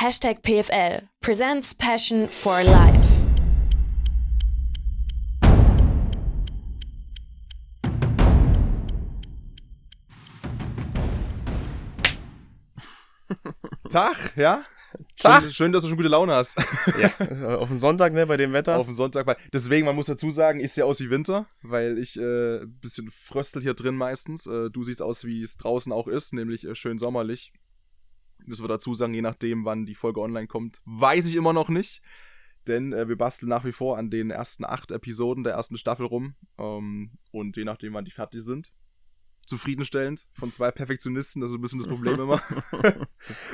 [0.00, 3.26] Hashtag PFL presents Passion for Life.
[13.90, 14.64] Tag, ja?
[15.18, 15.42] Tag.
[15.42, 16.56] Schön, schön, dass du schon gute Laune hast.
[16.98, 17.10] Ja,
[17.58, 18.78] auf den Sonntag, ne, bei dem Wetter.
[18.78, 19.26] Auf den Sonntag.
[19.26, 22.78] Weil, deswegen, man muss dazu sagen, ich sehe aus wie Winter, weil ich äh, ein
[22.80, 24.46] bisschen fröstel hier drin meistens.
[24.46, 27.52] Äh, du siehst aus, wie es draußen auch ist, nämlich äh, schön sommerlich.
[28.46, 31.68] Müssen wir dazu sagen, je nachdem, wann die Folge online kommt, weiß ich immer noch
[31.68, 32.02] nicht.
[32.66, 36.06] Denn äh, wir basteln nach wie vor an den ersten acht Episoden der ersten Staffel
[36.06, 36.34] rum.
[36.58, 38.72] Ähm, und je nachdem, wann die fertig sind,
[39.46, 41.42] zufriedenstellend von zwei Perfektionisten.
[41.42, 42.40] Das ist ein bisschen das Problem immer.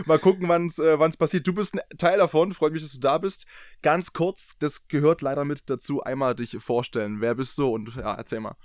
[0.06, 1.46] Mal gucken, wann es äh, passiert.
[1.46, 2.52] Du bist ein Teil davon.
[2.52, 3.46] Freut mich, dass du da bist.
[3.82, 6.02] Ganz kurz, das gehört leider mit dazu.
[6.02, 7.20] Einmal dich vorstellen.
[7.20, 7.68] Wer bist du?
[7.68, 8.56] Und ja, erzähl mal.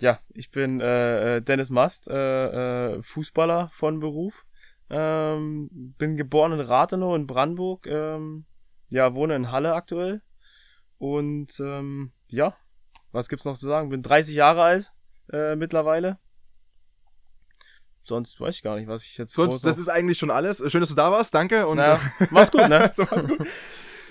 [0.00, 4.44] Ja, ich bin äh, Dennis Mast, äh, äh, Fußballer von Beruf.
[4.88, 5.68] Ähm,
[5.98, 7.86] bin geboren in Rathenow in Brandenburg.
[7.86, 8.44] Ähm,
[8.90, 10.22] ja, wohne in Halle aktuell.
[10.98, 12.56] Und ähm, ja,
[13.12, 13.88] was gibt's noch zu sagen?
[13.88, 14.92] Bin 30 Jahre alt
[15.32, 16.18] äh, mittlerweile.
[18.02, 19.32] Sonst weiß ich gar nicht, was ich jetzt.
[19.32, 20.62] Sonst, das ist eigentlich schon alles.
[20.70, 21.66] Schön, dass du da warst, danke.
[21.66, 22.00] Und ja,
[22.30, 22.90] mach's gut, ne?
[22.94, 23.46] so, mach's gut.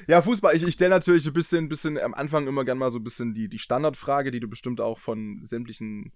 [0.08, 3.00] Ja, Fußball, ich, ich stelle natürlich ein bisschen, bisschen am Anfang immer gern mal so
[3.00, 6.12] ein bisschen die, die Standardfrage, die du bestimmt auch von sämtlichen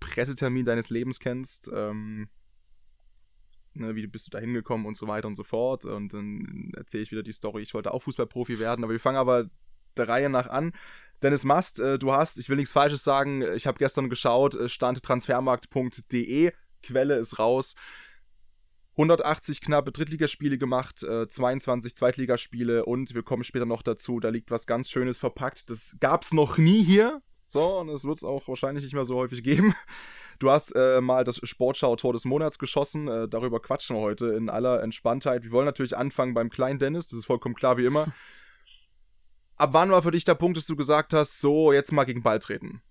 [0.00, 1.70] Presseterminen deines Lebens kennst.
[1.72, 2.28] Ähm,
[3.74, 5.84] ne, wie bist du da hingekommen und so weiter und so fort.
[5.84, 9.18] Und dann erzähle ich wieder die Story, ich wollte auch Fußballprofi werden, aber wir fangen
[9.18, 9.46] aber
[9.96, 10.72] der Reihe nach an.
[11.22, 14.68] Dennis Mast, äh, du hast, ich will nichts Falsches sagen, ich habe gestern geschaut, äh,
[14.68, 17.74] stand transfermarkt.de, Quelle ist raus.
[18.92, 24.50] 180 knappe Drittligaspiele gemacht, äh, 22 Zweitligaspiele und wir kommen später noch dazu, da liegt
[24.50, 25.70] was ganz Schönes verpackt.
[25.70, 27.22] Das gab's noch nie hier.
[27.52, 29.74] So, und es wird es auch wahrscheinlich nicht mehr so häufig geben.
[30.38, 33.06] Du hast äh, mal das Sportschau-Tor des Monats geschossen.
[33.06, 35.44] Äh, darüber quatschen wir heute in aller Entspanntheit.
[35.44, 38.08] Wir wollen natürlich anfangen beim kleinen Dennis, das ist vollkommen klar wie immer.
[39.56, 42.24] Ab wann war für dich der Punkt, dass du gesagt hast, so, jetzt mal gegen
[42.24, 42.82] Ball treten?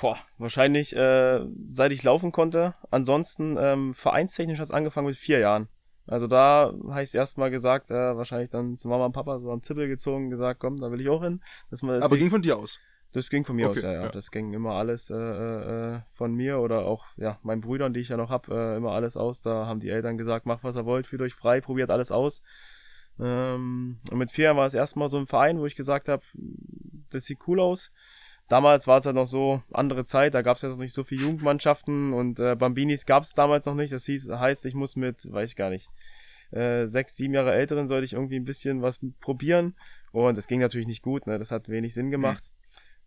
[0.00, 2.74] Boah, wahrscheinlich äh, seit ich laufen konnte.
[2.90, 5.68] Ansonsten ähm, vereinstechnisch hat es angefangen mit vier Jahren.
[6.06, 9.62] Also da habe ich erstmal gesagt, äh, wahrscheinlich dann zu Mama und Papa so am
[9.62, 11.44] Zippel gezogen, gesagt, komm, da will ich auch hin.
[11.70, 12.80] Dass man das Aber ging von dir aus?
[13.12, 14.08] Das ging von mir okay, aus, ja, ja, ja.
[14.10, 18.10] Das ging immer alles äh, äh, von mir oder auch ja meinen Brüdern, die ich
[18.10, 19.40] ja noch hab, äh, immer alles aus.
[19.40, 22.42] Da haben die Eltern gesagt, macht was ihr wollt, fühlt euch frei, probiert alles aus.
[23.18, 26.22] Ähm, und mit vier Jahren war es erstmal so ein Verein, wo ich gesagt habe,
[27.10, 27.90] das sieht cool aus.
[28.48, 31.04] Damals war es halt noch so andere Zeit, da gab es ja noch nicht so
[31.04, 33.92] viele Jugendmannschaften und äh, Bambinis gab es damals noch nicht.
[33.92, 35.90] Das hieß, heißt, ich muss mit, weiß ich gar nicht,
[36.50, 39.74] äh, sechs, sieben Jahre Älteren sollte ich irgendwie ein bisschen was probieren.
[40.12, 41.38] Und es ging natürlich nicht gut, ne?
[41.38, 42.44] Das hat wenig Sinn gemacht.
[42.44, 42.58] Mhm.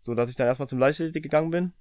[0.02, 1.72] So dass ich dann erstmal zum Leichtathletik gegangen bin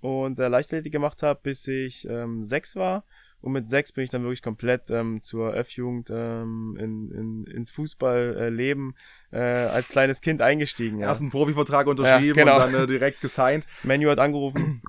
[0.00, 3.04] und äh, Leichtathletik gemacht habe, bis ich ähm, sechs war.
[3.40, 7.70] Und mit sechs bin ich dann wirklich komplett ähm, zur F-Jugend ähm, in, in, ins
[7.70, 8.96] Fußballleben
[9.30, 10.98] äh, als kleines Kind eingestiegen.
[10.98, 11.06] Ja.
[11.06, 12.64] Erst einen Profivertrag unterschrieben ja, genau.
[12.64, 13.64] und dann äh, direkt gesigned.
[13.84, 14.82] Menu hat angerufen.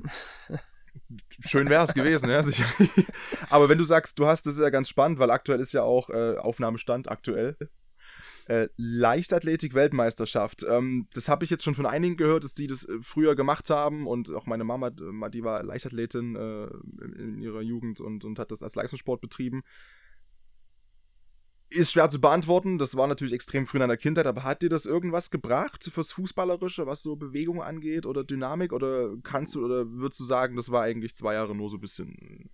[1.45, 2.65] Schön wäre es gewesen, ja, sicher.
[3.51, 5.83] Aber wenn du sagst, du hast, das ist ja ganz spannend, weil aktuell ist ja
[5.83, 7.55] auch äh, Aufnahmestand aktuell.
[8.49, 10.65] Äh, Leichtathletik-Weltmeisterschaft.
[10.67, 13.69] Ähm, das habe ich jetzt schon von einigen gehört, dass die das äh, früher gemacht
[13.69, 16.65] haben und auch meine Mama, äh, die war Leichtathletin äh,
[17.21, 19.61] in ihrer Jugend und, und hat das als Leistungssport betrieben.
[21.69, 24.69] Ist schwer zu beantworten, das war natürlich extrem früh in deiner Kindheit, aber hat dir
[24.69, 28.73] das irgendwas gebracht fürs Fußballerische, was so Bewegung angeht oder Dynamik?
[28.73, 31.81] Oder kannst du oder würdest du sagen, das war eigentlich zwei Jahre nur so ein
[31.81, 32.49] bisschen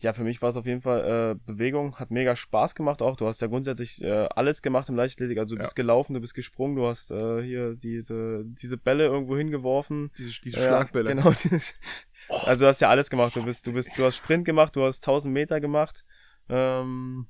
[0.00, 3.16] ja, für mich war es auf jeden Fall äh, Bewegung, hat mega Spaß gemacht auch.
[3.16, 5.64] Du hast ja grundsätzlich äh, alles gemacht im Leichtathletik, also du ja.
[5.64, 10.10] bist gelaufen, du bist gesprungen, du hast äh, hier diese diese Bälle irgendwo hingeworfen.
[10.16, 11.10] Diese, diese Schlagbälle.
[11.10, 11.30] Genau.
[12.28, 12.36] oh.
[12.46, 13.34] Also du hast ja alles gemacht.
[13.34, 16.04] Du bist, du bist, du hast Sprint gemacht, du hast 1000 Meter gemacht.
[16.48, 17.26] Ähm,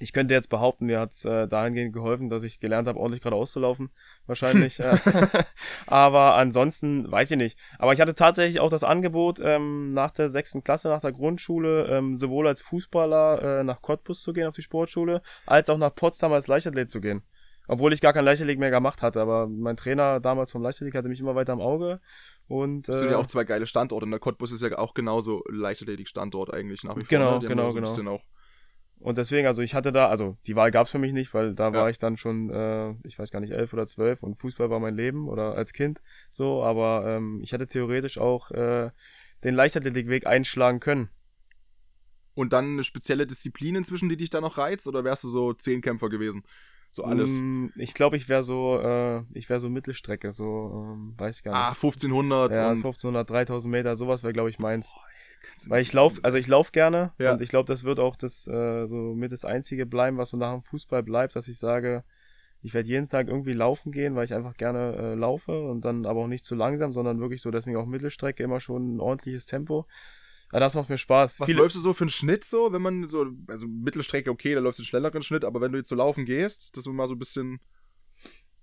[0.00, 3.20] ich könnte jetzt behaupten, mir hat es äh, dahingehend geholfen, dass ich gelernt habe, ordentlich
[3.20, 3.90] gerade auszulaufen.
[4.26, 4.80] Wahrscheinlich.
[4.80, 4.96] äh,
[5.86, 7.58] aber ansonsten weiß ich nicht.
[7.78, 11.86] Aber ich hatte tatsächlich auch das Angebot, ähm, nach der sechsten Klasse, nach der Grundschule,
[11.86, 15.94] ähm, sowohl als Fußballer äh, nach Cottbus zu gehen auf die Sportschule, als auch nach
[15.94, 17.22] Potsdam als Leichtathlet zu gehen.
[17.68, 21.08] Obwohl ich gar kein Leichtathletik mehr gemacht hatte, aber mein Trainer damals vom Leichtathletik hatte
[21.08, 22.00] mich immer weiter im Auge.
[22.48, 24.06] Und, das sind ja äh, auch zwei geile Standorte.
[24.06, 27.08] Und der Cottbus ist ja auch genauso Leichtathletik-Standort eigentlich nach wie vor.
[27.08, 27.46] Genau, ne?
[27.46, 28.20] genau, genau.
[29.00, 31.68] Und deswegen, also ich hatte da, also die Wahl gab's für mich nicht, weil da
[31.68, 31.72] ja.
[31.72, 34.78] war ich dann schon, äh, ich weiß gar nicht, elf oder zwölf und Fußball war
[34.78, 38.90] mein Leben oder als Kind so, aber ähm, ich hätte theoretisch auch äh,
[39.42, 41.08] den Leichtathletikweg einschlagen können.
[42.34, 45.54] Und dann eine spezielle Disziplin inzwischen, die dich da noch reizt, oder wärst du so
[45.54, 46.44] Zehnkämpfer gewesen?
[46.92, 47.40] So alles.
[47.40, 51.42] Mm, ich glaube, ich wäre so, äh, ich wäre so Mittelstrecke, so, ähm, weiß ich
[51.42, 51.60] gar nicht.
[51.60, 52.56] Ah, 1500.
[52.56, 54.94] Ja, 1500, 3000 Meter, sowas wäre, glaube ich, meins.
[55.68, 57.32] Weil ich lauf, also ich lauf gerne Ja.
[57.32, 60.36] und ich glaube, das wird auch das äh, so mit das einzige bleiben, was so
[60.36, 62.04] nach dem Fußball bleibt, dass ich sage,
[62.62, 66.04] ich werde jeden Tag irgendwie laufen gehen, weil ich einfach gerne äh, laufe und dann
[66.04, 69.46] aber auch nicht zu langsam, sondern wirklich so, deswegen auch Mittelstrecke immer schon ein ordentliches
[69.46, 69.86] Tempo.
[70.52, 71.40] Ja, das macht mir Spaß.
[71.40, 74.54] Was Viele- läufst du so für einen Schnitt so, wenn man so, also Mittelstrecke, okay,
[74.54, 76.92] da läufst du einen schnelleren Schnitt, aber wenn du jetzt so laufen gehst, dass du
[76.92, 77.60] mal so ein bisschen,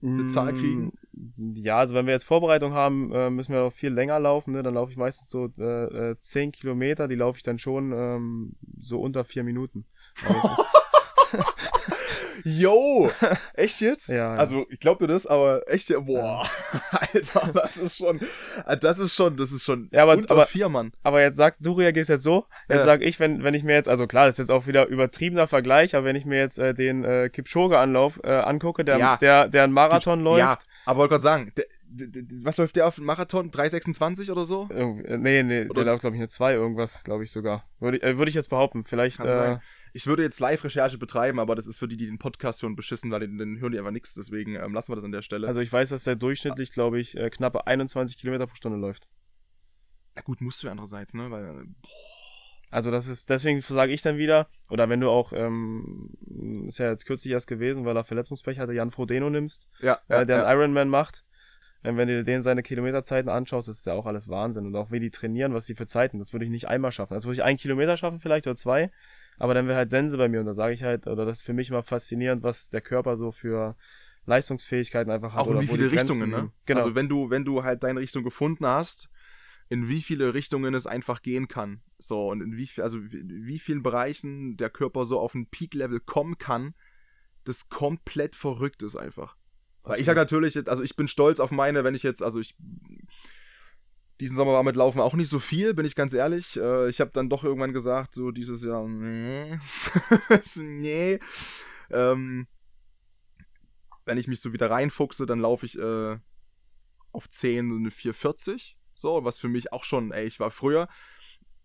[0.01, 0.91] eine Zahl kriegen?
[1.13, 4.53] Mm, Ja, also wenn wir jetzt Vorbereitung haben, äh, müssen wir auch viel länger laufen.
[4.53, 4.63] Ne?
[4.63, 8.55] Dann laufe ich meistens so äh, äh, 10 Kilometer, die laufe ich dann schon ähm,
[8.79, 9.85] so unter vier Minuten.
[12.43, 13.09] Yo,
[13.53, 14.09] echt jetzt?
[14.09, 14.35] Ja, ja.
[14.35, 16.47] Also, ich glaube dir das, aber echt, ja, boah,
[16.91, 18.19] Alter, das ist schon,
[18.65, 20.91] äh, das ist schon, das ist schon Ja, aber- unter aber- vier, Mann.
[21.03, 22.83] aber jetzt sagst du reagierst jetzt so, jetzt Ja.
[22.83, 25.47] sag ich, wenn, wenn ich mir jetzt, also klar, das ist jetzt auch wieder übertriebener
[25.47, 29.17] Vergleich, aber wenn ich mir jetzt äh, den äh, Kipchoge-Anlauf äh, angucke, der, Ja.
[29.17, 31.65] der, der einen Marathon läuft, Ja, aber wollte gerade sagen, der,
[32.43, 33.49] was läuft der auf dem Marathon?
[33.49, 34.67] 3,26 oder so?
[34.69, 37.63] irgendwie- äh, nee, nee, Oder- der läuft, glaube ich, eine 2 irgendwas, glaube ich sogar.
[37.79, 39.61] Würde ich, äh, würde ich jetzt behaupten, vielleicht, Kann äh, sein.
[39.93, 43.11] Ich würde jetzt Live-Recherche betreiben, aber das ist für die, die den Podcast hören, beschissen,
[43.11, 44.13] weil den, den hören die einfach nichts.
[44.13, 45.47] Deswegen ähm, lassen wir das an der Stelle.
[45.47, 49.07] also ich weiß, dass der durchschnittlich, glaube ich, äh, knappe 21 Kilometer pro Stunde läuft.
[50.15, 51.29] ja, gut, musst du ja andererseits, ne?
[51.31, 51.65] Weil, äh,
[52.69, 56.09] Also das ist, deswegen sage ich dann wieder, oder wenn du auch, ähm,
[56.67, 60.21] ist ja jetzt kürzlich erst gewesen, weil er Verletzungspech hatte, Jan Frodeno nimmst, ja, ja,
[60.21, 60.45] äh, der ja.
[60.45, 61.23] einen Ironman macht.
[61.83, 64.65] Äh, Wenn du den seine Kilometerzeiten anschaust, ist ja auch alles Wahnsinn.
[64.65, 67.13] Und auch wie die trainieren, was die für Zeiten, das würde ich nicht einmal schaffen.
[67.13, 68.91] Das würde ich einen Kilometer schaffen vielleicht oder zwei,
[69.37, 71.43] aber dann wäre halt Sense bei mir und da sage ich halt, oder das ist
[71.43, 73.75] für mich immer faszinierend, was der Körper so für
[74.25, 75.39] Leistungsfähigkeiten einfach hat.
[75.39, 76.51] auch in oder wie wo viele Richtungen, ne?
[76.65, 76.81] Genau.
[76.81, 79.09] Also wenn du, wenn du halt deine Richtung gefunden hast,
[79.69, 81.81] in wie viele Richtungen es einfach gehen kann.
[81.97, 85.47] So, und in wie, viel- also in wie vielen Bereichen der Körper so auf ein
[85.47, 86.73] Peak-Level kommen kann,
[87.43, 89.35] das komplett verrückt ist einfach.
[89.83, 92.55] Weil ich sag natürlich, also ich bin stolz auf meine, wenn ich jetzt, also ich
[94.19, 96.57] diesen Sommer war mit Laufen auch nicht so viel, bin ich ganz ehrlich.
[96.57, 99.57] Äh, Ich habe dann doch irgendwann gesagt, so dieses Jahr, nee,
[100.55, 101.19] nee.
[101.91, 102.47] Ähm,
[104.05, 106.17] wenn ich mich so wieder reinfuchse, dann laufe ich äh,
[107.11, 108.77] auf 10 so eine 440.
[108.93, 110.87] So, was für mich auch schon, ey, ich war früher.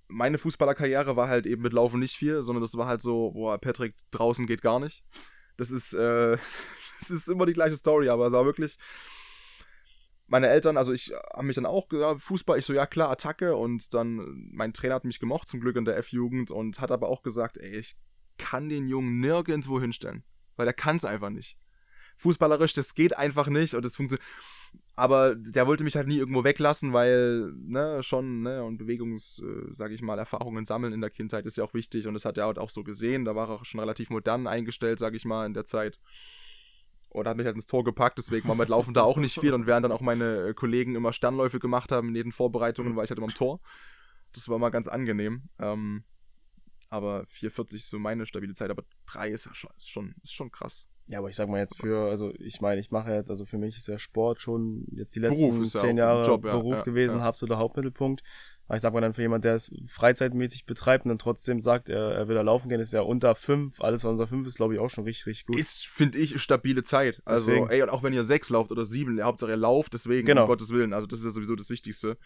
[0.09, 3.59] Meine Fußballerkarriere war halt eben mit Laufen nicht viel, sondern das war halt so, boah,
[3.59, 5.03] Patrick, draußen geht gar nicht.
[5.57, 6.37] Das ist, äh,
[7.01, 8.77] das ist immer die gleiche Story, aber es war wirklich.
[10.33, 13.55] Meine Eltern, also ich habe mich dann auch gesagt, Fußball, ich so, ja klar, Attacke.
[13.55, 17.11] Und dann, mein Trainer hat mich gemocht, zum Glück in der F-Jugend, und hat aber
[17.11, 17.97] auch gesagt, ey, ich
[18.39, 20.25] kann den Jungen nirgendwo hinstellen.
[20.57, 21.59] Weil der kann es einfach nicht.
[22.17, 24.27] Fußballerisch, das geht einfach nicht und das funktioniert.
[24.97, 29.67] Aber der wollte mich halt nie irgendwo weglassen, weil, ne, schon, ne, und Bewegungs, äh,
[29.71, 32.39] sag ich mal, Erfahrungen sammeln in der Kindheit ist ja auch wichtig und das hat
[32.39, 33.27] er halt auch so gesehen.
[33.27, 35.99] Da war er auch schon relativ modern eingestellt, sag ich mal, in der Zeit.
[37.13, 39.53] Und hat mich halt ins Tor gepackt, deswegen war mit Laufen da auch nicht viel
[39.53, 43.05] und während dann auch meine äh, Kollegen immer Sternläufe gemacht haben in den Vorbereitungen, war
[43.05, 43.61] ich halt immer im Tor.
[44.33, 45.43] Das war mal ganz angenehm.
[45.59, 46.05] Ähm,
[46.89, 50.33] aber 4,40 ist so meine stabile Zeit, aber 3 ist ja schon, ist schon, ist
[50.33, 50.89] schon krass.
[51.07, 53.59] Ja, aber ich sag mal jetzt für, also ich meine, ich mache jetzt, also für
[53.59, 56.77] mich ist ja Sport schon jetzt die letzten ja zehn auch Jahre Job, ja, Beruf
[56.77, 57.27] ja, gewesen, ja.
[57.27, 58.23] absoluter Hauptmittelpunkt.
[58.69, 61.89] Aber ich sag mal dann für jemand, der es freizeitmäßig betreibt und dann trotzdem sagt,
[61.89, 64.57] er, er will da laufen gehen, ist ja unter fünf, alles was unter fünf ist,
[64.57, 65.59] glaube ich, auch schon richtig, richtig gut.
[65.59, 67.21] Ist, finde ich, stabile Zeit.
[67.25, 67.69] Also, Deswegen.
[67.69, 70.43] ey, und auch wenn ihr sechs lauft oder sieben, Hauptsache ihr lauft, deswegen, Genau.
[70.43, 70.93] um Gottes Willen.
[70.93, 72.17] Also, das ist ja sowieso das Wichtigste.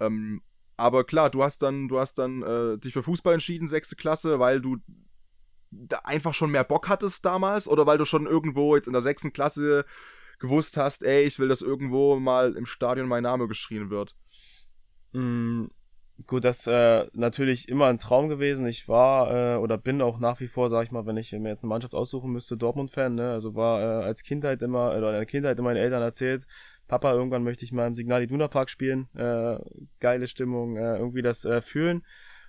[0.00, 0.42] Ähm,
[0.76, 4.38] aber klar, du hast dann, du hast dann äh, dich für Fußball entschieden, sechste Klasse,
[4.38, 4.76] weil du
[5.70, 9.02] da einfach schon mehr Bock hattest damals oder weil du schon irgendwo jetzt in der
[9.02, 9.84] sechsten Klasse
[10.38, 14.14] gewusst hast, ey, ich will, dass irgendwo mal im Stadion mein Name geschrien wird.
[15.16, 15.66] Mm,
[16.26, 18.66] Gut, das äh, natürlich immer ein Traum gewesen.
[18.66, 21.50] Ich war äh, oder bin auch nach wie vor, sag ich mal, wenn ich mir
[21.50, 23.14] jetzt eine Mannschaft aussuchen müsste, Dortmund-Fan.
[23.14, 23.32] Ne?
[23.32, 26.46] Also war äh, als Kindheit immer, oder in der Kindheit immer meine Eltern erzählt,
[26.88, 29.08] Papa, irgendwann möchte ich mal im Signal Iduna Park spielen.
[29.14, 29.58] Äh,
[30.00, 32.02] geile Stimmung, äh, irgendwie das äh, fühlen.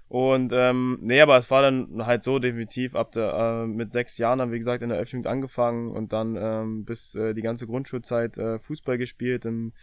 [0.07, 4.17] Und ähm, nee, aber es war dann halt so definitiv ab der, äh, mit sechs
[4.17, 7.67] Jahren haben wie gesagt in der Öffnung angefangen und dann ähm, bis äh, die ganze
[7.67, 9.73] Grundschulzeit äh, Fußball gespielt im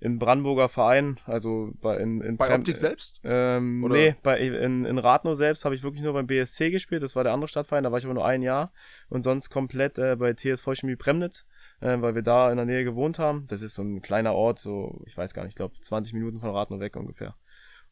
[0.00, 3.20] in Brandenburger Verein, also bei in, in Bei Prem- Optik selbst?
[3.24, 3.94] ähm, Oder?
[3.96, 7.02] nee, bei, in, in Rathenow selbst habe ich wirklich nur beim BSC gespielt.
[7.02, 8.72] Das war der andere Stadtverein, da war ich aber nur ein Jahr.
[9.08, 11.46] Und sonst komplett äh, bei TSV Chemie Premnitz,
[11.80, 13.46] äh, weil wir da in der Nähe gewohnt haben.
[13.48, 16.38] Das ist so ein kleiner Ort, so, ich weiß gar nicht, ich glaube 20 Minuten
[16.38, 17.34] von Rathenow weg ungefähr.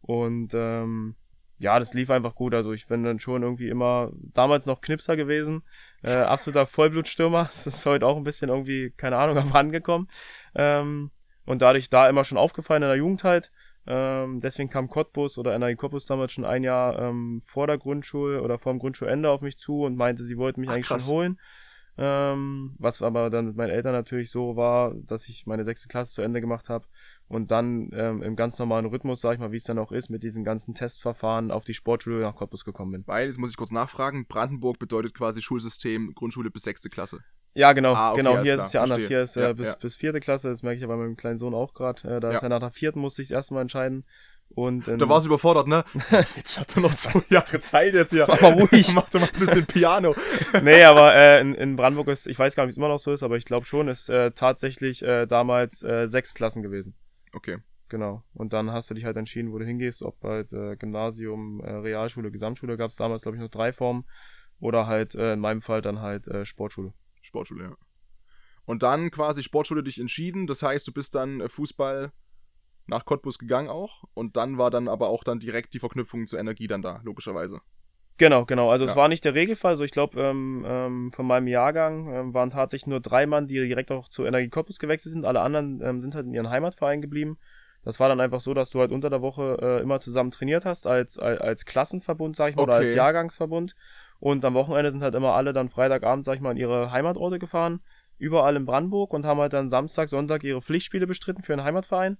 [0.00, 1.16] Und ähm,
[1.58, 2.54] ja, das lief einfach gut.
[2.54, 5.62] Also ich bin dann schon irgendwie immer damals noch Knipser gewesen.
[6.02, 7.44] Äh, absoluter Vollblutstürmer.
[7.46, 10.06] Das ist heute auch ein bisschen irgendwie, keine Ahnung, auf angekommen.
[10.54, 11.10] Ähm,
[11.46, 13.50] und dadurch da immer schon aufgefallen in der Jugendheit.
[13.86, 18.42] Ähm, deswegen kam Cottbus oder NRI Cottbus damals schon ein Jahr ähm, vor der Grundschule
[18.42, 21.06] oder vor dem Grundschulende auf mich zu und meinte, sie wollten mich Ach, eigentlich krass.
[21.06, 21.40] schon holen.
[21.98, 26.12] Ähm, was aber dann mit meinen Eltern natürlich so war, dass ich meine sechste Klasse
[26.12, 26.86] zu Ende gemacht habe
[27.26, 30.10] und dann ähm, im ganz normalen Rhythmus, sag ich mal, wie es dann auch ist,
[30.10, 33.04] mit diesen ganzen Testverfahren auf die Sportschule nach Cottbus gekommen bin.
[33.06, 37.20] Weil, jetzt muss ich kurz nachfragen, Brandenburg bedeutet quasi Schulsystem Grundschule bis sechste Klasse.
[37.56, 38.38] Ja, genau, Ah, okay, genau.
[38.42, 39.06] Hier ist es ja anders.
[39.06, 39.74] Hier ist äh, Ja, bis, ja.
[39.76, 42.16] bis vierte Klasse, das merke ich ja bei meinem kleinen Sohn auch gerade.
[42.16, 42.36] Äh, da Ja.
[42.36, 44.04] ist er nach der vierten, musste ich das erste Mal entscheiden.
[44.50, 45.84] Und in, Da war sie überfordert, ne?
[46.36, 48.26] Jetzt hat er noch zwei Jahre Zeit jetzt hier.
[48.28, 48.92] Mach mal ruhig.
[48.94, 50.14] Mach doch mal ein bisschen Piano.
[50.62, 52.98] nee, aber äh, in, in Brandenburg ist, ich weiß gar nicht, ob es immer noch
[53.00, 56.94] so ist, aber ich glaube schon, ist äh, tatsächlich äh, damals äh, sechs Klassen gewesen.
[57.34, 57.58] Okay.
[57.88, 58.22] Genau.
[58.34, 61.70] Und dann hast du dich halt entschieden, wo du hingehst, ob halt äh, Gymnasium, äh,
[61.72, 64.04] Realschule, Gesamtschule gab es damals, glaube ich, noch drei Formen.
[64.60, 66.92] Oder halt äh, in meinem Fall dann halt äh, Sportschule.
[67.26, 67.76] Sportschule, ja.
[68.64, 70.46] Und dann quasi Sportschule dich entschieden.
[70.46, 72.10] Das heißt, du bist dann äh, Fußball
[72.86, 74.04] nach Cottbus gegangen auch.
[74.14, 77.60] Und dann war dann aber auch dann direkt die Verknüpfung zur Energie dann da, logischerweise.
[78.18, 78.70] Genau, genau.
[78.70, 78.90] Also Ja.
[78.90, 79.72] es war nicht der Regelfall.
[79.72, 83.54] Also ich glaube, ähm, ähm, von meinem Jahrgang ähm, waren tatsächlich nur drei Mann, die
[83.54, 85.26] direkt auch zu Energie Cottbus gewechselt sind.
[85.26, 87.38] Alle anderen ähm, sind halt in ihren Heimatverein geblieben.
[87.84, 90.64] Das war dann einfach so, dass du halt unter der Woche äh, immer zusammen trainiert
[90.64, 92.96] hast, als, als, als Klassenverbund, sag ich mal, oder als Okay.
[92.96, 93.76] Jahrgangsverbund.
[94.18, 97.38] Und am Wochenende sind halt immer alle dann Freitagabend, sag ich mal, in ihre Heimatorte
[97.38, 97.80] gefahren,
[98.18, 102.18] überall in Brandenburg und haben halt dann Samstag, Sonntag ihre Pflichtspiele bestritten für den Heimatverein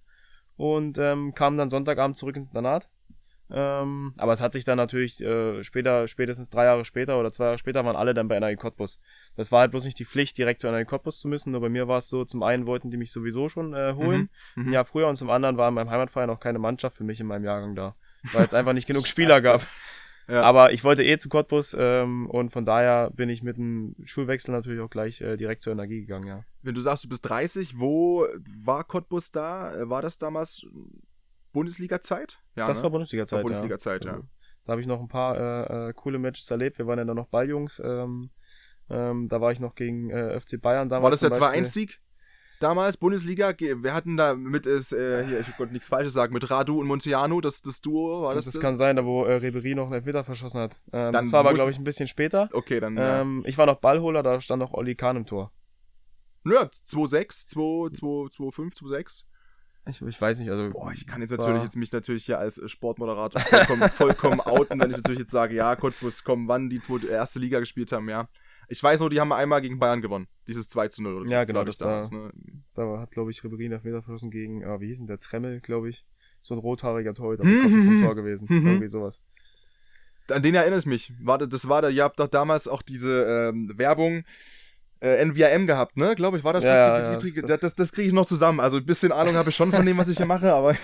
[0.56, 2.88] und ähm, kamen dann Sonntagabend zurück ins Internat.
[3.48, 7.44] Ähm, aber es hat sich dann natürlich äh, später, spätestens drei Jahre später oder zwei
[7.44, 8.98] Jahre später waren alle dann bei NRI Cottbus.
[9.36, 11.52] Das war halt bloß nicht die Pflicht, direkt zu NRI Cottbus zu müssen.
[11.52, 14.30] Nur bei mir war es so, zum einen wollten die mich sowieso schon äh, holen,
[14.56, 14.68] Mhm, mhm.
[14.68, 17.20] ein Jahr früher, und zum anderen war in meinem Heimatverein auch keine Mannschaft für mich
[17.20, 17.94] in meinem Jahrgang da,
[18.32, 19.64] weil es einfach nicht genug Spieler gab.
[20.28, 20.42] Ja.
[20.42, 24.52] Aber ich wollte eh zu Cottbus ähm, und von daher bin ich mit dem Schulwechsel
[24.52, 26.44] natürlich auch gleich äh, direkt zur Energie gegangen, ja.
[26.62, 28.26] Wenn du sagst, du bist 30, wo
[28.64, 29.74] war Cottbus da?
[29.74, 30.66] Äh, War das damals
[31.52, 32.38] Bundesliga-Zeit?
[32.56, 32.84] Ja, das ne?
[32.84, 33.36] war Bundesliga-Zeit.
[33.36, 34.14] War Bundesliga-Zeit, ja.
[34.14, 34.24] Also,
[34.64, 36.78] Da habe ich noch ein paar äh, äh, coole Matches erlebt.
[36.78, 37.80] Wir waren ja dann noch Balljungs.
[37.84, 38.30] Ähm,
[38.90, 41.04] ähm, da war ich noch gegen äh, FC Bayern damals.
[41.04, 41.62] War das der zum Beispiel.
[41.62, 42.00] 2-1-Sieg?
[42.58, 46.50] Damals Bundesliga, wir hatten da mit es, äh, hier, ich konnte nichts Falsches sagen, mit
[46.50, 48.62] Radu und Monteano, das, das Duo, war das Das, das?
[48.62, 50.78] kann sein, da wo äh, Ribery noch einen Elfmeter verschossen hat.
[50.92, 52.48] Ähm, Dann das war aber, glaube ich, ein bisschen später.
[52.52, 53.20] Okay, dann, ja.
[53.20, 55.52] Ähm, ich war noch Ballholer, da stand auch Olli Kahn im Tor.
[56.46, 59.24] Ja, 2-6, 2-5, 2-6.
[59.88, 60.70] Ich, ich weiß nicht, also.
[60.70, 64.80] Boah, ich kann jetzt natürlich jetzt mich natürlich hier als äh, Sportmoderator vollkommen, vollkommen outen,
[64.80, 68.08] wenn ich natürlich jetzt sage, ja, Cottbus, komm, wann die zweite, erste Liga gespielt haben,
[68.08, 68.28] ja.
[68.68, 70.26] Ich weiß nur, die haben einmal gegen Bayern gewonnen.
[70.48, 71.20] Dieses 2 zu 0.
[71.22, 72.32] Oder Ja, genau, das damals, war- ne?
[72.74, 75.60] Da hat, glaube ich, Ribery einen Elfmeter verschossen gegen, ah, wie hieß denn der Tremmel,
[75.60, 76.04] glaube ich.
[76.42, 78.04] So ein rothaariger Torhüter, Hm, der Kopf ist hm, im hm.
[78.06, 78.48] Tor gewesen.
[78.48, 78.66] Hm, hm.
[78.66, 79.22] Irgendwie sowas.
[80.30, 81.12] An den erinnere ich mich.
[81.20, 84.24] Warte, das war da, ihr habt doch damals auch diese ähm, Werbung
[85.00, 86.14] äh, NVM gehabt, ne?
[86.16, 87.22] Glaube ich, war das Ja, das?
[87.24, 88.58] ja, das- das das, das kriege ich noch zusammen.
[88.60, 90.74] Also ein bisschen Ahnung habe ich schon von dem, was ich hier mache, aber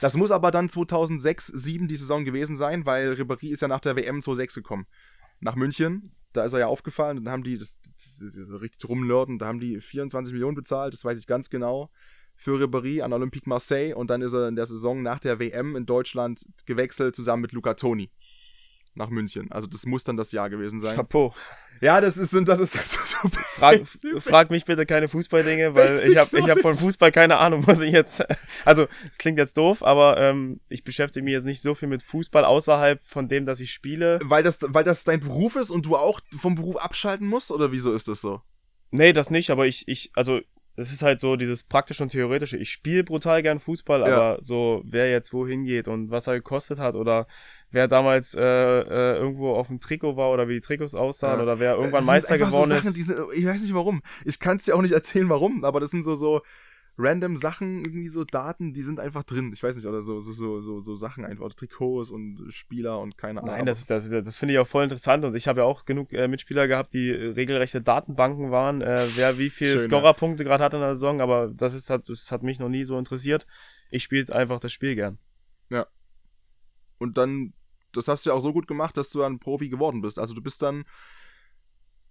[0.00, 3.80] das muss aber dann 2006, 2007 die Saison gewesen sein, weil Ribéry ist ja nach
[3.80, 4.86] der WM 2006 gekommen.
[5.40, 8.88] Nach München, da ist er ja aufgefallen dann haben die, das, das ist so richtig
[8.88, 11.90] rumnörden, da haben die 24 Millionen bezahlt, das weiß ich ganz genau,
[12.34, 15.76] für Ribéry an Olympique Marseille und dann ist er in der Saison nach der WM
[15.76, 18.10] in Deutschland gewechselt, zusammen mit Luca Toni
[18.94, 19.50] nach München.
[19.52, 20.96] Also das muss dann das Jahr gewesen sein.
[20.96, 21.32] Chapeau.
[21.80, 23.86] Ja, das ist, das ist so, so Frag,
[24.20, 27.80] frag mich bitte keine Fußballdinge, weil ich habe ich hab von Fußball keine Ahnung, was
[27.80, 28.24] ich jetzt.
[28.64, 32.02] Also, es klingt jetzt doof, aber ähm, ich beschäftige mich jetzt nicht so viel mit
[32.02, 34.18] Fußball außerhalb von dem, dass ich spiele.
[34.24, 37.70] weil das, weil das dein Beruf ist und du auch vom Beruf abschalten musst oder
[37.70, 38.42] wieso ist das so?
[38.90, 40.40] Nee, das nicht, aber ich, ich, also
[40.78, 42.56] es ist halt so dieses praktische und theoretische.
[42.56, 44.06] Ich spiele brutal gern Fußball, Ja.
[44.06, 47.26] aber so wer jetzt wohin geht und was er gekostet hat oder
[47.70, 51.42] wer damals äh, äh, irgendwo auf dem Trikot war oder wie die Trikots aussahen Ja.
[51.42, 52.96] oder wer irgendwann Das Meister geworden so Sachen, ist.
[52.96, 54.02] Die sind, ich weiß nicht warum.
[54.24, 56.42] Ich kann es dir auch nicht erzählen, warum, aber das sind so, so
[56.98, 59.52] random Sachen, irgendwie so Daten, die sind einfach drin.
[59.54, 62.98] Ich weiß nicht, oder so, so, so, so, so Sachen einfach, oder Trikots und Spieler
[63.00, 63.54] und keine Ahnung.
[63.54, 65.84] Nein, das, ist- das, das finde ich auch voll interessant und ich habe ja auch
[65.84, 69.78] genug äh, Mitspieler gehabt, die äh, regelrechte Datenbanken waren, äh, wer wie viel ja.
[69.78, 72.84] Scorerpunkte gerade hat in der Saison, aber das ist hat, das hat mich noch nie
[72.84, 73.46] so interessiert.
[73.90, 75.18] Ich spiele einfach das Spiel gern.
[76.98, 77.52] Und dann,
[77.92, 80.18] das hast du ja auch so gut gemacht, dass du dann Profi geworden bist.
[80.18, 80.84] Also du bist dann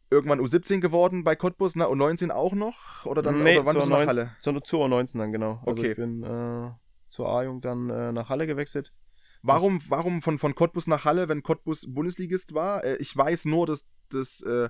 [0.10, 3.06] irgendwann U17 geworden bei Cottbus, na, U19 auch noch?
[3.06, 4.36] Oder dann, oder wann bist du nach 9 Halle?
[4.40, 5.62] zur, zur U19 dann, genau.
[5.66, 5.92] Also Okay.
[5.92, 6.72] ich bin äh,
[7.10, 8.94] zur A-Jung dann äh, nach Halle gewechselt.
[9.44, 12.84] Warum, warum von, von Cottbus nach Halle, wenn Cottbus Bundesligist war?
[12.84, 14.70] Äh, ich weiß nur, dass das äh,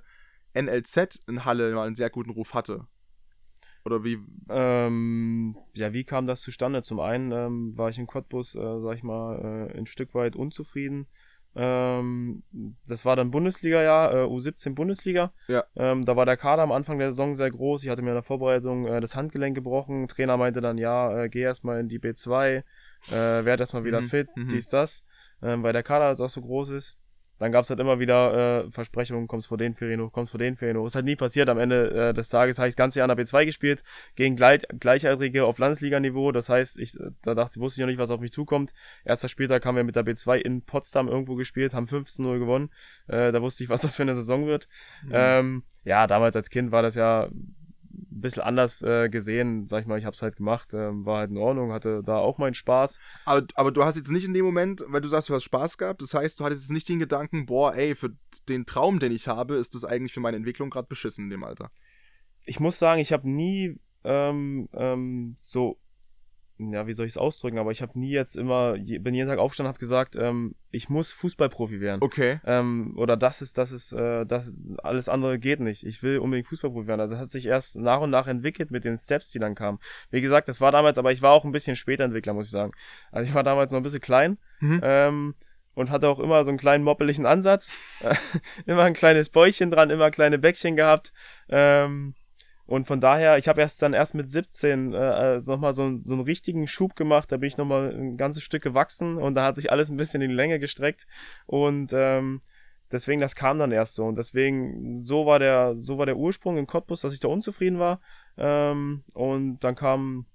[0.53, 2.87] NLZ in Halle mal einen sehr guten Ruf hatte.
[3.85, 4.19] Oder wie?
[4.49, 6.81] Ähm, ja, wie kam das zustande?
[6.81, 10.35] Zum einen ähm, war ich in Cottbus, äh, sag ich mal, äh, ein Stück weit
[10.35, 11.07] unzufrieden.
[11.59, 12.43] Ähm,
[12.85, 15.33] das war dann Bundesliga-Jahr, äh, U17 Bundesliga.
[15.47, 15.63] Ja.
[15.75, 17.83] Ähm, da war der Kader am Anfang der Saison sehr groß.
[17.83, 20.07] Ich hatte mir in der Vorbereitung äh, das Handgelenk gebrochen.
[20.07, 22.63] Trainer meinte dann, ja, äh, geh erstmal in die B2,
[23.09, 24.49] äh, werd erstmal wieder Mhm, fit, mhm.
[24.49, 25.03] dies, das,
[25.41, 26.97] ähm, weil der Kader jetzt auch so groß ist.
[27.39, 30.55] Dann gab's halt immer wieder äh, Versprechungen, kommst vor den Ferien hoch, kommst vor den
[30.55, 30.87] Ferien hoch.
[30.87, 31.49] Ist halt nie passiert.
[31.49, 33.83] Am Ende äh, des Tages habe ich das ganze Jahr in der B2 gespielt,
[34.15, 36.31] gegen Gleich Gleichaltrige auf Landesliganiveau.
[36.31, 38.73] Das heißt, ich da dachte, wusste ich noch nicht, was auf mich zukommt.
[39.05, 42.69] Erster Spieltag haben wir mit der B2 in Potsdam irgendwo gespielt, haben 15-0 gewonnen.
[43.07, 44.67] Äh, da wusste ich, was das für eine Saison wird.
[45.03, 45.11] Mhm.
[45.13, 47.29] Ähm, ja, damals als Kind war das ja
[48.17, 51.19] ein bisschen anders äh, gesehen, sag ich mal, ich habe es halt gemacht, äh, war
[51.19, 52.99] halt in Ordnung, hatte da auch meinen Spaß.
[53.25, 55.77] Aber, aber du hast jetzt nicht in dem Moment, weil du sagst, du hast Spaß
[55.77, 58.11] gehabt, das heißt, du hattest jetzt nicht den Gedanken, boah, ey, für
[58.49, 61.43] den Traum, den ich habe, ist das eigentlich für meine Entwicklung gerade beschissen in dem
[61.43, 61.69] Alter.
[62.45, 65.79] Ich muss sagen, ich habe nie ähm, ähm, so
[66.59, 69.37] ja, wie soll ich es ausdrücken, aber ich habe nie jetzt immer, bin jeden Tag
[69.37, 72.01] aufgestanden, habe gesagt, ähm, ich muss Fußballprofi werden.
[72.01, 72.39] Okay.
[72.45, 75.83] Ähm, oder das ist, das ist, äh, das ist, alles andere geht nicht.
[75.83, 77.01] Ich will unbedingt Fußballprofi werden.
[77.01, 79.79] Also hat sich erst nach und nach entwickelt mit den Steps, die dann kamen.
[80.09, 82.51] Wie gesagt, das war damals, aber ich war auch ein bisschen später Entwickler, muss ich
[82.51, 82.71] sagen.
[83.11, 84.37] Also ich war damals noch ein bisschen klein.
[84.59, 84.79] Mhm.
[84.83, 85.35] Ähm,
[85.75, 87.71] und hatte auch immer so einen kleinen moppeligen Ansatz.
[88.65, 91.13] immer ein kleines Bäuchchen dran, immer kleine Bäckchen gehabt.
[91.49, 92.15] Ähm,
[92.67, 96.13] und von daher, ich habe erst dann erst mit 17 äh, äh nochmal so, so
[96.13, 97.31] einen richtigen Schub gemacht.
[97.31, 100.21] Da bin ich nochmal ein ganzes Stück gewachsen und da hat sich alles ein bisschen
[100.21, 101.07] in die Länge gestreckt.
[101.45, 102.41] Und ähm,
[102.91, 104.03] deswegen, das kam dann erst so.
[104.03, 107.79] Und deswegen, so war der, so war der Ursprung in Cottbus, dass ich da unzufrieden
[107.79, 108.01] war.
[108.37, 110.25] Ähm, und dann kam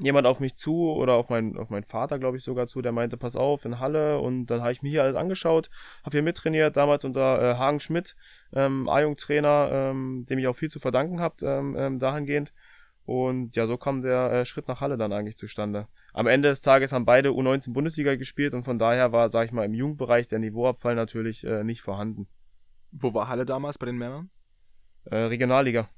[0.00, 2.92] jemand auf mich zu oder auf meinen auf meinen Vater glaube ich sogar zu, der
[2.92, 5.70] meinte, pass auf in Halle und dann habe ich mir hier alles angeschaut,
[6.04, 8.16] habe hier mittrainiert, damals unter äh, Hagen Schmidt,
[8.52, 12.52] ähm, A-Jung-Trainer, ähm, dem ich auch viel zu verdanken habe ähm, ähm, dahingehend
[13.10, 15.88] und ja, so kam der äh, Schritt nach Halle dann eigentlich zustande.
[16.12, 19.52] Am Ende des Tages haben beide U19 Bundesliga gespielt und von daher war, sag ich
[19.52, 22.28] mal, im Jugendbereich der Niveauabfall natürlich äh, nicht vorhanden.
[22.92, 24.30] Wo war Halle damals bei den Männern?
[25.04, 25.88] Äh, Regionalliga.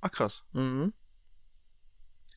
[0.00, 0.44] Ach krass.
[0.52, 0.92] Mhm.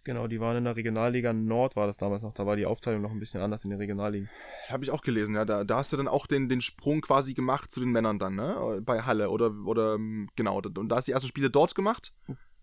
[0.05, 2.33] Genau, die waren in der Regionalliga Nord, war das damals noch.
[2.33, 4.29] Da war die Aufteilung noch ein bisschen anders in den Regionalligen.
[4.69, 5.45] Habe ich auch gelesen, ja.
[5.45, 8.35] Da, da hast du dann auch den, den Sprung quasi gemacht zu den Männern dann,
[8.35, 8.81] ne?
[8.83, 9.97] Bei Halle oder, oder
[10.35, 10.57] genau.
[10.57, 12.13] Und da hast du die ersten Spiele dort gemacht?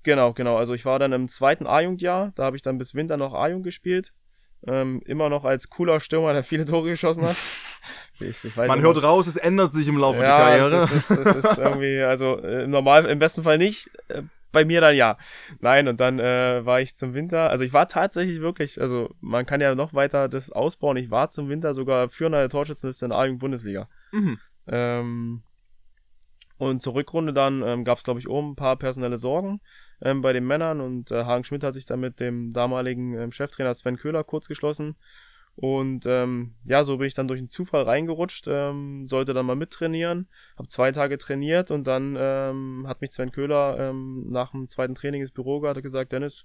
[0.03, 0.57] Genau, genau.
[0.57, 2.33] Also ich war dann im zweiten A-Jugendjahr.
[2.37, 4.13] Da habe ich dann bis Winter noch A-Jugend gespielt.
[4.67, 7.37] Ähm, immer noch als cooler Stürmer, der viele Tore geschossen hat.
[8.19, 10.77] Ich, ich Man hört raus, es ändert sich im Laufe ja, der Karriere.
[10.77, 13.91] Es ist, es, ist, es ist irgendwie, also äh, im Normal, im besten Fall nicht.
[14.57, 15.19] Bei mir dann ja.
[15.61, 19.45] Nein, und dann äh, war ich zum Winter, also ich war tatsächlich wirklich, also man
[19.45, 20.97] kann ja noch weiter das ausbauen.
[20.97, 23.87] Ich war zum Winter sogar führender der Torschützenliste in der A-Bundesliga.
[24.13, 24.39] Mhm.
[24.69, 25.43] Ähm,
[26.57, 29.61] und zur Rückrunde dann ähm, gab es, glaube ich, oben ein paar personelle Sorgen
[30.01, 33.33] ähm, bei den Männern und äh, Hagen Schmidt hat sich dann mit dem damaligen ähm,
[33.33, 34.97] Cheftrainer Sven Köhler kurz geschlossen.
[35.57, 39.57] Und ähm, ja, so bin ich dann durch einen Zufall reingerutscht, ähm, sollte dann mal
[39.57, 44.69] mittrainieren, habe zwei Tage trainiert und dann ähm, hat mich Sven Köhler ähm, nach dem
[44.69, 46.45] zweiten Training ins Büro gehabt und gesagt, Dennis,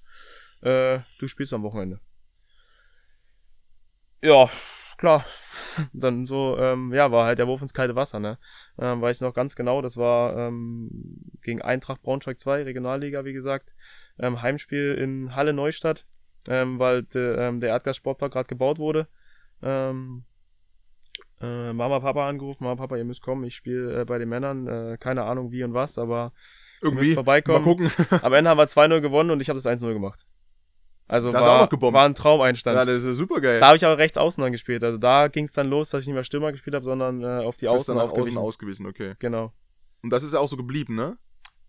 [0.62, 2.00] äh, du spielst am Wochenende.
[4.21, 4.50] Ja,
[4.97, 5.26] klar.
[5.93, 8.38] dann so, ähm, ja, war halt der Wurf ins kalte Wasser, ne?
[8.80, 10.89] Ähm, weiß ich noch ganz genau, das war ähm,
[11.41, 13.76] gegen Eintracht Braunschweig 2, Regionalliga, wie gesagt,
[14.19, 16.06] ähm, Heimspiel in Halle Neustadt
[16.47, 19.08] ähm, weil de, ähm, der Erdgas-Sportpark gerade gebaut wurde.
[19.62, 20.23] Ähm,
[21.41, 24.67] äh, Mama, Papa angerufen, Mama, Papa, ihr müsst kommen, ich spiele äh, bei den Männern,
[24.67, 26.34] äh, keine Ahnung wie und was, aber
[26.82, 27.65] irgendwie vorbeikommen.
[27.65, 27.91] Mal gucken.
[28.21, 30.27] Am Ende haben wir 2-0 gewonnen und ich habe das 1-0 gemacht.
[31.08, 32.77] Also das war, war ein Traumeinstand.
[32.77, 33.60] Ja, das ist super geil.
[33.60, 34.82] Da habe ich aber rechts außen dann gespielt.
[34.82, 37.43] Also da ging es dann los, dass ich nicht mehr Stürmer gespielt habe, sondern äh,
[37.43, 38.86] auf die Außen, dann außen ausgewiesen.
[38.86, 39.15] Okay.
[39.19, 39.51] Genau.
[40.04, 41.17] Und das ist ja auch so geblieben, ne?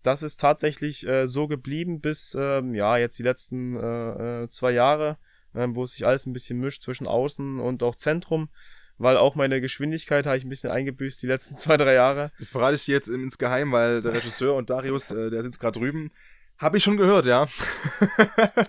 [0.03, 4.71] Das ist tatsächlich äh, so geblieben bis ähm, ja jetzt die letzten äh, äh, zwei
[4.71, 5.17] Jahre,
[5.53, 8.49] äh, wo sich alles ein bisschen mischt zwischen Außen und auch Zentrum,
[8.97, 12.31] weil auch meine Geschwindigkeit habe ich ein bisschen eingebüßt die letzten zwei drei Jahre.
[12.37, 15.79] Das verrate ich dir jetzt insgeheim, weil der Regisseur und Darius, äh, der sitzt gerade
[15.79, 16.11] drüben.
[16.59, 17.47] Habe ich schon gehört, ja.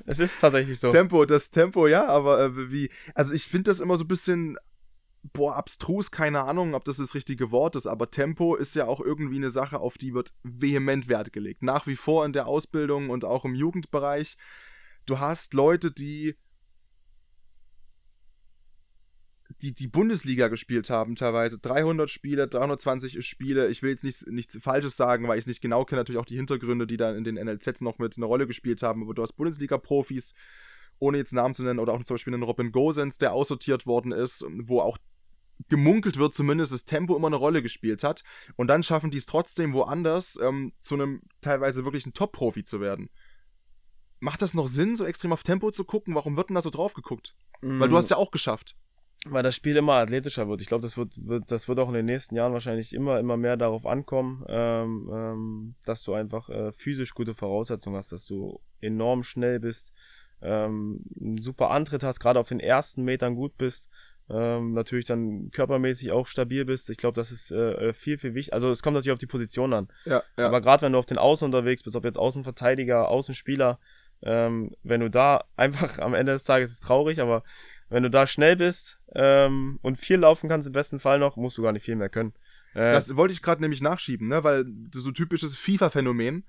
[0.06, 0.88] es ist tatsächlich so.
[0.88, 4.56] Tempo, das Tempo, ja, aber äh, wie, also ich finde das immer so ein bisschen
[5.32, 9.00] boah, abstrus, keine Ahnung, ob das das richtige Wort ist, aber Tempo ist ja auch
[9.00, 11.62] irgendwie eine Sache, auf die wird vehement Wert gelegt.
[11.62, 14.36] Nach wie vor in der Ausbildung und auch im Jugendbereich.
[15.06, 16.36] Du hast Leute, die
[19.60, 23.68] die, die Bundesliga gespielt haben, teilweise 300 Spiele, 320 Spiele.
[23.68, 26.26] Ich will jetzt nichts, nichts Falsches sagen, weil ich es nicht genau kenne, natürlich auch
[26.26, 29.02] die Hintergründe, die dann in den NLZs noch mit einer Rolle gespielt haben.
[29.02, 30.34] Aber du hast Bundesliga-Profis,
[30.98, 34.12] ohne jetzt Namen zu nennen, oder auch zum Beispiel einen Robin Gosens, der aussortiert worden
[34.12, 34.98] ist, wo auch
[35.68, 38.22] gemunkelt wird zumindest, das Tempo immer eine Rolle gespielt hat.
[38.56, 42.80] Und dann schaffen die es trotzdem woanders ähm, zu einem teilweise wirklich ein Top-Profi zu
[42.80, 43.10] werden.
[44.20, 46.14] Macht das noch Sinn, so extrem auf Tempo zu gucken?
[46.14, 47.34] Warum wird denn da so drauf geguckt?
[47.60, 47.80] Mm.
[47.80, 48.76] Weil du hast ja auch geschafft.
[49.26, 50.60] Weil das Spiel immer athletischer wird.
[50.60, 53.38] Ich glaube, das wird, wird, das wird auch in den nächsten Jahren wahrscheinlich immer, immer
[53.38, 58.60] mehr darauf ankommen, ähm, ähm, dass du einfach äh, physisch gute Voraussetzungen hast, dass du
[58.82, 59.94] enorm schnell bist,
[60.42, 63.88] ähm, einen super Antritt hast, gerade auf den ersten Metern gut bist
[64.30, 66.88] ähm, natürlich dann körpermäßig auch stabil bist.
[66.90, 68.54] Ich glaube, das ist äh, viel, viel wichtig.
[68.54, 69.88] Also es kommt natürlich auf die Position an.
[70.04, 70.46] Ja, ja.
[70.46, 73.78] Aber gerade wenn du auf den Außen unterwegs bist, ob jetzt Außenverteidiger, Außenspieler,
[74.22, 77.42] ähm, wenn du da einfach am Ende des Tages ist traurig, aber
[77.90, 81.58] wenn du da schnell bist ähm, und viel laufen kannst, im besten Fall noch, musst
[81.58, 82.32] du gar nicht viel mehr können.
[82.74, 84.42] Äh, Das wollte ich gerade nämlich nachschieben, ne?
[84.42, 86.44] Weil so typisches FIFA-Phänomen.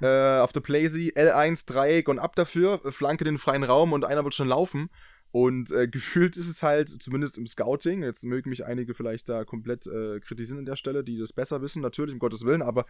[0.00, 4.04] äh, auf der Playsee L1 Dreieck und ab dafür, äh, Flanke den freien Raum und
[4.04, 4.90] einer wird schon laufen.
[5.32, 9.44] Und äh, gefühlt ist es halt, zumindest im Scouting, jetzt mögen mich einige vielleicht da
[9.44, 12.84] komplett äh, kritisieren an der Stelle, die das besser wissen, natürlich, um Gottes Willen, aber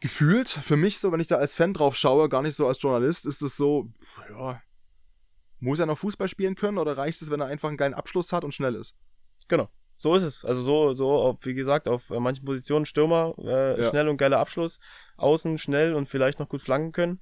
[0.00, 2.80] gefühlt, für mich so, wenn ich da als Fan drauf schaue, gar nicht so als
[2.80, 3.88] Journalist, ist es so,
[4.30, 4.62] ja,
[5.58, 8.32] muss er noch Fußball spielen können oder reicht es, wenn er einfach einen geilen Abschluss
[8.32, 8.94] hat und schnell ist?
[9.48, 9.68] Genau.
[9.96, 10.44] So ist es.
[10.44, 13.88] Also so, so, auf, wie gesagt, auf äh, manchen Positionen Stürmer, äh, Ja.
[13.88, 14.80] schnell und geiler Abschluss,
[15.16, 17.20] außen schnell und vielleicht noch gut flanken können.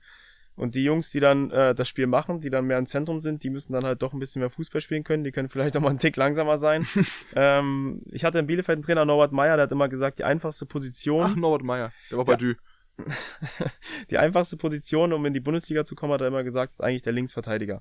[0.57, 3.45] Und die Jungs, die dann äh, das Spiel machen, die dann mehr im Zentrum sind,
[3.45, 5.25] die müssen dann halt doch ein bisschen mehr Fußball spielen können.
[5.25, 6.87] Die können vielleicht auch mal einen Tick langsamer sein.
[7.35, 10.67] ähm, ich hatte in Bielefeld einen Trainer, Norbert Meyer, der hat immer gesagt, die einfachste
[10.67, 12.37] Position, Ach, Norbert Meyer, der war bei.
[12.37, 12.55] Dü.
[14.11, 17.03] die einfachste Position, um in die Bundesliga zu kommen, hat er immer gesagt, ist eigentlich
[17.03, 17.81] der Linksverteidiger.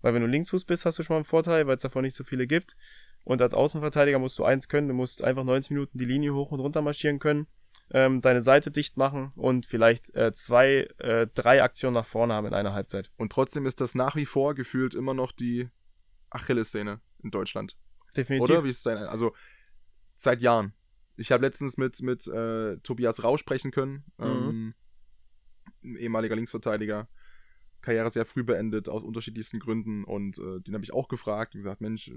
[0.00, 2.14] Weil wenn du Linksfuß bist, hast du schon mal einen Vorteil, weil es davon nicht
[2.14, 2.76] so viele gibt.
[3.24, 6.52] Und als Außenverteidiger musst du eins können, du musst einfach 90 Minuten die Linie hoch
[6.52, 7.48] und runter marschieren können,
[7.90, 12.46] ähm, deine Seite dicht machen und vielleicht äh, zwei, äh, drei Aktionen nach vorne haben
[12.46, 13.10] in einer Halbzeit.
[13.16, 15.68] Und trotzdem ist das nach wie vor gefühlt immer noch die
[16.30, 17.76] Achillessehne in Deutschland.
[18.16, 18.50] Definitiv.
[18.50, 18.64] Oder?
[18.64, 18.98] Wie ist es sein?
[18.98, 19.34] Also
[20.14, 20.72] seit Jahren.
[21.16, 24.74] Ich habe letztens mit, mit äh, Tobias Rau sprechen können, ähm,
[25.82, 27.08] ein ehemaliger Linksverteidiger,
[27.80, 30.04] Karriere sehr früh beendet, aus unterschiedlichsten Gründen.
[30.04, 32.10] Und äh, den habe ich auch gefragt und gesagt, Mensch,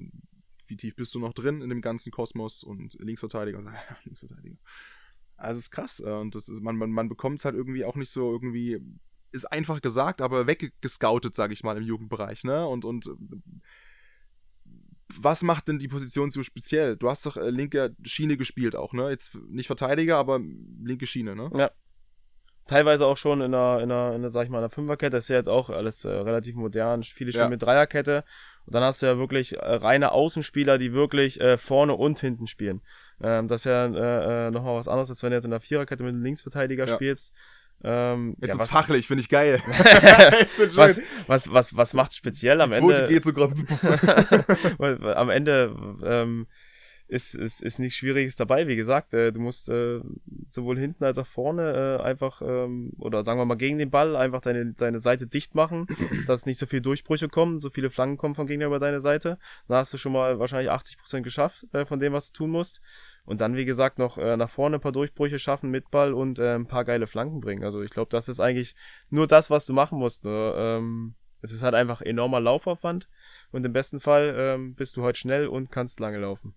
[0.68, 2.64] wie tief bist du noch drin in dem ganzen Kosmos?
[2.64, 3.70] Und Linksverteidiger, und
[4.04, 4.58] Linksverteidiger.
[5.40, 6.00] Also es ist krass.
[6.06, 8.80] äh, Und das ist, man, man, man bekommt es halt irgendwie auch nicht so irgendwie,
[9.32, 12.66] ist einfach gesagt, aber weggescoutet, sage ich mal, im Jugendbereich, ne?
[12.68, 13.12] Und, und äh,
[15.20, 16.96] was macht denn die Position so speziell?
[16.96, 19.10] Du hast doch äh, linke Schiene gespielt auch, ne?
[19.10, 20.40] Jetzt nicht Verteidiger, aber
[20.84, 21.50] linke Schiene, ne?
[21.56, 21.72] Ja.
[22.68, 25.18] Teilweise auch schon in einer, in einer, in einer sag ich mal, einer Fünferkette.
[25.18, 27.02] Das ist ja jetzt auch alles äh, relativ modern.
[27.02, 27.50] Viele spielen Ja.
[27.50, 28.24] mit Dreierkette.
[28.68, 32.46] Und dann hast du ja wirklich äh, reine Außenspieler, die wirklich äh, vorne und hinten
[32.46, 32.82] spielen.
[33.22, 35.60] Ähm, das ist ja äh, äh, nochmal was anderes, als wenn du jetzt in der
[35.60, 36.96] Viererkette mit einem Linksverteidiger Ja.
[36.96, 37.34] spielst.
[37.82, 39.62] Ähm, Jetzt ja, was, fachlich, finde ich geil.
[40.76, 43.10] Was, was, was, was macht speziell am Die Quote Ende?
[43.14, 43.56] geht so gerade.
[45.16, 46.48] Am Ende ähm,
[47.10, 48.68] ist, ist, ist nichts Schwieriges dabei.
[48.68, 50.00] Wie gesagt, äh, du musst äh,
[50.52, 54.16] sowohl hinten als auch vorne äh, einfach, ähm, oder sagen wir mal gegen den Ball,
[54.16, 55.88] einfach deine, deine Seite dicht machen,
[56.28, 59.40] dass nicht so viele Durchbrüche kommen, so viele Flanken kommen von Gegner über deine Seite.
[59.68, 62.80] Dann hast du schon mal wahrscheinlich 80% geschafft äh, von dem, was du tun musst.
[63.26, 66.38] Und dann, wie gesagt, noch äh, nach vorne ein paar Durchbrüche schaffen mit Ball und
[66.38, 67.64] äh, ein paar geile Flanken bringen.
[67.64, 68.76] Also ich glaube, das ist eigentlich
[69.10, 70.26] nur das, was du machen musst.
[70.26, 70.54] Ne?
[70.56, 73.10] Ähm, es ist halt einfach enormer Laufaufwand
[73.52, 76.54] und im besten Fall ähm, bist du halt schnell und kannst lange laufen.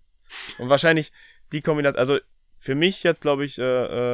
[0.57, 1.11] Und wahrscheinlich
[1.51, 2.19] die Kombination, also
[2.57, 3.63] für mich jetzt glaube ich, äh,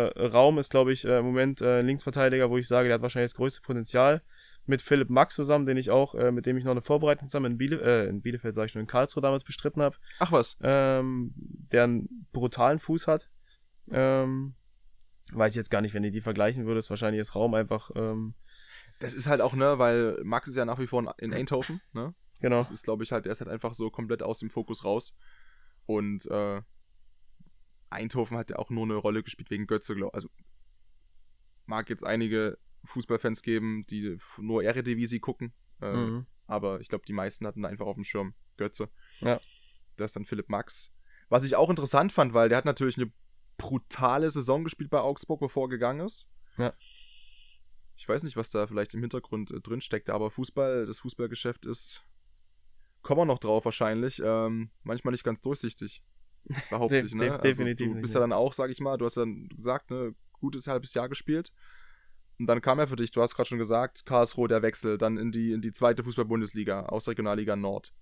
[0.08, 2.95] äh, Raum ist glaube ich äh, im Moment äh, ein Linksverteidiger, wo ich sage, der
[2.95, 4.21] hat wahrscheinlich das größte Potenzial.
[4.65, 7.53] Mit Philipp Max zusammen, den ich auch, äh, mit dem ich noch eine Vorbereitung zusammen
[7.53, 10.58] in, Biele äh, in Bielefeld, sage ich schon, in Karlsruhe damals bestritten habe, Ach was.
[10.62, 13.29] ähm, der einen brutalen Fuß hat.
[13.91, 14.53] Ähm,
[15.32, 18.36] weiß ich jetzt gar nicht, wenn ihr die vergleichen würdest, wahrscheinlich ist Raum einfach, ähm,
[18.99, 22.13] Das ist halt auch, ne, weil Max ist ja nach wie vor in Eindhoven, ne?
[22.41, 22.58] genau.
[22.58, 25.15] Das ist, glaube ich, halt, der ist halt einfach so komplett aus dem Fokus raus.
[25.89, 26.62] Und äh,
[27.89, 30.30] Eindhoven hat ja auch nur eine Rolle gespielt wegen Götze, glaube Also
[31.65, 35.52] mag jetzt einige Fußballfans geben, die nur Eredivisie gucken.
[35.82, 36.28] Äh, Mhm.
[36.45, 38.89] Aber ich glaube, die meisten hatten einfach auf dem Schirm Götze.
[39.19, 39.41] Ja.
[39.97, 40.91] Das ist dann Philipp Max.
[41.28, 43.12] Was ich auch interessant fand, weil der hat natürlich eine
[43.58, 46.28] brutale Saison gespielt bei Augsburg, bevor er gegangen ist.
[46.58, 46.73] Ja.
[47.97, 51.65] Ich weiß nicht, was da vielleicht im Hintergrund äh, drin steckt, aber Fußball, das Fußballgeschäft
[51.65, 52.06] ist,
[53.10, 56.04] kommen wir noch drauf wahrscheinlich, ähm, manchmal nicht ganz durchsichtig.
[56.69, 57.32] Behaupte ich, ne?
[57.32, 60.13] Also, definitiv du bist ja dann auch, sag ich mal, du hast dann gesagt, ne,
[60.34, 61.52] gutes halbes Jahr gespielt.
[62.38, 65.17] Und dann kam ja für dich, du hast gerade schon gesagt, Karlsruhe der Wechsel, dann
[65.17, 67.95] in die, in die zweite Fußball-Bundesliga, aus Regionalliga Nord.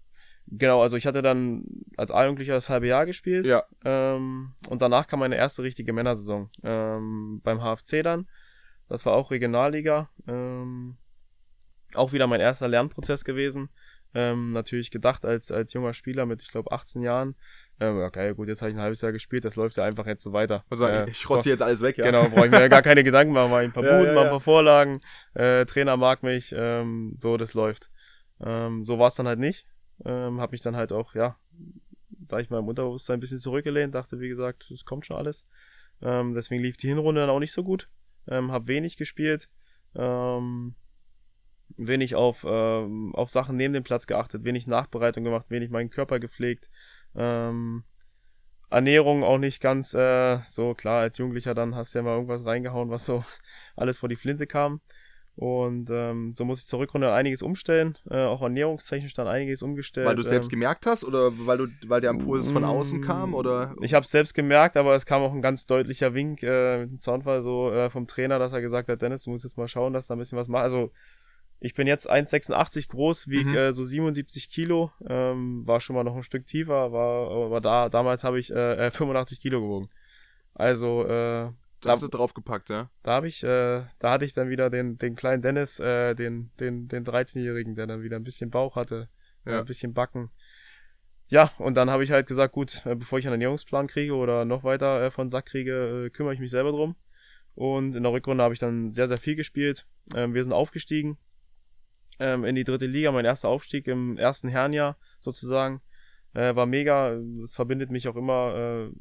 [0.47, 1.63] Genau, also ich hatte dann
[1.95, 3.45] als A-Jugendlicher das halbe Jahr gespielt.
[3.45, 3.63] Ja.
[3.85, 8.27] Ähm, und danach kam meine erste richtige Männersaison ähm, beim HFC dann.
[8.89, 10.09] Das war auch Regionalliga.
[10.27, 10.97] Ähm,
[11.93, 13.69] auch wieder mein erster Lernprozess gewesen.
[14.13, 17.35] Ähm, natürlich gedacht als, als junger Spieler mit, ich glaube, 18 Jahren.
[17.79, 20.23] Ähm, okay, gut, jetzt habe ich ein halbes Jahr gespielt, das läuft ja einfach jetzt
[20.23, 20.63] so weiter.
[20.69, 22.05] Also Äh, ich rotze jetzt alles weg, ja.
[22.05, 24.21] Genau, brauche ich mir gar keine Gedanken machen, mal ein paar Ja, Buden, ja, mal
[24.21, 24.31] ein ja.
[24.31, 25.01] paar Vorlagen,
[25.33, 27.91] äh, Trainer mag mich, ähm, so, das läuft.
[28.43, 29.67] Ähm, so war es dann halt nicht.
[30.05, 31.37] Ähm, hab mich dann halt auch, ja,
[32.23, 35.47] sag ich mal, im Unterbewusstsein ein bisschen zurückgelehnt, dachte, wie gesagt, es kommt schon alles.
[36.01, 37.89] Ähm, deswegen lief die Hinrunde dann auch nicht so gut.
[38.27, 39.49] Ähm, hab wenig gespielt.
[39.95, 40.75] Ähm,
[41.77, 46.19] wenig auf, ähm, auf Sachen neben dem Platz geachtet, wenig Nachbereitung gemacht, wenig meinen Körper
[46.19, 46.69] gepflegt.
[47.15, 47.83] Ähm,
[48.69, 51.01] Ernährung auch nicht ganz äh, so klar.
[51.01, 53.23] Als Jugendlicher dann hast du ja mal irgendwas reingehauen, was so
[53.75, 54.81] alles vor die Flinte kam.
[55.37, 60.07] Und ähm, so muss ich zur Rückrunde einiges umstellen, äh, auch ernährungstechnisch dann einiges umgestellt.
[60.07, 63.35] Weil du selbst ähm, gemerkt hast oder weil du, weil der Impuls von außen kam
[63.35, 63.75] oder?
[63.81, 66.89] Ich habe es selbst gemerkt, aber es kam auch ein ganz deutlicher Wink äh, mit
[66.89, 69.67] dem Zaunfall so äh, vom Trainer, dass er gesagt hat, Dennis, du musst jetzt mal
[69.67, 70.63] schauen, dass da ein bisschen was macht.
[70.63, 70.91] Also
[71.59, 73.55] ich bin jetzt 1,86 groß, wieg Mhm.
[73.55, 77.89] äh, so 77 Kilo, ähm, war schon mal noch ein Stück tiefer, war aber da
[77.89, 79.89] damals habe ich äh, äh, 85 Kilo gewogen.
[80.53, 82.89] Also äh, Da hast du draufgepackt, ja?
[83.03, 86.51] da habe ich, äh, da hatte ich dann wieder den, den kleinen Dennis, äh, den,
[86.59, 89.07] den, den 13-Jährigen, der dann wieder ein bisschen Bauch hatte,
[89.45, 89.59] äh, Ja.
[89.59, 90.31] ein bisschen Backen.
[91.29, 94.45] Ja, und dann habe ich halt gesagt, gut, äh, bevor ich einen Ernährungsplan kriege oder
[94.45, 96.95] noch weiter äh, von Sack kriege, äh, kümmere ich mich selber drum.
[97.53, 99.85] Und in der Rückrunde habe ich dann sehr, sehr viel gespielt.
[100.15, 101.17] Ähm, wir sind aufgestiegen
[102.19, 105.81] ähm, in die dritte Liga, mein erster Aufstieg im ersten Herrenjahr sozusagen.
[106.33, 108.53] Äh, war mega, es verbindet mich auch immer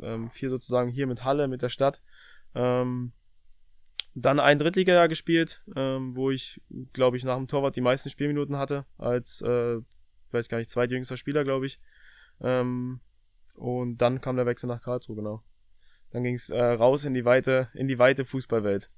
[0.03, 2.03] äh, ähm, viel sozusagen hier mit Halle, mit der Stadt.
[2.55, 3.13] Ähm,
[4.15, 6.63] dann ein Drittligajahr gespielt, ähm, wo ich,
[6.95, 9.79] glaube ich, nach dem Torwart die meisten Spielminuten hatte, als, äh,
[10.31, 11.79] weiß gar nicht, zweitjüngster Spieler, glaube ich.
[12.41, 13.01] Ähm,
[13.57, 15.43] und dann kam der Wechsel nach Karlsruhe, genau.
[16.11, 18.91] Dann ging es äh, raus in die weite, in die weite Fußballwelt.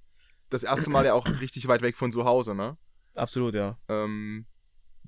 [0.50, 2.76] Das erste Mal ja auch richtig weit weg von zu Hause, ne?
[3.18, 3.78] Absolut, ja.
[3.88, 4.46] Ähm,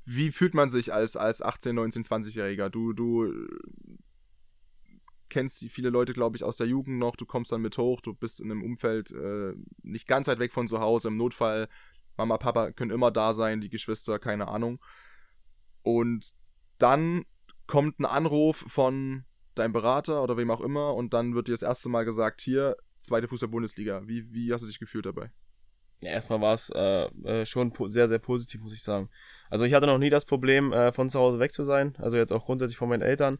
[0.05, 2.69] wie fühlt man sich als, als 18, 19, 20-Jähriger?
[2.69, 3.49] Du, du äh,
[5.29, 8.15] kennst viele Leute, glaube ich, aus der Jugend noch, du kommst dann mit hoch, du
[8.15, 11.69] bist in einem Umfeld äh, nicht ganz weit weg von zu Hause, im Notfall,
[12.17, 14.81] Mama, Papa können immer da sein, die Geschwister, keine Ahnung.
[15.83, 16.33] Und
[16.79, 17.25] dann
[17.67, 21.63] kommt ein Anruf von deinem Berater oder wem auch immer und dann wird dir das
[21.63, 24.03] erste Mal gesagt, hier, zweite Fußball-Bundesliga.
[24.07, 25.31] Wie, wie hast du dich gefühlt dabei?
[26.03, 29.11] Ja, erstmal war es äh, äh, schon sehr, sehr positiv, muss ich sagen.
[29.51, 31.95] Also ich hatte noch nie das Problem, äh, von zu Hause weg zu sein.
[31.99, 33.39] Also jetzt auch grundsätzlich von meinen Eltern.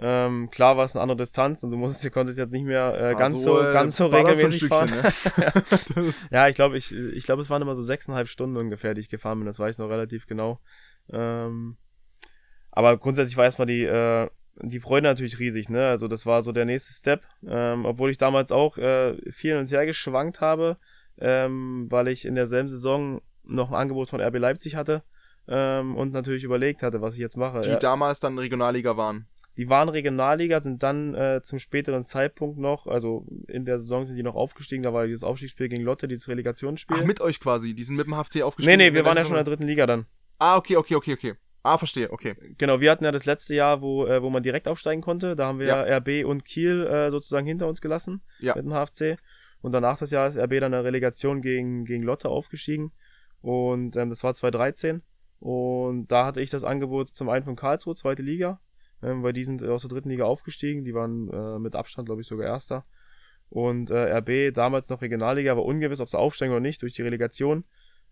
[0.00, 2.96] Ähm, klar war es eine andere Distanz und du musstest, du konntest jetzt nicht mehr
[3.00, 4.90] äh, ganz so, äh, ganz so regelmäßig fahren.
[4.90, 6.12] Ne?
[6.30, 9.08] Ja, ich glaube, ich, ich glaube, es waren immer so sechseinhalb Stunden ungefähr, die ich
[9.08, 9.46] gefahren bin.
[9.46, 10.60] Das weiß ich noch relativ genau.
[11.10, 11.78] Ähm,
[12.70, 14.28] aber grundsätzlich war erstmal die, äh,
[14.62, 15.88] die Freude natürlich riesig, ne?
[15.88, 17.26] Also das war so der nächste Step.
[17.44, 20.78] Ähm, obwohl ich damals auch äh, viel hin und her geschwankt habe,
[21.20, 25.02] ähm, weil ich in derselben Saison noch ein Angebot von RB Leipzig hatte
[25.48, 27.60] ähm, und natürlich überlegt hatte, was ich jetzt mache.
[27.60, 29.26] die Ja, damals dann Regionalliga waren.
[29.56, 34.16] die waren Regionalliga, sind dann äh, zum späteren Zeitpunkt noch, also in der Saison sind
[34.16, 36.98] die noch aufgestiegen, da war dieses Aufstiegsspiel gegen Lotte, dieses Relegationsspiel.
[37.00, 37.74] Ach, mit euch quasi.
[37.74, 38.78] Die sind mit dem HFC nee, aufgestiegen.
[38.78, 40.06] nee, wir waren ja schon in der dritten Liga dann.
[40.38, 41.34] Ah, okay, okay, okay, okay.
[41.64, 42.34] Ah, verstehe, okay.
[42.56, 45.34] Genau, wir hatten ja das letzte Jahr, wo, äh, wo man direkt aufsteigen konnte.
[45.34, 45.96] Da haben wir ja.
[45.98, 48.54] RB und Kiel äh, sozusagen hinter uns gelassen Ja.
[48.54, 49.18] mit dem HFC.
[49.60, 52.92] Und danach das Jahr ist RB dann in der Relegation gegen, gegen Lotte aufgestiegen.
[53.40, 55.02] Und ähm, das war 2013.
[55.40, 58.60] Und da hatte ich das Angebot zum einen von Karlsruhe, zweite Liga,
[59.02, 60.84] ähm, weil die sind aus der dritten Liga aufgestiegen.
[60.84, 62.84] Die waren äh, mit Abstand, glaube ich, sogar Erster.
[63.50, 67.02] Und äh, RB, damals noch Regionalliga, war ungewiss, ob sie aufsteigen oder nicht durch die
[67.02, 67.64] Relegation.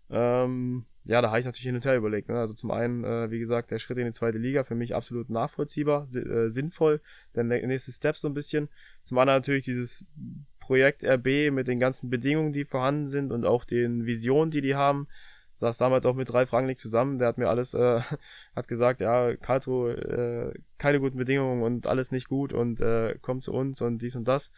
[0.09, 2.29] Ähm, ja, da habe ich natürlich hin und her überlegt.
[2.29, 2.39] Ne?
[2.39, 5.29] Also zum einen, äh, wie gesagt, der Schritt in die zweite Liga für mich absolut
[5.29, 7.01] nachvollziehbar, si äh, sinnvoll,
[7.35, 8.69] der nä- nächste Step so ein bisschen.
[9.03, 10.05] Zum anderen natürlich dieses
[10.67, 14.75] Projekt RB mit den ganzen Bedingungen, die vorhanden sind und auch den Visionen, die die
[14.75, 15.07] haben.
[15.53, 18.01] Ich saß damals auch mit Ralf Rangnick zusammen, der hat mir alles, äh,
[18.55, 19.93] hat gesagt, ja, Karlsruhe,
[20.53, 24.17] äh, keine guten Bedingungen und alles nicht gut und äh, komm zu uns und dies
[24.17, 24.51] und das.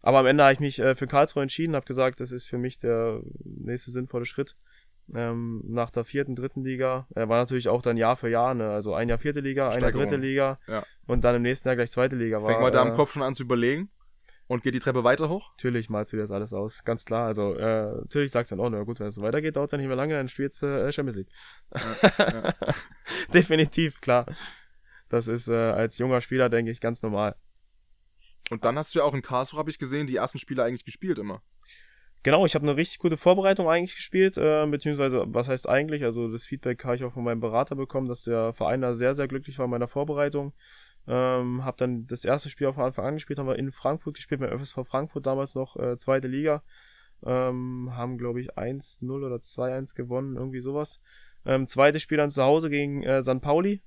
[0.00, 2.56] Aber am Ende habe ich mich äh, für Karlsruhe entschieden, habe gesagt, das ist für
[2.56, 4.54] mich der nächste sinnvolle Schritt
[5.12, 7.08] ähm, nach der vierten, dritten Liga.
[7.16, 8.70] Er war natürlich auch dann Jahr für Jahr, ne?
[8.70, 10.84] also ein Jahr vierte Liga, ein Jahr dritte Liga Ja.
[11.08, 12.40] und dann im nächsten Jahr gleich zweite Liga.
[12.42, 13.90] War, Fängt man da im äh, Kopf schon an zu überlegen
[14.48, 15.50] und geht die Treppe weiter hoch?
[15.52, 17.26] Natürlich malst du dir das alles aus, ganz klar.
[17.26, 19.72] Also äh, natürlich sagst du dann auch, na gut, wenn es so weitergeht, dauert es
[19.72, 21.28] ja nicht mehr lange, dann spielst du äh, Champions League.
[22.18, 22.54] ja.
[23.32, 24.26] Definitiv, klar.
[25.08, 27.36] Das ist äh, als junger Spieler, denke ich, ganz normal.
[28.50, 30.84] Und dann hast du ja auch in Karlsruhe, habe ich gesehen, die ersten Spiele eigentlich
[30.84, 31.42] gespielt immer.
[32.22, 36.30] Genau, ich habe eine richtig gute Vorbereitung eigentlich gespielt, äh, beziehungsweise, was heißt eigentlich, also
[36.30, 39.28] das Feedback habe ich auch von meinem Berater bekommen, dass der Verein da sehr, sehr
[39.28, 40.52] glücklich war in meiner Vorbereitung.
[41.10, 44.40] Ähm, habe dann das erste Spiel von Anfang an gespielt, haben wir in Frankfurt gespielt,
[44.40, 46.62] beim FSV Frankfurt damals noch äh, zweite Liga.
[47.24, 51.00] Ähm, haben, glaube ich, 1-0 oder 2-1 gewonnen, irgendwie sowas.
[51.46, 53.40] Ähm, zweites Spiel dann zu Hause gegen äh, St.
[53.40, 53.82] Pauli.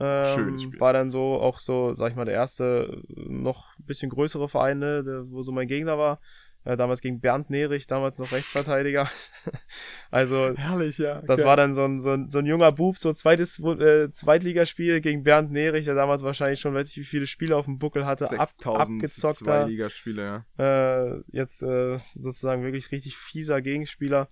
[0.00, 0.80] Ähm, Schönes Spiel.
[0.80, 4.48] War dann so auch so, sag ich mal, der erste äh, noch ein bisschen größere
[4.48, 6.20] Verein, ne, der, wo so mein Gegner war.
[6.68, 9.08] Äh, damals gegen Bernd Nerich, damals noch Rechtsverteidiger.
[10.10, 11.22] also Herrlich, ja.
[11.22, 15.00] das war dann so ein, so ein, so ein junger Bub, so zweites äh, Zweitligaspiel
[15.00, 18.04] gegen Bernd Nerich, der damals wahrscheinlich schon, weiß ich wie viele Spiele auf dem Buckel
[18.04, 21.06] hatte, ab, 6000 abgezockter, Ligaspiele, ja.
[21.14, 24.28] äh, jetzt äh, sozusagen wirklich richtig fieser Gegenspieler.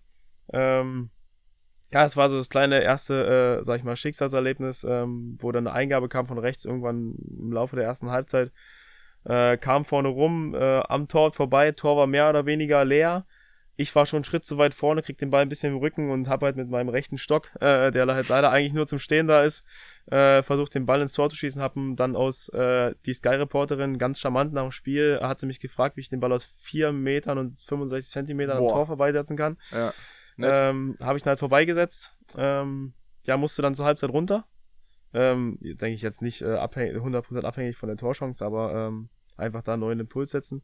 [0.52, 1.08] Ähm,
[1.90, 5.66] Ja, es war so das kleine erste, äh, sag ich mal, Schicksalserlebnis, ähm, wo dann
[5.66, 8.52] eine Eingabe kam von rechts irgendwann im Laufe der ersten Halbzeit.
[9.26, 13.26] Äh, kam vorne rum, äh, am Tor vorbei, Tor war mehr oder weniger leer.
[13.78, 16.10] Ich war schon einen Schritt zu weit vorne, krieg den Ball ein bisschen im Rücken
[16.10, 19.26] und hab halt mit meinem rechten Stock, äh, der halt leider eigentlich nur zum Stehen
[19.26, 19.66] da ist,
[20.06, 24.20] äh, versucht den Ball ins Tor zu schießen, hab dann aus äh, die Sky-Reporterin ganz
[24.20, 27.36] charmant nach dem Spiel, hat sie mich gefragt, wie ich den Ball aus vier Metern
[27.36, 29.58] und 65 Zentimetern am Tor vorbeisetzen kann.
[29.72, 29.92] Ja.
[30.38, 32.16] Ähm, habe ich dann halt vorbeigesetzt.
[32.36, 32.94] Ähm,
[33.26, 34.46] ja, musste dann zur Halbzeit runter.
[35.16, 39.62] Ähm, denke ich jetzt nicht äh, abhängig, 100% abhängig von der Torchance, aber ähm, einfach
[39.62, 40.62] da einen neuen Impuls setzen.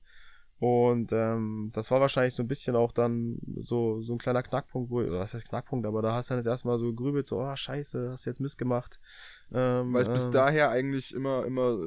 [0.59, 4.91] Und ähm, das war wahrscheinlich so ein bisschen auch dann so, so ein kleiner Knackpunkt,
[4.91, 7.41] wo, was heißt Knackpunkt, aber da hast du dann das erste Mal so gegrübelt, so,
[7.41, 9.01] oh scheiße, hast du jetzt Mist gemacht.
[9.53, 11.81] Ähm, Weil es bis ähm, daher eigentlich immer, immer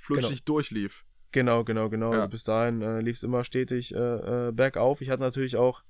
[0.00, 0.56] flutschig genau.
[0.56, 1.04] durchlief.
[1.30, 2.12] Genau, genau, genau.
[2.12, 2.26] Ja.
[2.26, 5.00] Bis dahin äh, lief es immer stetig äh, äh, bergauf.
[5.00, 5.84] Ich hatte natürlich auch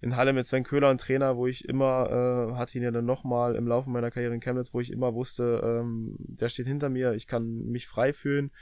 [0.00, 3.04] in Halle mit Sven Köhler einen Trainer, wo ich immer, äh, hatte ihn ja dann
[3.04, 6.88] nochmal im Laufe meiner Karriere in Chemnitz, wo ich immer wusste, ähm, der steht hinter
[6.88, 8.52] mir, ich kann mich frei fühlen.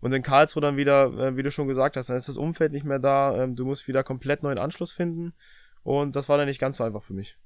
[0.00, 2.72] Und in Karlsruhe dann wieder, äh, wie du schon gesagt hast, dann ist das Umfeld
[2.72, 5.32] nicht mehr da, ähm, du musst wieder komplett neuen Anschluss finden.
[5.82, 7.36] Und das war dann nicht ganz so einfach für mich.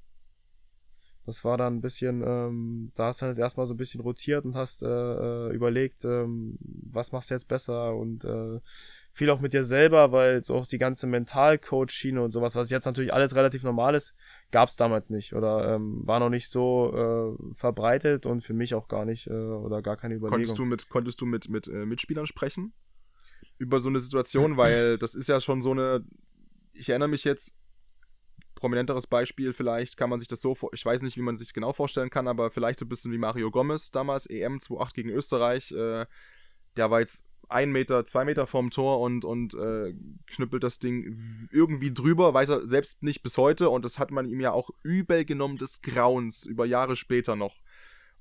[1.24, 4.00] Das war dann ein bisschen, ähm, da hast du dann jetzt erstmal so ein bisschen
[4.00, 8.58] rotiert und hast äh, äh überlegt, ähm, was machst du jetzt besser und äh,
[9.12, 12.86] viel auch mit dir selber, weil so auch die ganze Mental-Coach-Schiene und sowas, was jetzt
[12.86, 14.14] natürlich alles relativ normal ist,
[14.50, 18.74] gab es damals nicht oder ähm, war noch nicht so äh, verbreitet und für mich
[18.74, 20.38] auch gar nicht äh, oder gar keine Überlegung.
[20.38, 22.72] Konntest du mit, konntest du mit, mit äh, Mitspielern sprechen
[23.58, 26.04] über so eine Situation, weil das ist ja schon so eine,
[26.72, 27.58] ich erinnere mich jetzt,
[28.54, 31.72] prominenteres Beispiel vielleicht kann man sich das so, ich weiß nicht, wie man sich genau
[31.74, 35.72] vorstellen kann, aber vielleicht so ein bisschen wie Mario Gomez damals, EM 2.8 gegen Österreich,
[35.72, 36.06] äh,
[36.76, 39.94] der war jetzt ein Meter, zwei Meter vorm Tor und, und äh,
[40.26, 44.28] knüppelt das Ding irgendwie drüber, weiß er selbst nicht bis heute und das hat man
[44.28, 47.60] ihm ja auch übel genommen des Grauens über Jahre später noch.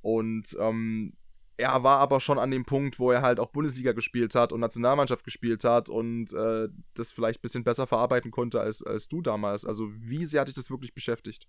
[0.01, 1.13] Und ähm,
[1.57, 4.59] er war aber schon an dem Punkt, wo er halt auch Bundesliga gespielt hat und
[4.59, 9.21] Nationalmannschaft gespielt hat und äh, das vielleicht ein bisschen besser verarbeiten konnte als, als du
[9.21, 9.63] damals.
[9.65, 11.47] Also wie sehr hat dich das wirklich beschäftigt?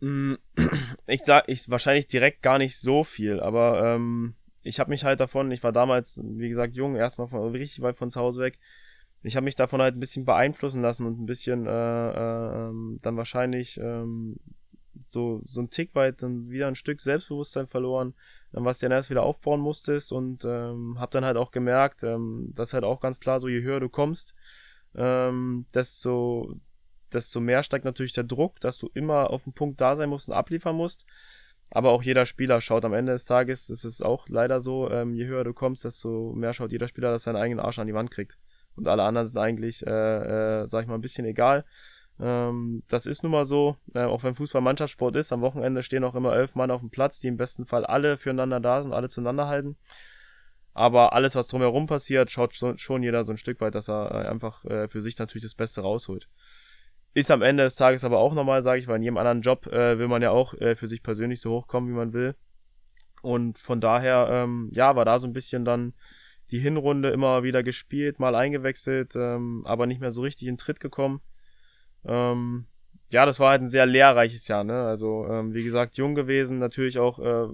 [0.00, 0.34] Mm,
[1.06, 5.20] ich sag, ich wahrscheinlich direkt gar nicht so viel, aber ähm, ich habe mich halt
[5.20, 8.58] davon, ich war damals, wie gesagt, jung, erstmal von, richtig weit von zu Hause weg.
[9.22, 12.72] Ich habe mich davon halt ein bisschen beeinflussen lassen und ein bisschen äh, äh,
[13.02, 14.36] dann wahrscheinlich ähm,
[15.06, 18.14] so, so ein Tick weit dann wieder ein Stück Selbstbewusstsein verloren,
[18.52, 22.50] was du dann erst wieder aufbauen musstest und ähm, habe dann halt auch gemerkt, ähm,
[22.54, 24.34] dass halt auch ganz klar so, je höher du kommst,
[24.94, 26.54] ähm, desto,
[27.12, 30.28] desto mehr steigt natürlich der Druck, dass du immer auf dem Punkt da sein musst
[30.28, 31.06] und abliefern musst.
[31.74, 35.14] Aber auch jeder Spieler schaut am Ende des Tages, ist es auch leider so, ähm,
[35.14, 37.86] je höher du kommst, desto mehr schaut jeder Spieler, dass er seinen eigenen Arsch an
[37.86, 38.38] die Wand kriegt.
[38.76, 41.64] Und alle anderen sind eigentlich, äh, äh, sag ich mal, ein bisschen egal.
[42.20, 46.04] Ähm, das ist nun mal so, äh, auch wenn Fußball Mannschaftssport ist, am Wochenende stehen
[46.04, 48.92] auch immer elf Mann auf dem Platz, die im besten Fall alle füreinander da sind,
[48.92, 49.76] alle zueinander halten.
[50.74, 54.28] Aber alles, was drumherum passiert, schaut schon jeder so ein Stück weit, dass er äh,
[54.28, 56.28] einfach äh, für sich natürlich das Beste rausholt.
[57.14, 59.66] Ist am Ende des Tages aber auch normal, sage ich, weil in jedem anderen Job
[59.66, 62.34] äh, will man ja auch äh, für sich persönlich so hochkommen, wie man will.
[63.20, 65.92] Und von daher, ähm, ja, war da so ein bisschen dann
[66.50, 70.80] die Hinrunde immer wieder gespielt, mal eingewechselt, ähm, aber nicht mehr so richtig in Tritt
[70.80, 71.20] gekommen.
[72.04, 72.66] Ähm,
[73.10, 74.84] ja, das war halt ein sehr lehrreiches Jahr, ne?
[74.84, 77.46] Also, ähm, wie gesagt, jung gewesen, natürlich auch, äh,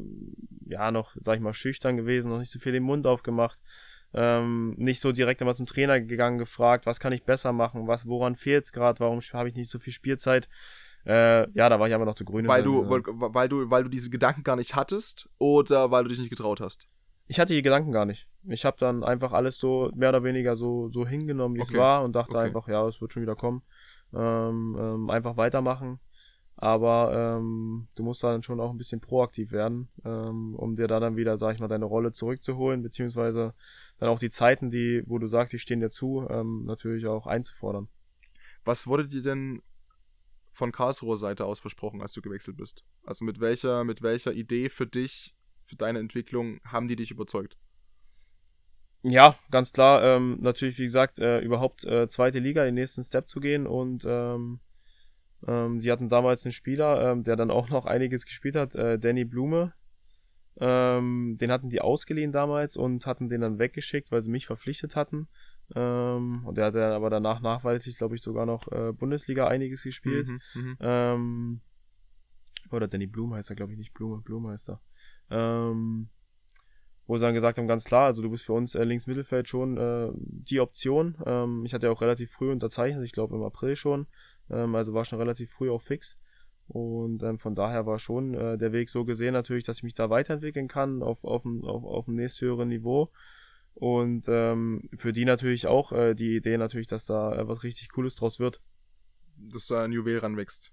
[0.66, 3.60] ja, noch, sag ich mal, schüchtern gewesen, noch nicht so viel den Mund aufgemacht
[4.14, 8.06] ähm, nicht so direkt immer zum Trainer gegangen, gefragt, was kann ich besser machen, was,
[8.06, 10.48] woran fehlt's gerade, warum habe ich nicht so viel Spielzeit.
[11.06, 12.46] Äh, ja, da war ich aber noch zu grün.
[12.46, 16.10] Weil du, weil, weil, du, weil du diese Gedanken gar nicht hattest oder weil du
[16.10, 16.88] dich nicht getraut hast?
[17.26, 18.26] Ich hatte die Gedanken gar nicht.
[18.46, 21.74] Ich habe dann einfach alles so mehr oder weniger so, so hingenommen, wie okay.
[21.74, 22.46] es war und dachte okay.
[22.46, 23.62] einfach, ja, es wird schon wieder kommen.
[24.14, 26.00] Ähm, ähm, einfach weitermachen.
[26.60, 30.98] Aber ähm, du musst dann schon auch ein bisschen proaktiv werden, ähm, um dir da
[30.98, 33.54] dann wieder, sag ich mal, deine Rolle zurückzuholen, beziehungsweise
[33.98, 37.28] dann auch die Zeiten, die, wo du sagst, die stehen dir zu, ähm, natürlich auch
[37.28, 37.88] einzufordern.
[38.64, 39.62] Was wurde dir denn
[40.50, 42.84] von Karlsruher Seite aus versprochen, als du gewechselt bist?
[43.04, 47.56] Also mit welcher, mit welcher Idee für dich, für deine Entwicklung haben die dich überzeugt?
[49.02, 50.02] Ja, ganz klar.
[50.02, 54.04] Ähm, natürlich, wie gesagt, äh, überhaupt äh, zweite Liga, den nächsten Step zu gehen und
[54.08, 54.58] ähm,
[55.46, 58.98] ähm, die hatten damals einen Spieler, ähm, der dann auch noch einiges gespielt hat, äh,
[58.98, 59.72] Danny Blume.
[60.60, 64.96] Ähm, den hatten die ausgeliehen damals und hatten den dann weggeschickt, weil sie mich verpflichtet
[64.96, 65.28] hatten.
[65.76, 69.84] Ähm, und der hat dann aber danach nachweislich, glaube ich, sogar noch äh, Bundesliga einiges
[69.84, 70.28] gespielt.
[70.28, 70.76] Mhm, mhm.
[70.80, 71.60] ähm,
[72.70, 74.80] oder Danny Blume heißt er, glaube ich, nicht Blume, Blume heißt er.
[75.30, 76.08] Ähm,
[77.06, 79.48] wo sie dann gesagt haben, ganz klar, also du bist für uns äh, links Mittelfeld
[79.48, 81.16] schon äh, die Option.
[81.24, 84.06] Ähm, ich hatte ja auch relativ früh unterzeichnet, ich glaube im April schon.
[84.50, 86.18] Ähm, also war schon relativ früh auch fix.
[86.68, 89.94] Und ähm, von daher war schon äh, der Weg so gesehen natürlich, dass ich mich
[89.94, 93.10] da weiterentwickeln kann auf, auf, dem, auf, auf dem nächsthöheren Niveau.
[93.74, 97.90] Und ähm, für die natürlich auch äh, die Idee natürlich, dass da äh, was richtig
[97.90, 98.60] Cooles draus wird.
[99.36, 100.72] Dass da ein Juwel ranwächst.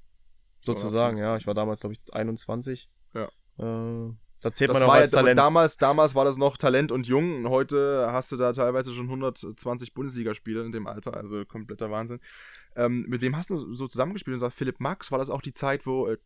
[0.60, 1.38] Sozusagen, ja.
[1.38, 2.90] Ich war damals, glaube ich, 21.
[3.14, 3.30] Ja.
[3.60, 5.38] Äh, da zählt Das man auch war als ja, Talent.
[5.40, 7.38] damals, damals war das noch Talent und jung.
[7.38, 11.16] Und heute hast du da teilweise schon 120 Bundesligaspiele in dem Alter.
[11.16, 12.20] Also kompletter Wahnsinn.
[12.76, 14.34] Ähm, mit wem hast du so zusammengespielt?
[14.36, 16.18] Und sagt Philipp Max, war das auch die Zeit, wo äh,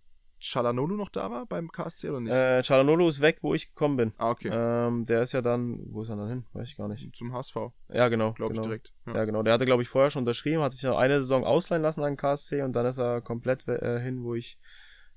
[0.42, 2.34] Chalanolu noch da war beim KSC oder nicht?
[2.34, 4.14] Äh, Chalanolo ist weg, wo ich gekommen bin.
[4.18, 4.50] ah, okay.
[4.52, 6.46] Ähm, der ist ja dann, wo ist er dann hin?
[6.54, 7.14] Weiß ich gar nicht.
[7.16, 7.56] Zum HSV,
[7.90, 8.32] Ja, genau.
[8.34, 8.62] glaube genau.
[8.64, 8.94] ich direkt.
[9.06, 9.16] Ja.
[9.16, 9.44] Ja, genau.
[9.44, 12.16] Der hatte, glaube ich, vorher schon unterschrieben, hat sich noch eine Saison ausleihen lassen an
[12.16, 14.58] KSC und dann ist er komplett äh, hin, wo ich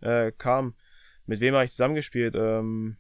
[0.00, 0.74] äh, kam.
[1.26, 2.34] Mit wem habe ich zusammengespielt?
[2.36, 2.96] Ähm,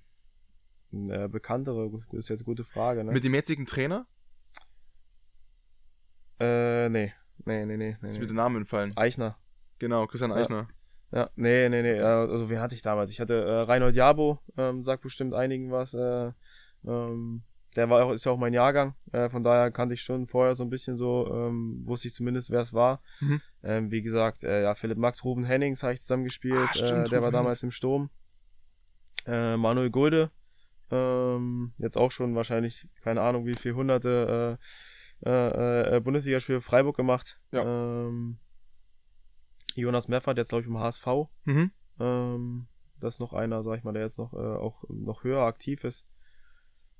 [0.92, 3.12] äh, bekanntere, ist jetzt eine gute Frage, ne?
[3.12, 4.06] Mit dem jetzigen Trainer?
[6.40, 7.12] äh, nee.
[7.44, 7.96] Nee, nee, nee.
[8.00, 8.20] nee, Ist nee.
[8.20, 8.92] mir der Name entfallen.
[8.96, 9.36] Eichner.
[9.78, 10.36] Genau, Christian Ja.
[10.36, 10.68] Eichner.
[11.12, 11.98] Ja, nee, nee, nee.
[11.98, 13.10] äh, Also, wen hatte ich damals?
[13.10, 15.94] Ich hatte äh, Reinhold Jabo, ähm, sagt bestimmt einigen was.
[15.94, 16.32] Äh,
[16.86, 17.42] ähm,
[17.76, 18.94] der war auch, ist ja auch mein Jahrgang.
[19.12, 22.50] Äh, von daher kannte ich schon vorher so ein bisschen so, ähm, wusste ich zumindest,
[22.50, 23.02] wer es war.
[23.20, 23.40] Mhm.
[23.64, 26.68] Ähm, wie gesagt, äh, ja, Philipp Max, Ruben Hennings habe ich zusammengespielt.
[26.70, 28.10] Ah, stimmt, äh, der war Ruben damals im Sturm.
[29.26, 30.30] Äh, Manuel Gulde,
[30.90, 34.58] ähm, jetzt auch schon wahrscheinlich, keine Ahnung, wie viel hunderte
[35.24, 37.40] äh, äh, äh, Bundesligaspiele für Freiburg gemacht.
[37.52, 37.62] Ja.
[37.62, 38.38] Ähm,
[39.74, 41.06] Jonas Meffert, jetzt glaube ich im HSV.
[41.44, 41.70] Mhm.
[42.00, 42.66] Ähm,
[42.98, 45.84] das ist noch einer, sag ich mal, der jetzt noch, äh, auch noch höher aktiv
[45.84, 46.06] ist.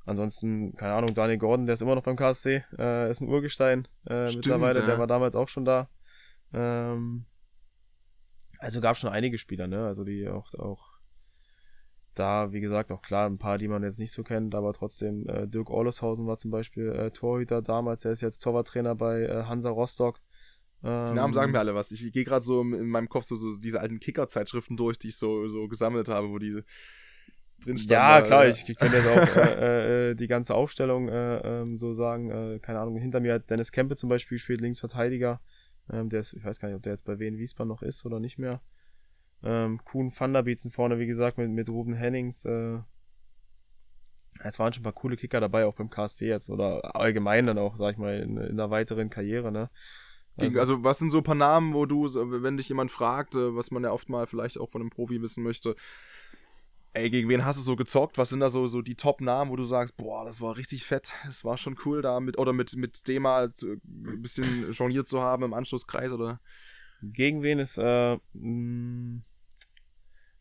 [0.05, 3.87] Ansonsten, keine Ahnung, Daniel Gordon, der ist immer noch beim KSC, äh, ist ein Urgestein
[4.07, 4.87] äh, Stimmt, mittlerweile, ja.
[4.87, 5.89] der war damals auch schon da.
[6.53, 7.25] Ähm,
[8.59, 9.87] also gab schon einige Spieler, ne?
[9.87, 10.93] Also die auch, auch
[12.15, 15.27] da, wie gesagt, auch klar, ein paar, die man jetzt nicht so kennt, aber trotzdem,
[15.29, 19.45] äh, Dirk Orleshausen war zum Beispiel äh, Torhüter damals, der ist jetzt Torwarttrainer bei äh,
[19.45, 20.21] Hansa Rostock.
[20.85, 21.91] Ähm, Die Namen sagen mir alle was.
[21.91, 25.17] Ich gehe gerade so in meinem Kopf so, so diese alten Kicker-Zeitschriften durch, die ich
[25.17, 26.63] so, so gesammelt habe, wo die
[27.65, 27.93] drin standen.
[27.93, 31.39] Ja, da, klar, äh, ich, ich könnte jetzt auch äh, äh, die ganze Aufstellung äh,
[31.39, 32.31] ähm, so sagen.
[32.31, 35.41] Äh, keine Ahnung, hinter mir hat Dennis Kempe zum Beispiel gespielt, Linksverteidiger.
[35.91, 38.05] Ähm, der ist, ich weiß gar nicht, ob der jetzt bei Wien Wiesbaden noch ist
[38.05, 38.61] oder nicht mehr.
[39.43, 42.45] Ähm, Kuhn van der Bietzen vorne, wie gesagt, mit, mit Ruben Hennings.
[42.45, 42.79] Äh,
[44.45, 47.59] es waren schon ein paar coole Kicker dabei, auch beim KSC jetzt oder allgemein dann
[47.59, 49.71] auch, sag ich mal, in, in der weiteren Karriere, ne?
[50.39, 53.55] Gegen, also, was sind so ein paar Namen, wo du, wenn dich jemand fragt, äh,
[53.55, 55.77] was man ja oft mal vielleicht auch von einem Profi wissen möchte,
[56.95, 58.19] ey, gegen wen hast du so gezockt?
[58.19, 61.13] Was sind da so, so die Top-Namen, wo du sagst, boah, das war richtig fett,
[61.27, 65.07] das war schon cool da mit, oder mit, mit dem mal zu- ein bisschen jongliert
[65.09, 66.41] zu haben im Anschlusskreis, oder?
[67.03, 69.23] Gegen wen ist äh, mh,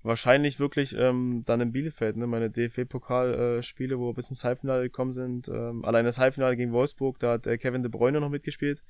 [0.04, 2.28] wahrscheinlich wirklich ähm, dann in Bielefeld, ne?
[2.28, 5.48] Meine DFB-Pokal-Spiele, wo wir bis ins Halbfinale gekommen sind.
[5.48, 8.84] Ähm, allein das Halbfinale gegen Wolfsburg, da hat äh, Kevin De Bruyne noch mitgespielt.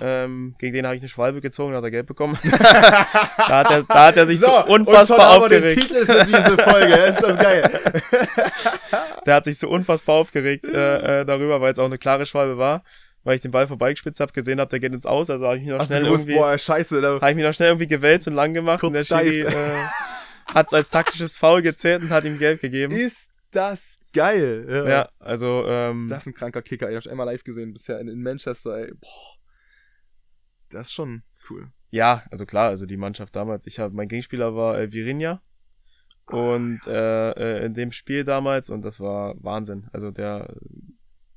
[0.00, 2.38] Ähm, gegen den habe ich eine Schwalbe gezogen, da hat er Geld bekommen.
[2.50, 5.88] da, hat er, da hat er sich so, und unfassbar schon haben wir den aufgeregt.
[5.88, 7.80] Titel für diese Folge, ist das geil.
[9.26, 12.58] Der hat sich so unfassbar aufgeregt äh, äh, darüber, weil es auch eine klare Schwalbe
[12.58, 12.82] war.
[13.22, 15.62] Weil ich den Ball vorbeigespitzt habe, gesehen habe, der geht ins Aus, also habe ich
[15.62, 16.34] mich noch du schnell irgendwie...
[16.34, 19.40] boah, scheiße, Habe ich mich noch schnell irgendwie gewälzt und lang gemacht und der Schiri
[19.40, 19.54] äh,
[20.52, 22.94] hat es als taktisches Foul gezählt und hat ihm Geld gegeben.
[22.94, 24.66] ist das geil.
[24.68, 24.88] Ja.
[24.88, 26.90] Ja, also ähm, Das ist ein kranker Kicker.
[26.90, 28.92] Ich habe einmal live gesehen bisher in, in Manchester, ey.
[29.00, 29.38] Boah.
[30.74, 31.70] Das ist schon cool.
[31.90, 35.40] ja, also klar, also die Mannschaft damals, ich habe mein Gegenspieler war äh, Virinja
[36.26, 39.88] und äh, äh, in dem Spiel damals und das war Wahnsinn.
[39.92, 40.54] Also der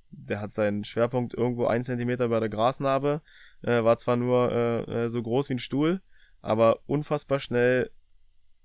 [0.10, 3.22] der hat seinen Schwerpunkt irgendwo ein Zentimeter bei der Grasnarbe,
[3.62, 6.02] äh, war zwar nur äh, äh, so groß wie ein Stuhl,
[6.42, 7.92] aber unfassbar schnell,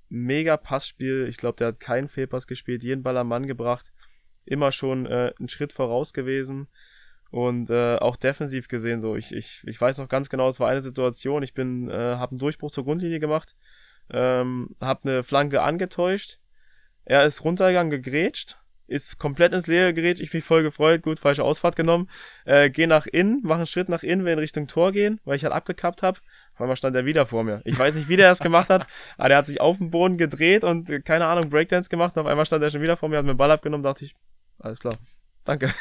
[0.09, 1.27] mega Passspiel.
[1.29, 3.93] Ich glaube, der hat keinen Fehlpass gespielt, jeden Ball am Mann gebracht,
[4.45, 6.69] immer schon äh, einen Schritt voraus gewesen
[7.33, 9.17] und äh, auch defensiv gesehen so.
[9.17, 11.43] Ich, ich, ich weiß noch ganz genau, es war eine Situation.
[11.43, 13.57] Ich bin, äh, habe einen Durchbruch zur Grundlinie gemacht,
[14.11, 16.39] ähm, habe eine Flanke angetäuscht.
[17.07, 20.21] Er ist runtergegangen, gegrätscht, ist komplett ins Leere gerätscht.
[20.21, 22.11] Ich mich voll gefreut, gut, falsche Ausfahrt genommen.
[22.45, 25.37] Äh, geh nach innen, mach einen Schritt nach innen, will in Richtung Tor gehen, weil
[25.37, 26.19] ich halt abgekappt habe.
[26.53, 27.63] Auf einmal stand er wieder vor mir.
[27.65, 30.19] Ich weiß nicht, wie der es gemacht hat, aber der hat sich auf dem Boden
[30.19, 32.15] gedreht und äh, keine Ahnung, Breakdance gemacht.
[32.15, 34.05] Und auf einmal stand er schon wieder vor mir, hat mir den Ball abgenommen, dachte
[34.05, 34.15] ich,
[34.59, 34.99] alles klar,
[35.45, 35.73] danke.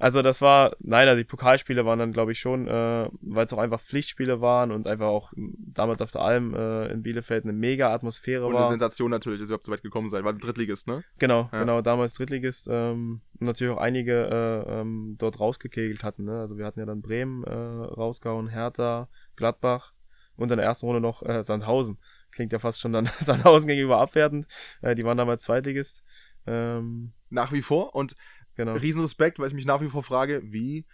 [0.00, 3.52] Also das war, nein, also die Pokalspiele waren dann, glaube ich, schon, äh, weil es
[3.52, 7.44] auch einfach Pflichtspiele waren und einfach auch m, damals auf der Alm äh, in Bielefeld
[7.44, 8.70] eine mega Atmosphäre Und eine war.
[8.70, 10.24] Sensation natürlich, dass ihr überhaupt so weit gekommen seid.
[10.24, 11.04] War ein Drittligist, ne?
[11.18, 11.60] Genau, Ja.
[11.60, 16.24] genau, damals Drittligist ähm, natürlich auch einige äh, ähm, dort rausgekegelt hatten.
[16.24, 16.40] Ne?
[16.40, 19.92] Also wir hatten ja dann Bremen äh, rausgehauen, Hertha, Gladbach
[20.36, 21.98] und in der ersten Runde noch äh, Sandhausen.
[22.30, 24.46] Klingt ja fast schon dann Sandhausen gegenüber abwertend.
[24.80, 26.04] Äh, die waren damals Zweitligist.
[26.46, 27.94] Ähm, Nach wie vor.
[27.94, 28.14] Und
[28.54, 28.72] genau.
[28.72, 30.86] Riesenrespekt, weil ich mich nach wie vor frage, wie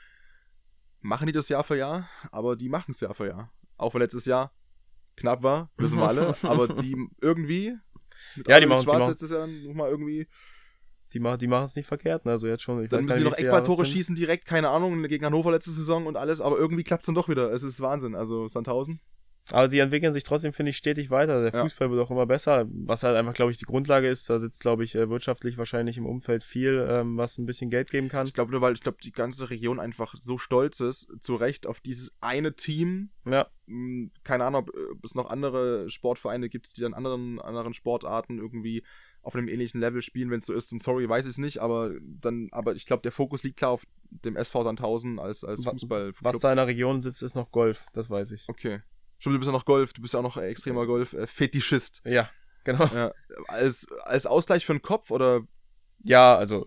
[1.01, 2.09] machen die das Jahr für Jahr?
[2.31, 3.53] Aber die machen es Jahr für Jahr.
[3.77, 4.53] Auch für letztes Jahr.
[5.17, 7.77] knapp war, wissen wir alle, aber die irgendwie.
[8.47, 10.27] ja, die machen, Schwarz die machen letztes Jahr nochmal irgendwie.
[11.13, 12.33] Die, machen, die machen es nicht verkehrt, ne?
[12.33, 12.85] Also jetzt schon.
[12.89, 16.41] Dann müssen die noch Eckballtore schießen direkt, keine Ahnung, gegen Hannover letzte Saison und alles,
[16.41, 17.53] aber irgendwie klappt es dann doch wieder.
[17.53, 18.15] Es ist Wahnsinn.
[18.15, 19.01] Also Sandhausen.
[19.51, 21.43] Aber sie entwickeln sich trotzdem, finde ich, stetig weiter.
[21.43, 21.93] Der Fußball ja.
[21.93, 24.29] wird auch immer besser, was halt einfach, glaube ich, die Grundlage ist.
[24.29, 27.91] Da sitzt, glaube ich, äh, wirtschaftlich wahrscheinlich im Umfeld viel, ähm, was ein bisschen Geld
[27.91, 28.27] geben kann.
[28.27, 31.67] Ich glaube nur, weil ich glaube, die ganze Region einfach so stolz ist, zu Recht
[31.67, 33.11] auf dieses eine Team.
[33.25, 33.47] Ja.
[33.69, 38.83] Hm, keine Ahnung, ob es noch andere Sportvereine gibt, die dann anderen, anderen Sportarten irgendwie
[39.23, 40.73] auf einem ähnlichen Level spielen, wenn es so ist.
[40.73, 43.73] Und sorry, weiß ich es nicht, aber dann, aber ich glaube, der Fokus liegt klar
[43.73, 46.13] auf dem SV Sandhausen als, als Fußball.
[46.21, 48.49] Was da in der Region sitzt, ist noch Golf, das weiß ich.
[48.49, 48.83] Okay.
[49.19, 52.03] Stimmt, du bist ja noch Golf, du bist ja auch noch extremer Golf-Fetischist.
[52.05, 52.31] Äh, ja,
[52.65, 52.87] genau.
[52.87, 53.11] Ja,
[53.49, 55.43] als, als Ausgleich für den Kopf oder?
[56.03, 56.67] Ja, also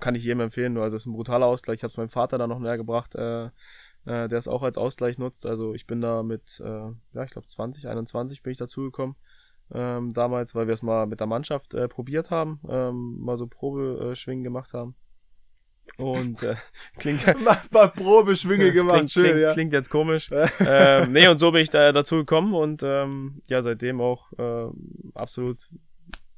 [0.00, 1.76] kann ich jedem empfehlen, also es ist ein brutaler Ausgleich.
[1.76, 3.46] Ich habe es meinem Vater da noch näher gebracht, äh,
[4.06, 5.46] äh, der es auch als Ausgleich nutzt.
[5.46, 9.16] Also ich bin da mit, äh, ja, ich glaube 20, 21 bin ich dazugekommen.
[9.72, 13.46] Ähm, damals, weil wir es mal mit der Mannschaft äh, probiert haben, ähm, mal so
[13.46, 14.96] Probeschwingen gemacht haben.
[15.96, 16.56] Und äh,
[16.98, 17.24] klingt
[17.72, 19.52] mal Probeschwinge gemacht, klingt, schön, klingt, ja.
[19.52, 20.30] klingt jetzt komisch.
[20.60, 24.70] ähm, nee, und so bin ich da dazu gekommen und ähm, ja, seitdem auch äh,
[25.14, 25.58] absolut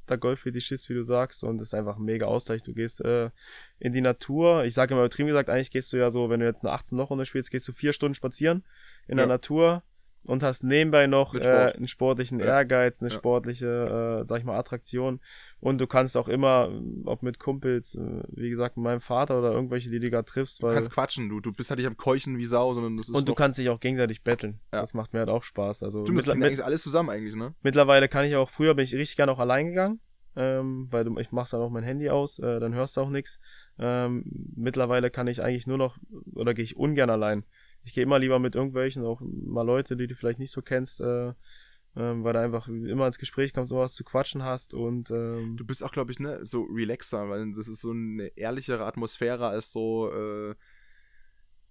[0.09, 2.63] der Golf-Fetischist, wie du sagst, und das ist einfach ein mega Ausgleich.
[2.63, 3.31] Du gehst äh,
[3.79, 4.65] in die Natur.
[4.65, 6.99] Ich sage immer übertrieben gesagt, eigentlich gehst du ja so, wenn du jetzt eine 18
[6.99, 8.65] Loch Runde spielst, gehst du vier Stunden spazieren
[9.07, 9.25] in ja.
[9.25, 9.83] der Natur
[10.25, 12.47] und hast nebenbei noch äh, einen sportlichen ja.
[12.47, 13.15] Ehrgeiz, eine ja.
[13.15, 15.21] sportliche, äh, sag ich mal, Attraktion.
[15.61, 16.71] Und du kannst auch immer,
[17.05, 20.63] ob mit Kumpels, äh, wie gesagt, mit meinem Vater oder irgendwelche, die du gerade triffst.
[20.63, 23.09] Weil du kannst quatschen, du, du bist halt nicht am Keuchen wie Sau, sondern das
[23.09, 23.15] ist.
[23.15, 24.61] Und du kannst dich auch gegenseitig betteln.
[24.73, 24.81] Ja.
[24.81, 25.83] Das macht mir halt auch Spaß.
[25.83, 27.55] Also Stimmt, das eigentlich alles zusammen eigentlich, ne?
[27.63, 30.01] Mittlerweile kann ich auch, früher bin ich richtig gerne auch allein gegangen.
[30.35, 33.11] Ähm, weil du, ich mach's dann auch mein Handy aus, äh, dann hörst du auch
[33.11, 33.39] nichts.
[33.79, 34.25] Ähm,
[34.57, 35.99] mittlerweile kann ich eigentlich nur noch,
[36.35, 37.45] oder gehe ich ungern allein
[37.85, 41.01] ich gehe immer lieber mit irgendwelchen, auch mal Leute, die du vielleicht nicht so kennst,
[41.01, 41.35] äh, äh,
[41.95, 45.85] weil du einfach immer ins Gespräch kommst, sowas zu quatschen hast und ähm, du bist
[45.85, 50.11] auch, glaube ich, ne, so relaxer, weil das ist so eine ehrlichere Atmosphäre als so
[50.13, 50.55] äh,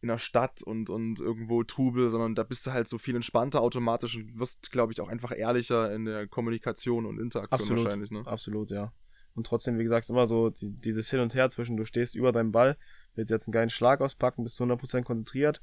[0.01, 3.62] in der Stadt und, und irgendwo Trubel, sondern da bist du halt so viel entspannter
[3.62, 8.12] automatisch und wirst, glaube ich, auch einfach ehrlicher in der Kommunikation und Interaktion absolut, wahrscheinlich,
[8.12, 8.24] ne?
[8.26, 8.93] Absolut, ja.
[9.36, 12.32] Und trotzdem, wie gesagt, immer so die, dieses Hin und Her zwischen, du stehst über
[12.32, 12.78] deinem Ball,
[13.14, 15.62] willst jetzt einen geilen Schlag auspacken, bist zu 100% konzentriert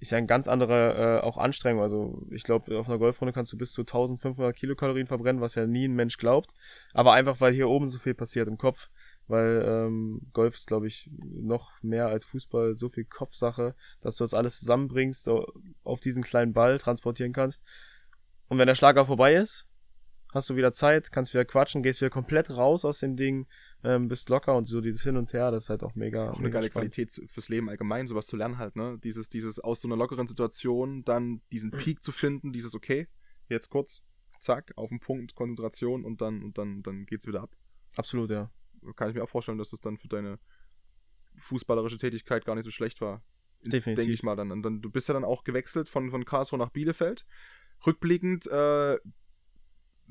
[0.00, 1.82] ist ja eine ganz andere äh, auch Anstrengung.
[1.82, 5.66] Also ich glaube, auf einer Golfrunde kannst du bis zu 1500 Kilokalorien verbrennen, was ja
[5.66, 6.52] nie ein Mensch glaubt.
[6.94, 8.88] Aber einfach, weil hier oben so viel passiert im Kopf.
[9.28, 14.24] Weil ähm, Golf ist, glaube ich, noch mehr als Fußball so viel Kopfsache, dass du
[14.24, 15.46] das alles zusammenbringst, so
[15.84, 17.62] auf diesen kleinen Ball transportieren kannst.
[18.48, 19.69] Und wenn der Schlager vorbei ist,
[20.32, 23.46] hast du wieder Zeit, kannst wieder quatschen, gehst wieder komplett raus aus dem Ding,
[23.82, 26.18] ähm, bist locker und so dieses Hin und Her, das ist halt auch mega.
[26.18, 26.94] Das ist auch eine geile spannend.
[26.94, 28.98] Qualität fürs Leben allgemein, sowas zu lernen halt, ne?
[29.02, 33.08] Dieses, dieses aus so einer lockeren Situation dann diesen Peak zu finden, dieses okay,
[33.48, 34.02] jetzt kurz,
[34.38, 37.56] zack, auf den Punkt, Konzentration und dann, und dann, dann geht's wieder ab.
[37.96, 38.50] Absolut, ja.
[38.96, 40.38] Kann ich mir auch vorstellen, dass das dann für deine
[41.36, 43.22] fußballerische Tätigkeit gar nicht so schlecht war.
[43.62, 43.96] Definitiv.
[43.96, 44.52] Denke ich mal dann.
[44.52, 44.80] Und dann.
[44.80, 47.26] Du bist ja dann auch gewechselt von, von Karlsruhe nach Bielefeld.
[47.86, 48.98] Rückblickend, äh,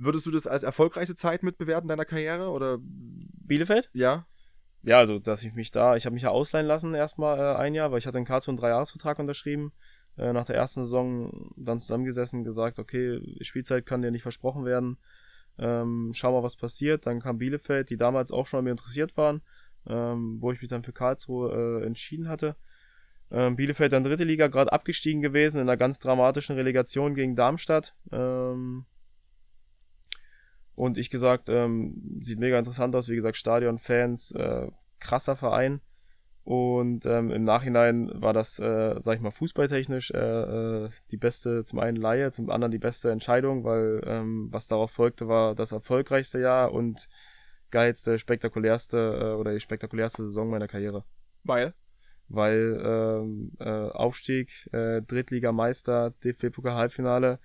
[0.01, 3.89] Würdest du das als erfolgreiche Zeit mitbewerten deiner Karriere oder Bielefeld?
[3.93, 4.25] Ja.
[4.81, 7.75] Ja, also dass ich mich da, ich habe mich ja ausleihen lassen erstmal äh, ein
[7.75, 9.73] Jahr, weil ich hatte in Karlsruhe einen Dreijahresvertrag unterschrieben.
[10.17, 14.97] Äh, nach der ersten Saison dann zusammengesessen, gesagt, okay, Spielzeit kann dir nicht versprochen werden.
[15.57, 17.05] Ähm, schau mal, was passiert.
[17.05, 19.41] Dann kam Bielefeld, die damals auch schon an mir interessiert waren,
[19.85, 22.55] ähm, wo ich mich dann für Karlsruhe äh, entschieden hatte.
[23.31, 27.95] Ähm, Bielefeld dann dritte Liga, gerade abgestiegen gewesen, in einer ganz dramatischen Relegation gegen Darmstadt.
[28.13, 28.85] Ähm,
[30.79, 34.67] und ich gesagt, ähm, sieht mega interessant aus, wie gesagt, Stadion, Fans, äh,
[34.99, 35.81] krasser Verein.
[36.45, 40.17] Und ähm, im Nachhinein war das, äh, sag ich mal, fußballtechnisch äh,
[40.85, 44.91] äh, die beste, zum einen Laie, zum anderen die beste Entscheidung, weil ähm, was darauf
[44.91, 47.09] folgte, war das erfolgreichste Jahr und
[47.71, 51.03] geilste, spektakulärste äh, oder die spektakulärste Saison meiner Karriere.
[51.43, 51.73] Weil?
[52.29, 57.39] Weil ähm, äh, Aufstieg, äh, Drittligameister, DFB-Pokal-Halbfinale,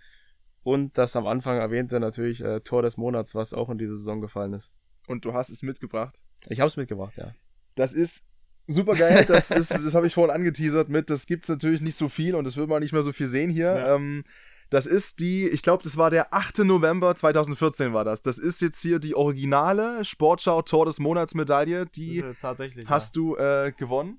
[0.65, 4.21] und das am Anfang erwähnte natürlich äh, Tor des Monats, was auch in diese Saison
[4.21, 4.73] gefallen ist.
[5.07, 6.21] Und du hast es mitgebracht?
[6.49, 7.35] Ich habe es mitgebracht, ja.
[7.75, 8.27] Das ist
[8.67, 9.27] super geil.
[9.29, 11.11] Das ist, das habe ich vorhin angeteasert mit.
[11.11, 13.51] Das gibt's natürlich nicht so viel und das wird man nicht mehr so viel sehen
[13.51, 13.77] hier.
[13.77, 13.95] Ja.
[13.97, 14.25] Ähm,
[14.71, 16.61] das ist die, ich glaube, das war der 8.
[16.61, 18.23] November 2014 war das.
[18.23, 21.85] Das ist jetzt hier die originale Sportschau Tor des Monats Medaille.
[21.87, 23.23] Die äh, tatsächlich, hast ja.
[23.23, 24.19] du äh, gewonnen.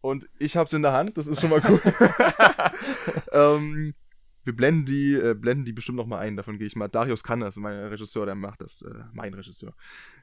[0.00, 1.18] Und ich habe es in der Hand.
[1.18, 1.80] Das ist schon mal cool.
[3.32, 3.94] ähm,
[4.44, 6.88] wir blenden die, äh, blenden die bestimmt noch mal ein, davon gehe ich mal.
[6.88, 9.74] Darius kann das, mein Regisseur, der macht das, äh, mein Regisseur.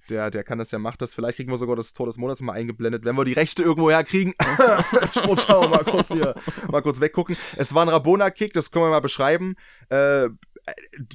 [0.09, 1.13] Der, der kann das ja, macht das.
[1.13, 3.91] Vielleicht kriegen wir sogar das Tor des Monats mal eingeblendet, wenn wir die Rechte irgendwo
[3.91, 4.33] herkriegen.
[5.11, 6.35] Sportschau, mal kurz hier,
[6.71, 7.37] mal kurz weggucken.
[7.57, 9.55] Es war ein Rabona-Kick, das können wir mal beschreiben.
[9.89, 10.29] Äh,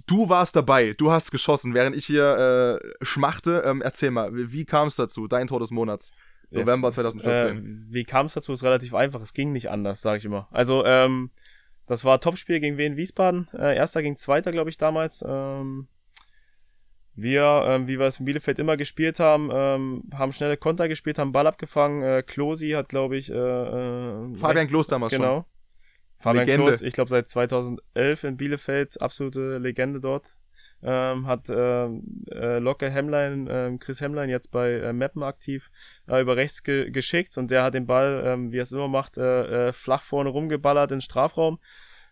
[0.07, 3.63] du warst dabei, du hast geschossen, während ich hier äh, schmachte.
[3.67, 6.13] Ähm, erzähl mal, wie kam es dazu, dein Tor des Monats?
[6.53, 7.57] November 2014.
[7.57, 8.53] Äh, wie kam es dazu?
[8.53, 9.21] Ist relativ einfach.
[9.21, 10.49] Es ging nicht anders, sage ich immer.
[10.51, 11.31] Also, ähm,
[11.87, 13.49] das war Topspiel gegen Wien Wiesbaden.
[13.53, 15.25] Äh, erster gegen Zweiter, glaube ich, damals.
[15.27, 15.89] Ähm,
[17.15, 21.19] wir, ähm, wie wir es in Bielefeld immer gespielt haben, ähm, haben schnelle Konter gespielt,
[21.19, 22.03] haben Ball abgefangen.
[22.03, 25.35] Äh, Klosi hat, glaube ich, äh, äh, Fabian Klos damals genau.
[25.35, 25.45] schon.
[26.19, 26.69] Fabian Legende.
[26.69, 30.37] Klos, ich glaube seit 2011 in Bielefeld, absolute Legende dort.
[30.85, 35.71] Ähm, hat ähm, äh, Locke Hemlein, ähm, Chris Hemlein jetzt bei äh, Meppen aktiv,
[36.09, 38.89] äh, über rechts ge geschickt und der hat den Ball, ähm, wie er es immer
[38.89, 41.61] macht, äh, äh, flach vorne rumgeballert in Strafraum.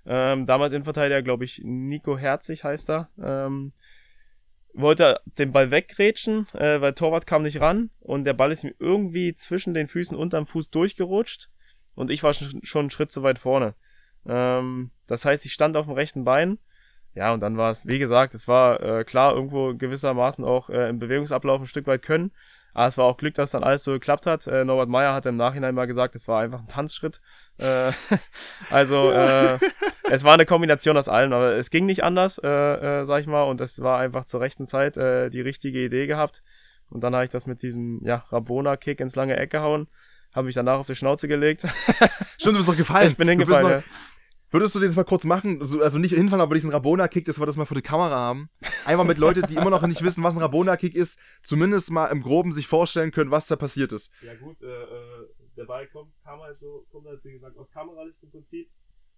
[0.07, 3.11] Ähm, damals Innenverteidiger, glaube ich, Nico Herzig heißt er.
[3.21, 3.73] Ähm,
[4.73, 8.75] wollte den Ball weggrätschen, äh, weil Torwart kam nicht ran und der Ball ist ihm
[8.79, 11.51] irgendwie zwischen den Füßen unterm Fuß durchgerutscht
[11.97, 13.75] und ich war schon, schon einen Schritt zu weit vorne.
[14.27, 16.59] Ähm, das heißt, ich stand auf dem rechten Bein.
[17.14, 20.88] Ja, und dann war es, wie gesagt, es war äh, klar irgendwo gewissermaßen auch äh,
[20.88, 22.32] im Bewegungsablauf ein Stück weit können.
[22.72, 24.46] Aber es war auch Glück, dass dann alles so geklappt hat.
[24.46, 27.20] Äh, Norbert Meyer hat im Nachhinein mal gesagt, es war einfach ein Tanzschritt.
[27.58, 27.90] Äh,
[28.70, 29.58] also äh,
[30.04, 32.48] es war eine Kombination aus allem, aber es ging nicht anders, äh,
[33.00, 33.42] äh, sag ich mal.
[33.42, 36.42] Und es war einfach zur rechten Zeit äh, die richtige Idee gehabt.
[36.90, 39.88] Und dann habe ich das mit diesem ja, Rabona-Kick ins lange Eck gehauen.
[40.32, 41.62] Habe mich danach auf die Schnauze gelegt.
[42.38, 43.08] Stimmt, du bist doch gefallen.
[43.11, 43.78] ich bin Du bist hingefallen.
[43.78, 44.09] noch-.
[44.51, 45.64] Würdest du den mal kurz machen?
[45.64, 48.51] So, Also nicht hinfallen, aber diesen Rabona-Kick, dass wir das mal für die Kamera haben.
[48.84, 52.22] Einfach mit Leuten, die immer noch nicht wissen, was ein Rabona-Kick ist, zumindest mal im
[52.22, 54.12] Groben sich vorstellen können, was da passiert ist.
[54.22, 57.70] Ja gut, äh, äh, der Ball kommt, kam halt so, kommt halt wie gesagt aus
[57.70, 58.68] Kameralicht im Prinzip.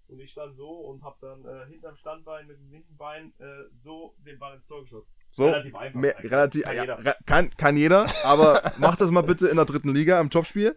[0.08, 3.64] Und ich stand so und habe dann äh, hinterm Standbein mit dem linken Bein äh,
[3.82, 5.08] so den Ball ins Tor geschossen.
[5.34, 7.16] So, Relativ einfach mehr, relativ, Kann ja, jeder.
[7.24, 10.76] kann, kann jeder, aber mach das mal bitte in der dritten Liga im Topspiel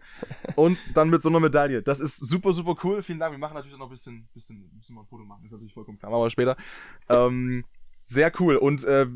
[0.54, 1.82] und dann mit so einer Medaille.
[1.82, 3.02] Das ist super, super cool.
[3.02, 3.32] Vielen Dank.
[3.32, 5.98] Wir machen natürlich noch ein bisschen, bisschen, müssen wir ein Foto machen, ist natürlich vollkommen
[5.98, 6.56] klar, aber später.
[7.10, 7.64] Ähm,
[8.02, 9.06] sehr cool und äh,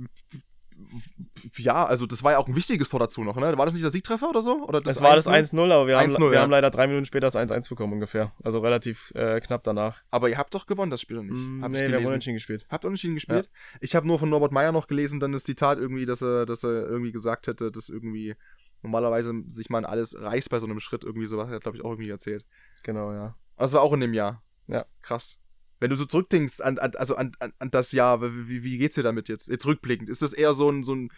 [1.57, 3.57] ja, also das war ja auch ein wichtiges Tor dazu noch, ne?
[3.57, 4.64] War das nicht der Siegtreffer oder so?
[4.66, 5.55] Oder Das, war das 1-0?
[5.55, 6.43] 1-0, aber wir, haben, 1-0, wir ja.
[6.43, 8.33] haben leider drei Minuten später das 1-1 bekommen ungefähr.
[8.43, 10.03] Also relativ äh, knapp danach.
[10.11, 11.47] Aber ihr habt doch gewonnen, das Spiel oder nicht?
[11.47, 12.66] Mm, Hab nee, wir haben unentschieden gespielt.
[12.68, 13.51] Habt unentschieden gespielt?
[13.81, 16.64] Ich habe nur von Norbert Meyer noch gelesen, dann das Zitat irgendwie, dass er, dass
[16.64, 18.37] er irgendwie gesagt hätte, dass irgendwie
[18.83, 21.85] normalerweise sich man alles reißt bei so einem Schritt irgendwie sowas, hat er glaube ich
[21.85, 22.47] auch irgendwie erzählt.
[22.83, 23.37] Genau, ja.
[23.57, 24.43] Das war auch in dem Jahr.
[24.68, 24.87] Ja.
[25.03, 25.39] Krass.
[25.81, 28.95] Wenn du so zurückdenkst an, an also an, an, an das Jahr, wie, wie geht's
[28.95, 29.49] dir damit jetzt?
[29.49, 31.09] Jetzt rückblickend, ist das eher so ein, so ein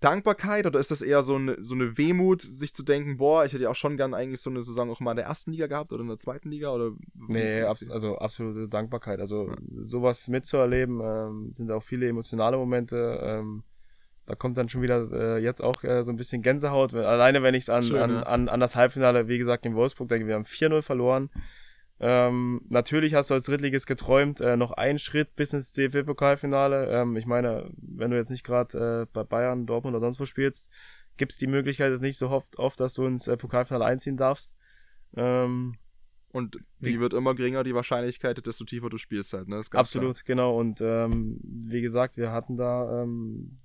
[0.00, 3.52] Dankbarkeit oder ist das eher so eine, so eine Wehmut, sich zu denken, boah, ich
[3.52, 5.66] hätte ja auch schon gern eigentlich so eine Saison auch mal in der ersten Liga
[5.66, 6.92] gehabt oder in der zweiten Liga oder
[7.28, 9.20] Nee, abs also absolute Dankbarkeit.
[9.20, 13.18] Also sowas mitzuerleben, ähm, sind auch viele emotionale Momente.
[13.22, 13.62] Ähm,
[14.26, 16.94] da kommt dann schon wieder äh, jetzt auch äh, so ein bisschen Gänsehaut.
[16.94, 18.22] Alleine wenn ich an, Schön, an, ja.
[18.24, 21.30] an, an das Halbfinale, wie gesagt, in Wolfsburg denke, wir haben 4-0 verloren.
[22.00, 26.88] Ähm, natürlich hast du als Drittligist geträumt, äh, noch einen Schritt bis ins DFB-Pokalfinale.
[26.90, 30.24] Ähm, ich meine, wenn du jetzt nicht gerade äh, bei Bayern, Dortmund oder sonst wo
[30.26, 30.70] spielst,
[31.16, 34.56] gibt's die Möglichkeit jetzt nicht so oft, oft dass du ins äh, Pokalfinale einziehen darfst.
[35.16, 35.76] Ähm,
[36.32, 39.58] Und die wird immer geringer, die Wahrscheinlichkeit, desto tiefer du spielst halt, ne?
[39.60, 40.58] Ist ganz Absolut, genau.
[40.58, 43.60] Und ähm, wie gesagt, wir hatten da ähm,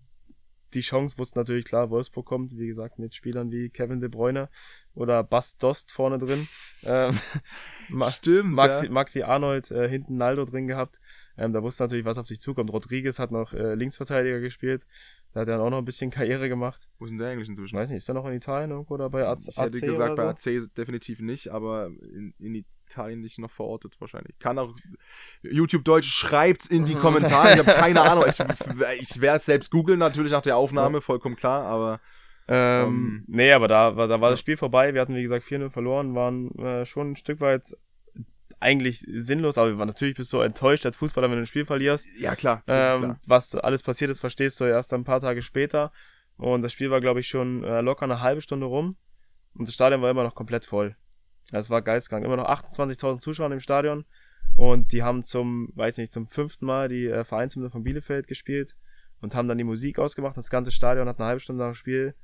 [0.74, 4.50] die Chance, wussten natürlich klar, Wolfsburg kommt, wie gesagt, mit Spielern wie Kevin De Bruyne
[4.96, 6.48] oder Bas Dost vorne drin.
[6.84, 7.18] Ähm.
[8.10, 8.54] Stimmt.
[8.54, 8.92] Maxi, ja.
[8.92, 11.00] Maxi Arnold äh, hinten Naldo drin gehabt.
[11.40, 12.72] Ähm, da wusste natürlich, was auf dich zukommt.
[12.74, 14.86] Rodriguez hat noch äh, Linksverteidiger gespielt.
[15.34, 16.90] Da hat er dann auch noch ein bisschen Karriere gemacht.
[16.98, 17.78] Wo ist denn der eigentlich Ich inzwischen?
[17.78, 19.40] weiß nicht, ist er noch in Italien irgendwo oder bei AC?
[19.48, 20.50] Ich hätte AC gesagt, bei so?
[20.50, 22.56] AC definitiv nicht, aber in, in
[22.88, 24.38] Italien nicht noch verortet wahrscheinlich.
[24.40, 24.74] Kann auch
[25.42, 27.54] YouTube Deutsch schreibt's in die Kommentare.
[27.54, 28.26] Ich habe keine Ahnung.
[28.28, 28.40] Ich,
[29.00, 32.00] ich werde es selbst googeln natürlich nach der Aufnahme, vollkommen klar, aber
[32.48, 34.94] Ähm, Ähm, nee, aber da, war- da war das Spiel vorbei.
[34.96, 37.78] Wir hatten, wie gesagt, 4-0 verloren, waren äh, schon ein Stück weit
[38.60, 42.08] eigentlich sinnlos, aber natürlich bist du enttäuscht als Fußballer, wenn du ein Spiel verlierst.
[42.20, 43.20] ja klar, das ist Ähm, klar.
[43.28, 45.92] was alles passiert ist, verstehst du erst ein paar Tage später.
[46.38, 48.96] Und das Spiel war, glaube ich, schon äh, locker eine halbe Stunde rum.
[49.56, 50.96] Und das Stadion war immer noch komplett voll.
[51.52, 52.24] Es war geistkrank.
[52.26, 54.06] Immer noch 28.000 Zuschauer im Stadion.
[54.56, 58.76] Und die haben zum, weiß nicht, zum fünften Mal die äh, Vereinshymne von Bielefeld gespielt
[59.22, 60.38] und haben dann die Musik ausgemacht.
[60.38, 62.16] Das ganze Stadion hat eine halbe Stunde nach dem Spiel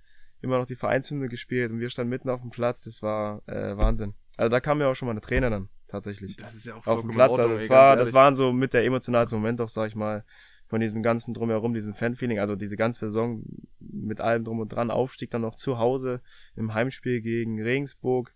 [0.41, 2.83] immer noch die Vereinshymne gespielt und wir standen mitten auf dem Platz.
[2.83, 4.13] Das war äh, Wahnsinn.
[4.37, 6.35] Also da kam mir auch schon mal eine Träne dann, tatsächlich.
[6.37, 7.31] Das ist ja auch auf vollkommen dem Platz.
[7.33, 9.69] in Ordnung, Also ey, das ganz war, das waren so mit der emotionalste Moment auch,
[9.69, 10.23] sag ich mal,
[10.67, 13.43] von diesem ganzen drumherum, diesem Fanfeeling, also diese ganze Saison
[13.79, 16.21] mit allem drum und dran, Aufstieg dann noch zu Hause
[16.55, 18.33] im Heimspiel gegen Regensburg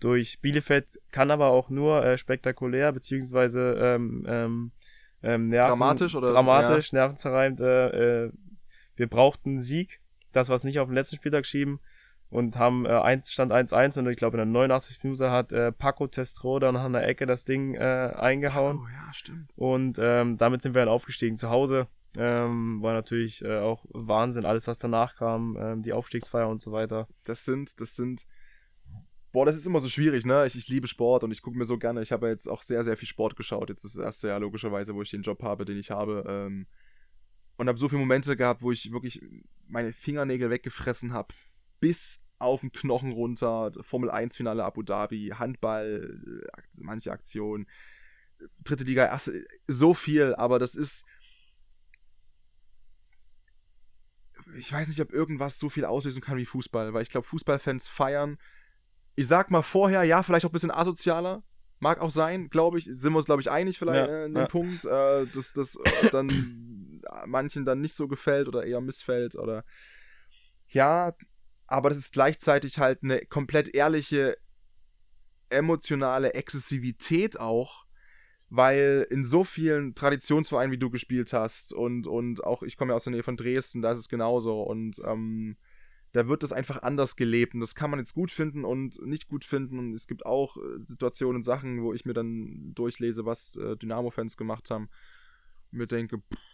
[0.00, 1.00] durch Bielefeld.
[1.12, 4.72] Kann aber auch nur äh, spektakulär beziehungsweise ähm, ähm,
[5.22, 7.60] ähm, Nerven, Dramatisch oder so, dramatisch, nervenzerreibend.
[7.60, 8.32] Äh, äh,
[8.96, 10.00] wir brauchten einen Sieg,
[10.32, 11.78] das was nicht auf den letzten Spieltag schieben
[12.30, 15.02] und haben äh, 1 stand 1-1 und ich glaube in der 89.
[15.02, 19.50] Minute hat äh, Paco Testroda nach einer Ecke das Ding äh, eingehauen Oh ja, stimmt.
[19.56, 21.88] und ähm, damit sind wir dann aufgestiegen zu Hause.
[22.16, 26.72] Ähm, war natürlich äh, auch Wahnsinn, alles was danach kam, ähm, die Aufstiegsfeier und so
[26.72, 27.06] weiter.
[27.24, 28.26] Das sind, das sind.
[29.32, 30.44] Boah, das ist immer so schwierig, ne?
[30.44, 32.02] Ich, ich liebe Sport und ich gucke mir so gerne.
[32.02, 33.68] Ich habe ja jetzt auch sehr, sehr viel Sport geschaut.
[33.68, 36.24] Jetzt ist das erste Jahr logischerweise, wo ich den Job habe, den ich habe.
[36.26, 36.66] Ähm,
[37.56, 39.22] und habe so viele Momente gehabt, wo ich wirklich
[39.68, 41.32] meine Fingernägel weggefressen habe.
[41.80, 43.72] Bis auf den Knochen runter.
[43.82, 47.66] Formel 1 Finale Abu Dhabi, Handball, äh, manche Aktionen,
[48.64, 51.04] dritte Liga, erste, so viel, aber das ist.
[54.56, 57.88] Ich weiß nicht, ob irgendwas so viel auslösen kann wie Fußball, weil ich glaube, Fußballfans
[57.88, 58.38] feiern.
[59.14, 61.44] Ich sag mal vorher, ja, vielleicht auch ein bisschen asozialer.
[61.78, 62.84] Mag auch sein, glaube ich.
[62.84, 64.46] Sind wir uns, glaube ich, einig vielleicht Ja, in dem ja.
[64.48, 69.64] Punkt, äh, dass das äh, dann manchen dann nicht so gefällt oder eher missfällt oder
[70.68, 71.12] ja,
[71.70, 74.36] aber das ist gleichzeitig halt eine komplett ehrliche
[75.50, 77.86] emotionale Exzessivität auch,
[78.50, 82.96] weil in so vielen Traditionsvereinen, wie du gespielt hast und, und auch ich komme ja
[82.96, 85.56] aus der Nähe von Dresden, da ist es genauso und ähm,
[86.10, 89.28] da wird das einfach anders gelebt und das kann man jetzt gut finden und nicht
[89.28, 93.24] gut finden und es gibt auch äh, Situationen und Sachen, wo ich mir dann durchlese,
[93.24, 94.88] was äh, Dynamo-Fans gemacht haben
[95.70, 96.49] und mir denke, pff,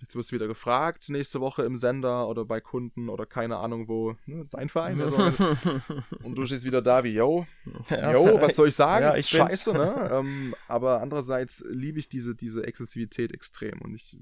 [0.00, 3.88] jetzt wirst du wieder gefragt, nächste Woche im Sender oder bei Kunden oder keine Ahnung
[3.88, 5.16] wo, ne, dein Verein, also,
[6.22, 7.46] und du stehst wieder da wie, yo,
[7.90, 9.04] Jo, was soll ich sagen?
[9.04, 10.10] Ja, ist ich scheiße, ne?
[10.12, 13.80] ähm, aber andererseits liebe ich diese, diese Exzessivität extrem.
[13.80, 14.16] Und ich,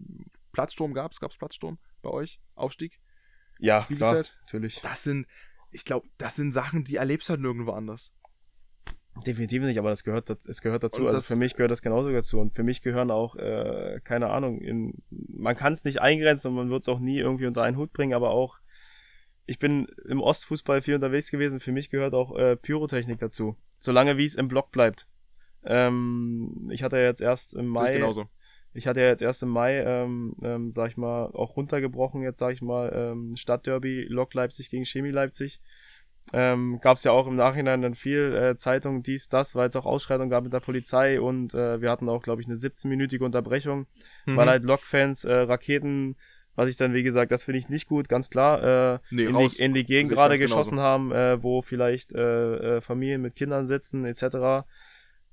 [0.53, 2.41] Platzsturm gab's, gab's Platzsturm bei euch?
[2.55, 3.01] Aufstieg?
[3.59, 4.81] Ja, klar, natürlich.
[4.83, 5.27] Das sind,
[5.71, 8.13] ich glaube, das sind Sachen, die erlebst du halt nirgendwo anders.
[9.27, 11.05] Definitiv nicht, aber das gehört, es gehört dazu.
[11.07, 12.41] Also das- für mich gehört das genauso dazu.
[12.41, 16.55] Und für mich gehören auch, äh, keine Ahnung, in, man kann es nicht eingrenzen und
[16.57, 18.61] man wird es auch nie irgendwie unter einen Hut bringen, aber auch,
[19.45, 23.57] ich bin im Ostfußball viel unterwegs gewesen, für mich gehört auch äh, Pyrotechnik dazu.
[23.79, 25.07] Solange wie es im Block bleibt.
[25.65, 28.27] Ähm, ich hatte ja jetzt erst im Mai, genauso.
[28.73, 32.39] ich hatte ja jetzt erst im Mai, ähm, ähm, sag ich mal, auch runtergebrochen, jetzt
[32.39, 35.61] sag ich mal, ähm, Stadtderby, Lok Leipzig gegen Chemie Leipzig.
[36.33, 39.77] Ähm, gab es ja auch im Nachhinein dann viel äh, Zeitung, dies, das, weil es
[39.77, 43.23] auch Ausschreitungen gab mit der Polizei und äh, wir hatten auch, glaube ich, eine 17-minütige
[43.25, 43.87] Unterbrechung,
[44.27, 44.37] Mhm.
[44.37, 46.17] weil halt Lok-Fans äh, Raketen,
[46.55, 49.35] was ich dann, wie gesagt, das finde ich nicht gut, ganz klar, äh, Nee, in,
[49.35, 49.55] raus.
[49.55, 50.55] die, in die Gegend gerade genauso.
[50.55, 54.65] geschossen haben, äh, wo vielleicht äh, äh, Familien mit Kindern sitzen, etc.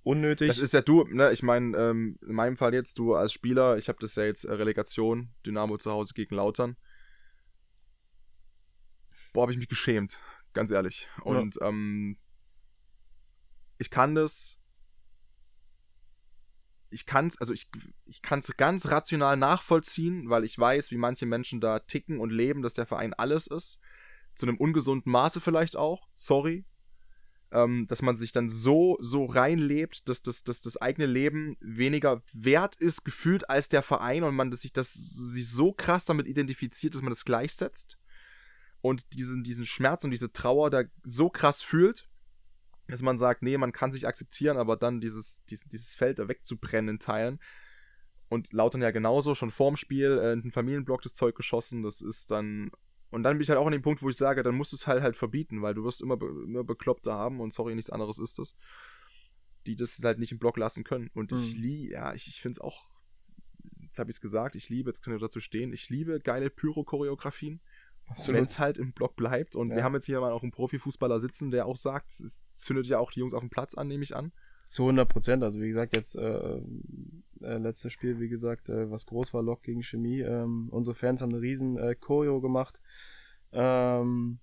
[0.04, 0.48] Unnötig.
[0.48, 1.32] Das ist ja du, ne?
[1.32, 4.44] Ich meine, ähm, in meinem Fall jetzt, du als Spieler, ich habe das ja jetzt
[4.46, 6.76] äh, Relegation, Dynamo zu Hause gegen Lautern.
[9.34, 10.20] Boah, habe ich mich geschämt,
[10.54, 11.08] ganz ehrlich.
[11.22, 12.18] Und ähm,
[13.78, 14.58] ich kann das.
[16.92, 17.70] Ich kann es, also ich,
[18.06, 22.32] ich kann es ganz rational nachvollziehen, weil ich weiß, wie manche Menschen da ticken und
[22.32, 23.80] leben, dass der Verein alles ist.
[24.34, 26.08] Zu einem ungesunden Maße vielleicht auch.
[26.16, 26.66] Sorry,
[27.52, 32.24] ähm, dass man sich dann so, so reinlebt, dass das, dass das eigene Leben weniger
[32.34, 36.28] wert ist, gefühlt als der Verein und man dass sich das sich so krass damit
[36.28, 38.00] identifiziert, dass man das gleichsetzt
[38.82, 42.08] und diesen, diesen Schmerz und diese Trauer da so krass fühlt,
[42.88, 46.28] dass man sagt, nee, man kann sich akzeptieren, aber dann dieses, dieses, dieses Feld da
[46.28, 47.40] wegzubrennen in Teilen.
[48.30, 52.02] Und Lautern ja genauso, schon vorm Spiel äh, in den Familienblock das Zeug geschossen, das
[52.02, 52.72] ist dann
[53.12, 54.76] und dann bin ich halt auch an dem Punkt, wo ich sage, dann musst du
[54.76, 58.20] es halt halt verbieten, weil du wirst immer, immer Bekloppte haben und sorry, nichts anderes
[58.20, 58.56] ist das,
[59.66, 61.10] die das halt nicht im Block lassen können.
[61.14, 61.62] Und ich Mhm.
[61.62, 62.84] liebe, ja, ich, ich finde es auch,
[63.82, 66.52] jetzt habe ich es gesagt, ich liebe, jetzt kann ich dazu stehen, ich liebe geile
[66.52, 67.62] Pyro-Choreografien,
[68.28, 69.56] wenn es halt im Block bleibt.
[69.56, 69.84] Und wir Ja.
[69.84, 73.12] haben jetzt hier mal auch einen Profifußballer sitzen, der auch sagt, es zündet ja auch
[73.12, 74.32] die Jungs auf dem Platz an, nehme ich an.
[74.66, 75.44] Zu 100 Prozent.
[75.44, 76.58] Also wie gesagt, jetzt äh,
[77.42, 80.20] äh, letztes Spiel, wie gesagt, äh, was groß war, Lok gegen Chemie.
[80.22, 82.82] Ähm, unsere Fans haben eine riesen äh, Choreo gemacht.
[83.52, 84.40] Ähm,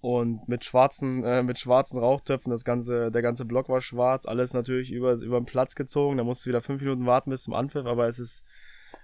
[0.00, 4.54] und mit schwarzen, äh, mit schwarzen Rauchtöpfen, das ganze, der ganze Block war schwarz, alles
[4.54, 6.16] natürlich über, über den Platz gezogen.
[6.18, 8.44] Da musst du wieder fünf Minuten warten bis zum Anpfiff, aber es ist,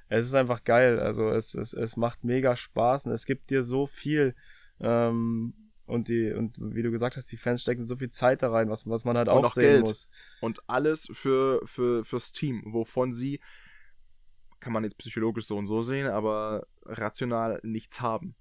[0.09, 0.99] es ist einfach geil.
[0.99, 4.35] Also es, es, es macht mega Spaß und es gibt dir so viel.
[4.81, 5.55] Ähm,
[5.87, 8.71] und die, und wie du gesagt hast, die Fans stecken so viel Zeit da rein,
[8.71, 9.87] was, was man halt auch auch sehen Geld.
[9.87, 10.09] muss.
[10.41, 13.41] Und alles für, für, fürs Team, wovon sie,
[14.61, 18.35] kann man jetzt psychologisch so und so sehen, aber rational nichts haben.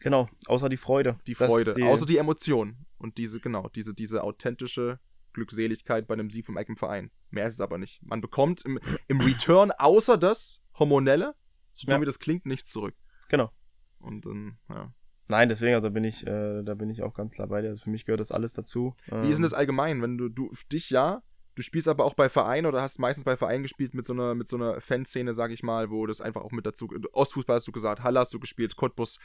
[0.00, 1.18] Genau, außer die Freude.
[1.26, 2.76] Die Freude, die, außer die Emotion.
[2.98, 5.00] Und diese, genau, diese, diese authentische
[5.32, 7.10] Glückseligkeit bei einem Sieg vom eigenen Verein.
[7.30, 8.02] Mehr ist es aber nicht.
[8.02, 8.78] Man bekommt im,
[9.08, 11.34] im Return außer das Hormonelle,
[11.72, 12.00] so dumm Ja.
[12.00, 12.94] wie das klingt, nichts zurück.
[13.28, 13.50] Genau.
[13.98, 14.92] Und dann, ja.
[15.28, 17.70] Nein, deswegen, also bin ich, äh, da bin ich auch ganz klar bei dir.
[17.70, 18.94] Also für mich gehört das alles dazu.
[19.06, 21.22] Wie ist denn das allgemein, wenn du, du dich ja,
[21.54, 24.34] Du spielst aber auch bei Vereinen oder hast meistens bei Vereinen gespielt mit so einer,
[24.34, 26.88] mit so einer Fanszene, sag ich mal, wo das einfach auch mit dazu.
[27.12, 29.18] Ostfußball hast du gesagt, Halle hast du gespielt, Cottbus,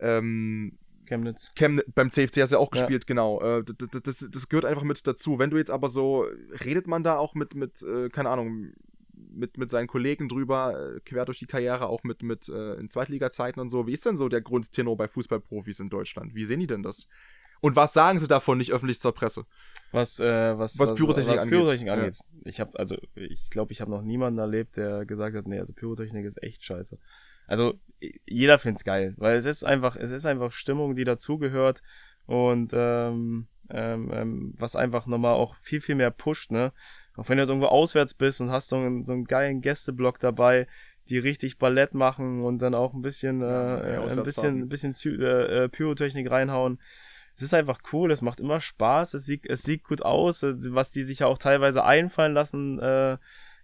[0.00, 1.50] ähm, Chemnitz.
[1.56, 2.80] Chemnitz, beim CFC hast du ja auch Ja.
[2.80, 3.40] gespielt, genau.
[3.40, 5.38] Äh, das, das, das gehört einfach mit dazu.
[5.38, 6.26] Wenn du jetzt aber so,
[6.64, 8.72] redet man da auch mit, mit äh, keine Ahnung,
[9.12, 13.60] mit, mit seinen Kollegen drüber, äh, quer durch die Karriere, auch mit, mit in Zweitliga-Zeiten
[13.60, 13.86] und so.
[13.86, 16.34] Wie ist denn so der Grundtenor bei Fußballprofis in Deutschland?
[16.34, 17.08] Wie sehen die denn das?
[17.64, 19.46] Und was sagen sie davon nicht öffentlich zur Presse?
[19.90, 21.58] Was, äh, was, Was Pyrotechnik was angeht.
[21.58, 21.94] Pyrotechnik Ja.
[21.94, 22.18] angeht.
[22.44, 25.72] Ich habe also, ich glaube, ich habe noch niemanden erlebt, der gesagt hat, nee, also
[25.72, 26.98] Pyrotechnik ist echt scheiße.
[27.46, 27.80] Also
[28.26, 31.80] jeder find's geil, weil es ist einfach, es ist einfach Stimmung, die dazugehört
[32.26, 36.70] und ähm, ähm, ähm, was einfach nochmal auch viel, viel mehr pusht, ne?
[37.16, 40.66] Auch wenn du irgendwo auswärts bist und hast so einen, so einen geilen Gästeblock dabei,
[41.08, 44.68] die richtig Ballett machen und dann auch ein bisschen, Ja, äh, ja, ein bisschen, ein
[44.68, 46.78] bisschen äh, äh, Pyrotechnik reinhauen
[47.34, 50.52] es ist einfach cool, es macht immer Spaß, es sieht, es sieht gut aus, äh,
[50.74, 53.18] was die sich ja auch teilweise einfallen lassen, äh,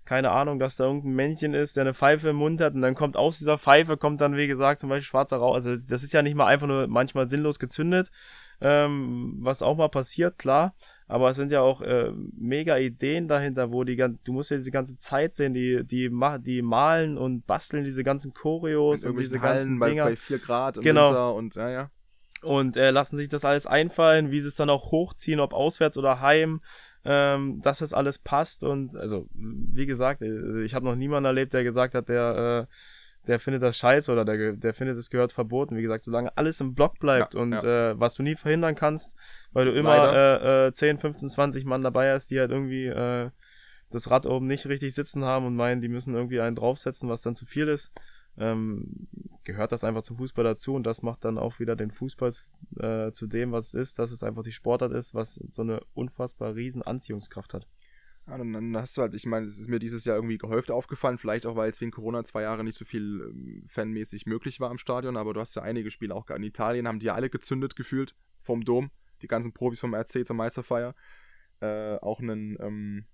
[0.04, 2.94] keine Ahnung, dass da irgendein Männchen ist, der eine Pfeife im Mund hat und dann
[2.94, 6.12] kommt aus dieser Pfeife, kommt dann, wie gesagt, zum Beispiel schwarzer Rauch, also das ist
[6.12, 8.10] ja nicht mal einfach nur manchmal sinnlos gezündet,
[8.60, 10.74] ähm, was auch mal passiert, klar,
[11.06, 14.56] aber es sind ja auch äh, mega Ideen dahinter, wo die gan- du musst ja
[14.56, 19.16] diese ganze Zeit sehen, die die ma die malen und basteln diese ganzen Choreos und
[19.18, 21.08] diese irgendwelchen ganzen Hallen bei, Dinger bei 4 Grad im Genau.
[21.08, 21.90] Winter und ja, ja.
[22.42, 25.96] Und äh, lassen sich das alles einfallen, wie sie es dann auch hochziehen, ob auswärts
[25.98, 26.60] oder heim,
[27.04, 31.52] ähm, dass das alles passt und also wie gesagt, äh, ich habe noch niemanden erlebt,
[31.52, 32.74] der gesagt hat, der äh,
[33.26, 35.76] der findet das scheiße oder der der findet es gehört verboten.
[35.76, 37.90] Wie gesagt, solange alles im Block bleibt Ja, und ja.
[37.90, 39.16] Äh, was du nie verhindern kannst,
[39.52, 43.30] weil du immer äh, äh, 10, 15, 20 Mann dabei hast, die halt irgendwie äh,
[43.90, 47.22] das Rad oben nicht richtig sitzen haben und meinen, die müssen irgendwie einen draufsetzen, was
[47.22, 47.92] dann zu viel ist.
[48.36, 49.08] Ähm,
[49.44, 52.32] gehört das einfach zum Fußball dazu und das macht dann auch wieder den Fußball
[52.78, 55.80] äh, zu dem, was es ist, dass es einfach die Sportart ist, was so eine
[55.94, 57.66] unfassbar riesen Anziehungskraft hat.
[58.26, 60.70] Ja, dann, dann hast du halt, ich meine, es ist mir dieses Jahr irgendwie gehäuft
[60.70, 64.60] aufgefallen, vielleicht auch, weil es wegen Corona zwei Jahre nicht so viel ähm, fanmäßig möglich
[64.60, 66.38] war im Stadion, aber du hast ja einige Spiele auch gehabt.
[66.38, 68.90] In Italien haben die ja alle gezündet gefühlt vom Dom,
[69.22, 70.94] die ganzen Profis vom RC zur Meisterfeier.
[71.60, 73.04] Äh, auch einen ähm,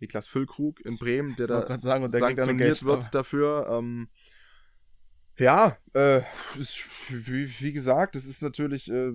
[0.00, 3.68] Niklas Füllkrug in Bremen, der da sagen, und der sanktioniert wird dafür.
[3.70, 4.08] Ähm,
[5.38, 6.22] ja, äh,
[6.58, 9.12] ist, wie, wie gesagt, das ist natürlich, äh,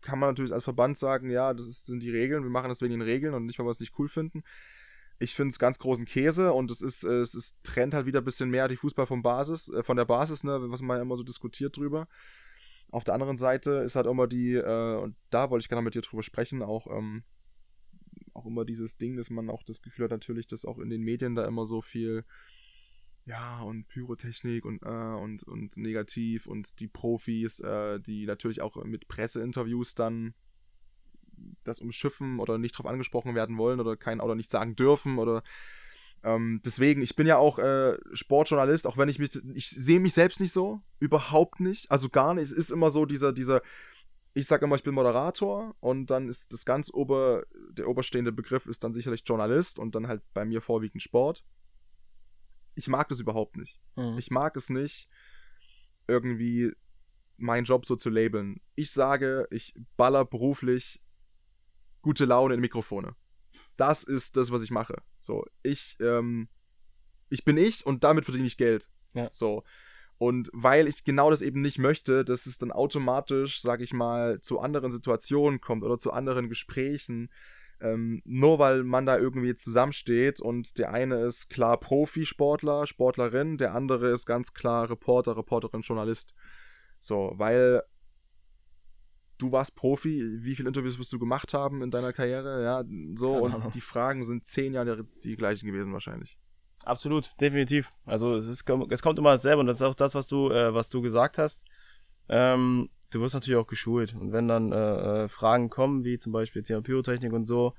[0.00, 2.80] kann man natürlich als Verband sagen, ja, das ist, sind die Regeln, wir machen das
[2.80, 4.42] wegen den Regeln und nicht, weil wir es nicht cool finden.
[5.18, 8.20] Ich finde es ganz großen Käse und es ist, äh, es ist, trennt halt wieder
[8.20, 11.02] ein bisschen mehr die Fußball vom Basis, äh, von der Basis, ne, was man ja
[11.02, 12.08] immer so diskutiert drüber.
[12.90, 15.94] Auf der anderen Seite ist halt immer die, äh, und da wollte ich gerne mit
[15.94, 17.24] dir drüber sprechen, auch, ähm,
[18.32, 21.02] auch immer dieses Ding, dass man auch das Gefühl hat, natürlich, dass auch in den
[21.02, 22.24] Medien da immer so viel,
[23.26, 28.82] ja, und Pyrotechnik und, äh, und, und negativ und die Profis, äh, die natürlich auch
[28.84, 30.34] mit Presseinterviews dann
[31.64, 35.42] das umschiffen oder nicht drauf angesprochen werden wollen oder kein oder nicht sagen dürfen oder
[36.22, 40.14] ähm, deswegen, ich bin ja auch äh, Sportjournalist, auch wenn ich mich, ich sehe mich
[40.14, 42.44] selbst nicht so, überhaupt nicht, also gar nicht.
[42.44, 43.60] Es ist immer so dieser, dieser,
[44.34, 48.66] ich sage immer, ich bin Moderator und dann ist das ganz ober, der oberstehende Begriff
[48.66, 51.44] ist dann sicherlich Journalist und dann halt bei mir vorwiegend Sport.
[52.76, 53.80] Ich mag das überhaupt nicht.
[53.96, 54.16] Mhm.
[54.18, 55.08] Ich mag es nicht,
[56.06, 56.72] irgendwie
[57.36, 58.60] meinen Job so zu labeln.
[58.76, 61.02] Ich sage, ich baller beruflich
[62.02, 63.16] gute Laune in Mikrofone.
[63.76, 65.02] Das ist das, was ich mache.
[65.18, 66.48] So, ich, ähm,
[67.28, 68.88] ich bin ich und damit verdiene ich Geld.
[69.14, 69.28] Ja.
[69.32, 69.64] So.
[70.18, 74.40] Und weil ich genau das eben nicht möchte, dass es dann automatisch, sag ich mal,
[74.40, 77.30] zu anderen Situationen kommt oder zu anderen Gesprächen,
[77.80, 83.74] ähm, nur weil man da irgendwie zusammensteht und der eine ist klar Profisportler, Sportlerin, der
[83.74, 86.34] andere ist ganz klar Reporter, Reporterin, Journalist.
[86.98, 87.82] So, weil
[89.38, 92.62] du warst Profi, wie viele Interviews wirst du gemacht haben in deiner Karriere?
[92.62, 93.70] Ja, so, Keine und Ahnung.
[93.70, 96.38] die Fragen sind zehn Jahre die gleichen gewesen wahrscheinlich.
[96.84, 97.90] Absolut, definitiv.
[98.04, 100.72] Also es, ist, es kommt immer dasselbe und das ist auch das, was du, äh,
[100.72, 101.66] was du gesagt hast.
[102.28, 104.14] Ähm, du wirst natürlich auch geschult.
[104.14, 107.74] Und wenn dann äh, äh, Fragen kommen, wie zum Beispiel Thema Pyrotechnik und so,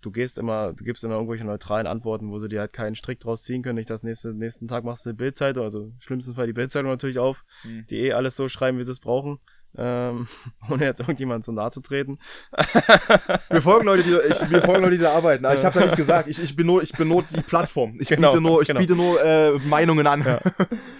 [0.00, 3.20] du gehst immer, du gibst immer irgendwelche neutralen Antworten, wo sie dir halt keinen Strick
[3.20, 3.76] draus ziehen können.
[3.76, 6.90] Nicht das nächste, nächsten Tag machst du eine Bildzeitung, also im schlimmsten Fall die Bildzeitung
[6.90, 7.86] natürlich auf, Mhm.
[7.88, 9.38] die eh alles so schreiben, wie sie es brauchen.
[9.76, 10.28] Ähm,
[10.70, 12.18] ohne jetzt irgendjemand zu nahe zu treten.
[13.50, 15.44] Wir folgen Leute, die, ich, wir folgen Leute, die da arbeiten.
[15.44, 17.96] Aber ich habe ja nicht gesagt, ich, ich bin nur, ich bin nur die Plattform.
[17.98, 18.78] Ich Genau, biete nur, ich genau.
[18.78, 20.22] biete nur äh, Meinungen an.
[20.22, 20.40] Ja.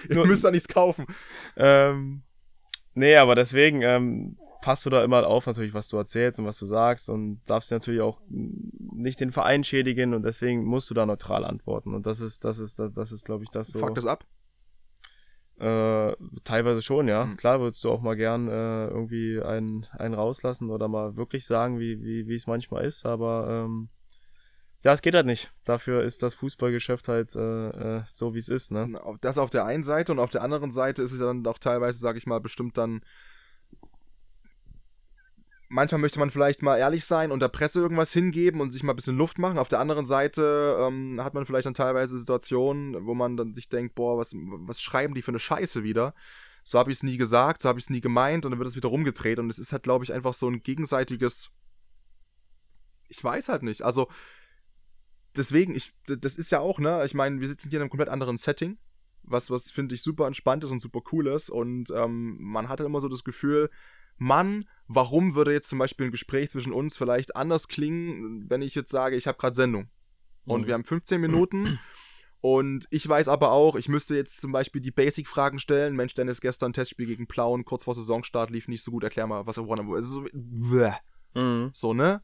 [0.08, 1.06] Ihr Nur- müsst da nichts kaufen.
[1.56, 2.23] Ähm,
[2.94, 6.58] nee, aber deswegen ähm, passt du da immer auf natürlich, was du erzählst und was
[6.58, 11.04] du sagst und darfst natürlich auch nicht den Verein schädigen und deswegen musst du da
[11.04, 13.78] neutral antworten und das ist, das ist, das, das ist, glaube ich, das so.
[13.78, 14.24] Fuck das ab.
[15.58, 17.26] Äh, teilweise schon, ja.
[17.26, 17.36] Mhm.
[17.36, 21.78] Klar würdest du auch mal gern äh, irgendwie einen, einen rauslassen oder mal wirklich sagen,
[21.78, 23.90] wie wie wie es manchmal ist, aber ähm,
[24.84, 25.50] ja, es geht halt nicht.
[25.64, 27.68] Dafür ist das Fußballgeschäft halt äh,
[27.98, 29.00] äh, so, wie es ist, ne?
[29.22, 31.98] Das auf der einen Seite und auf der anderen Seite ist es dann auch teilweise,
[31.98, 33.00] sag ich mal, bestimmt dann.
[35.70, 38.92] Manchmal möchte man vielleicht mal ehrlich sein und der Presse irgendwas hingeben und sich mal
[38.92, 39.58] ein bisschen Luft machen.
[39.58, 43.70] Auf der anderen Seite ähm, hat man vielleicht dann teilweise Situationen, wo man dann sich
[43.70, 46.14] denkt, boah, was, was schreiben die für eine Scheiße wieder?
[46.62, 48.68] So habe ich es nie gesagt, so habe ich es nie gemeint und dann wird
[48.68, 51.50] es wieder rumgedreht und es ist halt, glaube ich, einfach so ein gegenseitiges.
[53.08, 53.82] Ich weiß halt nicht.
[53.82, 54.08] Also,
[55.36, 58.08] deswegen, ich, das ist ja auch, ne, ich meine, wir sitzen hier in einem komplett
[58.08, 58.78] anderen Setting,
[59.22, 62.84] was, was finde ich super entspannt ist und super cool ist und ähm, man hatte
[62.84, 63.70] immer so das Gefühl,
[64.16, 68.74] Mann, warum würde jetzt zum Beispiel ein Gespräch zwischen uns vielleicht anders klingen, wenn ich
[68.74, 69.88] jetzt sage, ich habe gerade Sendung
[70.44, 70.66] und mhm.
[70.66, 71.78] wir haben 15 Minuten
[72.44, 75.96] und ich weiß aber auch, ich müsste jetzt zum Beispiel die Basic-Fragen stellen.
[75.96, 79.02] Mensch, Dennis, gestern Testspiel gegen Plauen, kurz vor Saisonstart lief nicht so gut.
[79.02, 81.70] Erklär mal, was er woran also so, mhm.
[81.72, 82.22] so, ne?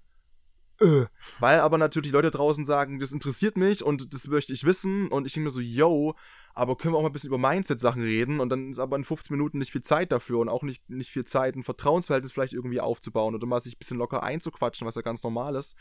[0.80, 1.04] Äh.
[1.38, 5.08] Weil aber natürlich die Leute draußen sagen, das interessiert mich und das möchte ich wissen.
[5.08, 6.14] Und ich denke mir so, yo,
[6.54, 8.40] aber können wir auch mal ein bisschen über Mindset-Sachen reden?
[8.40, 11.10] Und dann ist aber in 15 Minuten nicht viel Zeit dafür und auch nicht, nicht
[11.10, 14.94] viel Zeit, ein Vertrauensverhältnis vielleicht irgendwie aufzubauen oder mal sich ein bisschen locker einzuquatschen, was
[14.94, 15.76] ja ganz normal ist.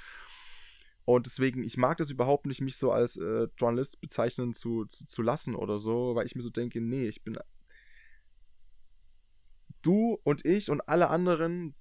[1.06, 5.06] Und deswegen, ich mag das überhaupt nicht, mich so als äh, Journalist bezeichnen zu, zu,
[5.08, 7.36] zu lassen oder so, weil ich mir so denke, nee, ich bin.
[9.82, 11.74] Du und ich und alle anderen,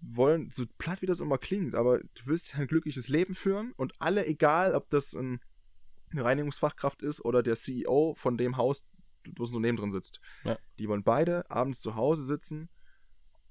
[0.00, 3.72] wollen, so platt wie das immer klingt, aber du willst ja ein glückliches Leben führen
[3.76, 5.40] und alle, egal ob das ein,
[6.10, 8.86] eine Reinigungsfachkraft ist oder der CEO von dem Haus,
[9.24, 10.58] wo das Unternehmen drin sitzt, ja.
[10.78, 12.68] die wollen beide abends zu Hause sitzen,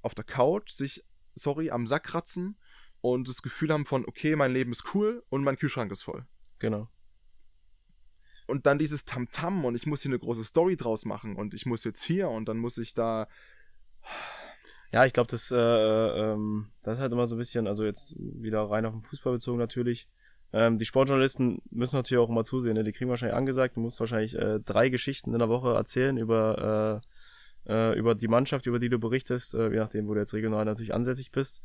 [0.01, 1.03] auf der Couch, sich,
[1.35, 2.57] sorry, am Sack kratzen
[3.01, 6.25] und das Gefühl haben von, okay, mein Leben ist cool und mein Kühlschrank ist voll.
[6.59, 6.89] Genau.
[8.47, 11.53] Und dann dieses Tamtam -Tam und ich muss hier eine große Story draus machen und
[11.53, 13.27] ich muss jetzt hier und dann muss ich da
[14.91, 18.15] ja, ich glaube, das, äh, ähm, das ist halt immer so ein bisschen, also jetzt
[18.17, 20.07] wieder rein auf den Fußball bezogen natürlich.
[20.51, 22.83] Ähm, die Sportjournalisten müssen natürlich auch immer zusehen, ne?
[22.83, 27.01] die kriegen wahrscheinlich angesagt, du musst wahrscheinlich äh, drei Geschichten in der Woche erzählen über,
[27.67, 30.33] äh, äh, über die Mannschaft, über die du berichtest, äh, je nachdem, wo du jetzt
[30.33, 31.61] regional natürlich ansässig bist.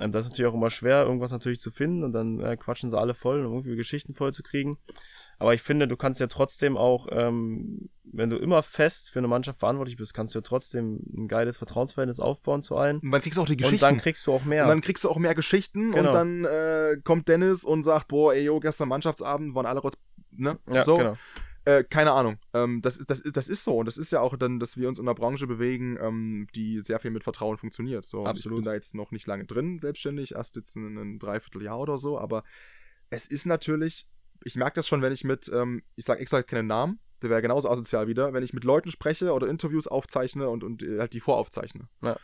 [0.00, 2.88] Ähm, das ist natürlich auch immer schwer, irgendwas natürlich zu finden und dann äh, quatschen
[2.88, 4.78] sie alle voll, um irgendwie Geschichten voll zu kriegen.
[5.42, 9.26] Aber ich finde, du kannst ja trotzdem auch, ähm, wenn du immer fest für eine
[9.26, 12.98] Mannschaft verantwortlich bist, kannst du ja trotzdem ein geiles Vertrauensverhältnis aufbauen zu allen.
[12.98, 13.74] Und dann kriegst du auch die Geschichten.
[13.74, 14.62] Und dann kriegst du auch mehr.
[14.62, 16.10] Und dann kriegst du auch mehr Geschichten genau.
[16.10, 19.96] und dann äh, kommt Dennis und sagt, boah, ey, yo, gestern Mannschaftsabend waren alle rotz,
[20.30, 20.60] ne?
[20.70, 20.96] Ja, so.
[20.96, 21.16] genau.
[21.64, 22.38] Äh, keine Ahnung.
[22.54, 23.78] Ähm, das, ist, das, ist, das ist so.
[23.78, 26.78] Und das ist ja auch dann, dass wir uns in einer Branche bewegen, ähm, die
[26.78, 28.04] sehr viel mit Vertrauen funktioniert.
[28.04, 28.60] So, Absolut.
[28.60, 31.98] Ich bin da jetzt noch nicht lange drin, selbstständig, erst jetzt in einem Dreivierteljahr oder
[31.98, 32.44] so, aber
[33.10, 34.06] es ist natürlich
[34.44, 37.42] ich merke das schon, wenn ich mit, ähm, ich sage extra keinen Namen, der wäre
[37.42, 41.12] genauso asozial wieder, wenn ich mit Leuten spreche oder Interviews aufzeichne und, und äh, halt
[41.12, 41.88] die voraufzeichne.
[42.02, 42.18] Ja.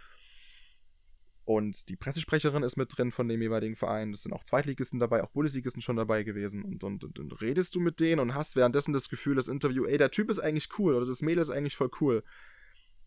[1.44, 4.12] Und die Pressesprecherin ist mit drin von dem jeweiligen Verein.
[4.12, 6.62] Es sind auch Zweitligisten dabei, auch Bundesligisten schon dabei gewesen.
[6.62, 9.86] Und, und, und, und, redest du mit denen und hast währenddessen das Gefühl, das Interview,
[9.86, 12.22] ey, der Typ ist eigentlich cool oder das Mädel ist eigentlich voll cool.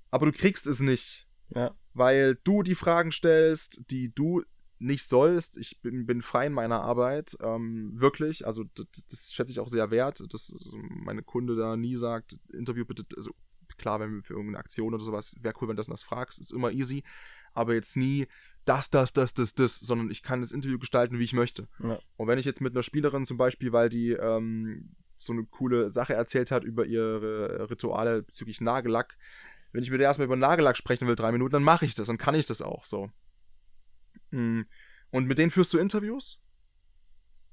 [0.09, 1.27] Aber du kriegst es nicht.
[1.53, 1.75] Ja.
[1.93, 4.43] Weil du die Fragen stellst, die du
[4.81, 5.57] nicht sollst.
[5.57, 8.45] Ich bin, bin frei in meiner Arbeit, ähm, wirklich.
[8.45, 12.85] Also das, das, schätze ich auch sehr wert, dass meine Kunde da nie sagt, Interview
[12.85, 13.31] bitte, also
[13.77, 16.03] klar, wenn wir für irgendeine Aktion oder sowas, wäre cool, wenn du das und das
[16.03, 17.03] fragst, ist immer easy,
[17.53, 18.27] aber jetzt nie
[18.65, 21.67] das, das, das, das, das, sondern ich kann das Interview gestalten, wie ich möchte.
[21.79, 21.99] Ja.
[22.17, 25.89] Und wenn ich jetzt mit einer Spielerin zum Beispiel, weil die ähm, so eine coole
[25.89, 29.17] Sache erzählt hat über ihre Rituale bezüglich Nagellack,
[29.71, 32.09] wenn ich mit der erstmal über Nagellack sprechen will, drei Minuten, dann mache ich das
[32.09, 33.09] und kann ich das auch so.
[34.31, 34.61] Mm.
[35.11, 36.39] Und mit denen führst du Interviews.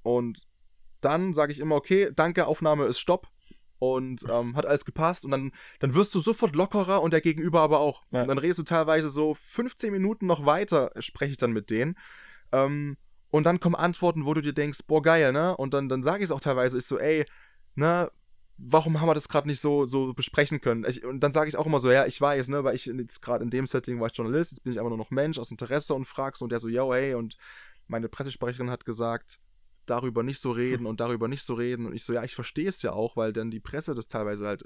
[0.02, 0.46] Und
[1.00, 3.28] dann sage ich immer, okay, danke, Aufnahme ist Stopp.
[3.80, 5.24] Und ähm, hat alles gepasst.
[5.24, 8.04] Und dann, dann wirst du sofort lockerer und der Gegenüber aber auch.
[8.10, 8.22] Ja.
[8.22, 11.96] Und dann redest du teilweise so 15 Minuten noch weiter, spreche ich dann mit denen.
[12.50, 12.96] Ähm,
[13.30, 15.56] und dann kommen Antworten, wo du dir denkst, boah, geil, ne?
[15.56, 17.24] Und dann, dann sage ich es auch teilweise, ich so, ey,
[17.74, 18.10] ne,
[18.58, 20.84] warum haben wir das gerade nicht so, so besprechen können?
[20.88, 23.22] Ich, und dann sage ich auch immer so, ja, ich weiß, ne, weil ich jetzt
[23.22, 25.50] gerade in dem Setting war ich Journalist, jetzt bin ich einfach nur noch Mensch aus
[25.50, 27.36] Interesse und fragst und der so, yo, hey, und
[27.86, 29.40] meine Pressesprecherin hat gesagt,
[29.86, 31.86] darüber nicht so reden und darüber nicht so reden.
[31.86, 34.46] Und ich so, ja, ich verstehe es ja auch, weil dann die Presse das teilweise
[34.46, 34.64] halt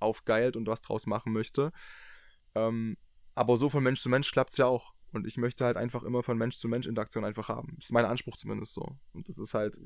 [0.00, 1.72] aufgeilt und was draus machen möchte.
[2.54, 2.96] Ähm,
[3.34, 4.92] aber so von Mensch zu Mensch klappt es ja auch.
[5.12, 7.74] Und ich möchte halt einfach immer von Mensch zu Mensch Interaktion einfach haben.
[7.76, 8.96] Das ist mein Anspruch zumindest so.
[9.12, 9.78] Und das ist halt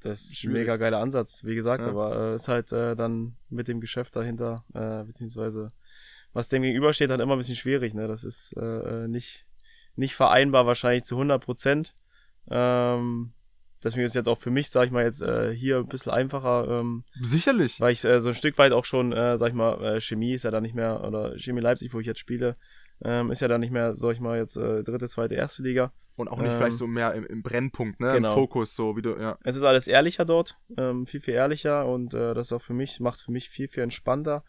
[0.00, 1.90] das ist ein mega geiler Ansatz, wie gesagt, ja.
[1.90, 5.68] aber äh, ist halt äh, dann mit dem Geschäft dahinter, äh, beziehungsweise
[6.32, 8.06] was dem gegenübersteht, dann immer ein bisschen schwierig, ne?
[8.06, 9.46] Das ist äh, äh nicht,
[9.96, 11.96] nicht vereinbar wahrscheinlich zu 100 Prozent.
[12.48, 13.32] Ähm,
[13.82, 16.68] deswegen ist jetzt auch für mich, sag ich mal, jetzt äh, hier ein bisschen einfacher.
[16.68, 17.80] Ähm, Sicherlich.
[17.80, 20.34] Weil ich äh, so ein Stück weit auch schon, äh, sag ich mal, äh, Chemie
[20.34, 22.56] ist ja da nicht mehr, oder Chemie Leipzig, wo ich jetzt spiele,
[23.02, 25.92] Ähm, ist ja dann nicht mehr, sag ich mal, jetzt äh, dritte, zweite, erste Liga.
[26.16, 28.12] Und auch nicht Ähm, vielleicht so mehr im, im Brennpunkt, ne?
[28.12, 28.32] genau.
[28.32, 29.38] Im Fokus, so wie du, ja.
[29.42, 32.74] Es ist alles ehrlicher dort, ähm, viel, viel ehrlicher und äh, das ist auch für
[32.74, 34.44] mich, macht für mich viel, viel entspannter.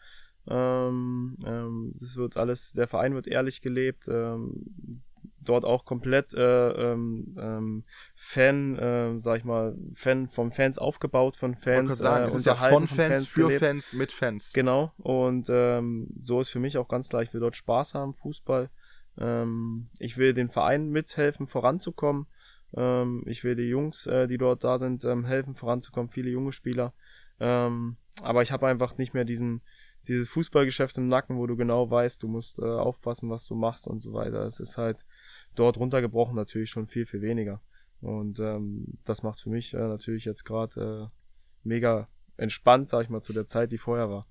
[0.46, 5.02] Ähm, ähm, es wird alles, der Verein wird ehrlich gelebt, ähm,
[5.44, 7.82] dort auch komplett äh, ähm, ähm,
[8.14, 12.26] Fan, äh, sag ich mal, Fan von Fans aufgebaut, von Ich Fans gerade sagen, äh,
[12.26, 13.64] es ist ja von Fans, für gelebt.
[13.64, 14.52] Fans, mit Fans.
[14.52, 18.14] Genau, und ähm, so ist für mich auch ganz klar, ich will dort Spaß haben,
[18.14, 18.70] Fußball.
[19.18, 22.26] Ähm, ich will den Verein mithelfen, voranzukommen.
[22.74, 26.52] Ähm, ich will die Jungs, äh, die dort da sind, ähm, helfen, voranzukommen, viele junge
[26.52, 26.94] Spieler.
[27.40, 29.62] Ähm, aber ich habe einfach nicht mehr diesen,
[30.08, 33.86] dieses Fußballgeschäft im Nacken, wo du genau weißt, du musst äh, aufpassen, was du machst
[33.86, 34.44] und so weiter.
[34.44, 35.06] Es ist halt
[35.54, 37.62] dort runtergebrochen natürlich schon viel, viel weniger.
[38.00, 41.14] Und ähm, das macht für mich äh, natürlich jetzt gerade äh,
[41.62, 44.26] mega entspannt, sag ich mal, zu der Zeit, die vorher war.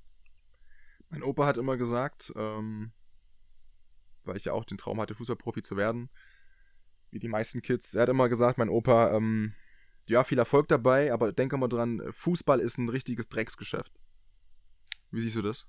[1.10, 2.92] Mein Opa hat immer gesagt, ähm,
[4.24, 6.10] weil ich ja auch den Traum hatte, Fußballprofi zu werden,
[7.12, 9.54] wie die meisten Kids, er hat immer gesagt, mein Opa, ähm,
[10.08, 14.01] ja, viel Erfolg dabei, aber denke mal dran, Fußball ist ein richtiges Drecksgeschäft.
[15.12, 15.68] Wie siehst du das?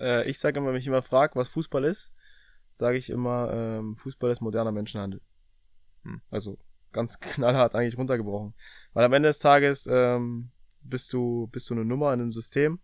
[0.00, 2.12] Äh, ich sage immer, wenn mich jemand fragt, was Fußball ist,
[2.72, 5.20] sage ich immer, ähm, Fußball ist moderner Menschenhandel.
[6.04, 6.20] Hm.
[6.30, 6.58] Also
[6.92, 8.54] ganz knallhart eigentlich runtergebrochen.
[8.92, 12.80] Weil am Ende des Tages ähm, bist du bist du eine Nummer in einem System.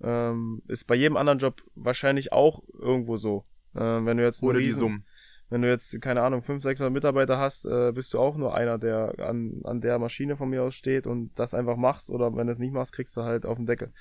[0.00, 3.44] Ähm, ist bei jedem anderen Job wahrscheinlich auch irgendwo so.
[3.74, 5.06] Ähm, wenn du jetzt Oder die riesen- Summen.
[5.48, 8.78] wenn du jetzt, keine Ahnung, 500, 600 Mitarbeiter hast, äh, bist du auch nur einer,
[8.78, 12.10] der an, an der Maschine von mir aus steht und das einfach machst.
[12.10, 13.92] Oder wenn du es nicht machst, kriegst du halt auf den Deckel.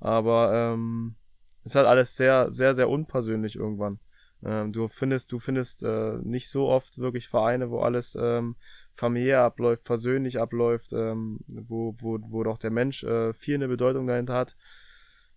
[0.00, 1.16] Aber ähm,
[1.64, 4.00] ist halt alles sehr, sehr, sehr unpersönlich irgendwann.
[4.42, 8.56] Ähm, du findest, du findest äh, nicht so oft wirklich Vereine, wo alles ähm,
[8.90, 14.06] familiär abläuft, persönlich abläuft, ähm, wo, wo, wo doch der Mensch äh, viel eine Bedeutung
[14.06, 14.56] dahinter hat,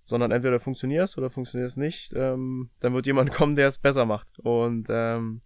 [0.06, 4.40] sondern entweder funktionierst oder funktionierst nicht, ähm, dann wird jemand kommen, der es besser macht.
[4.40, 5.42] Und ähm,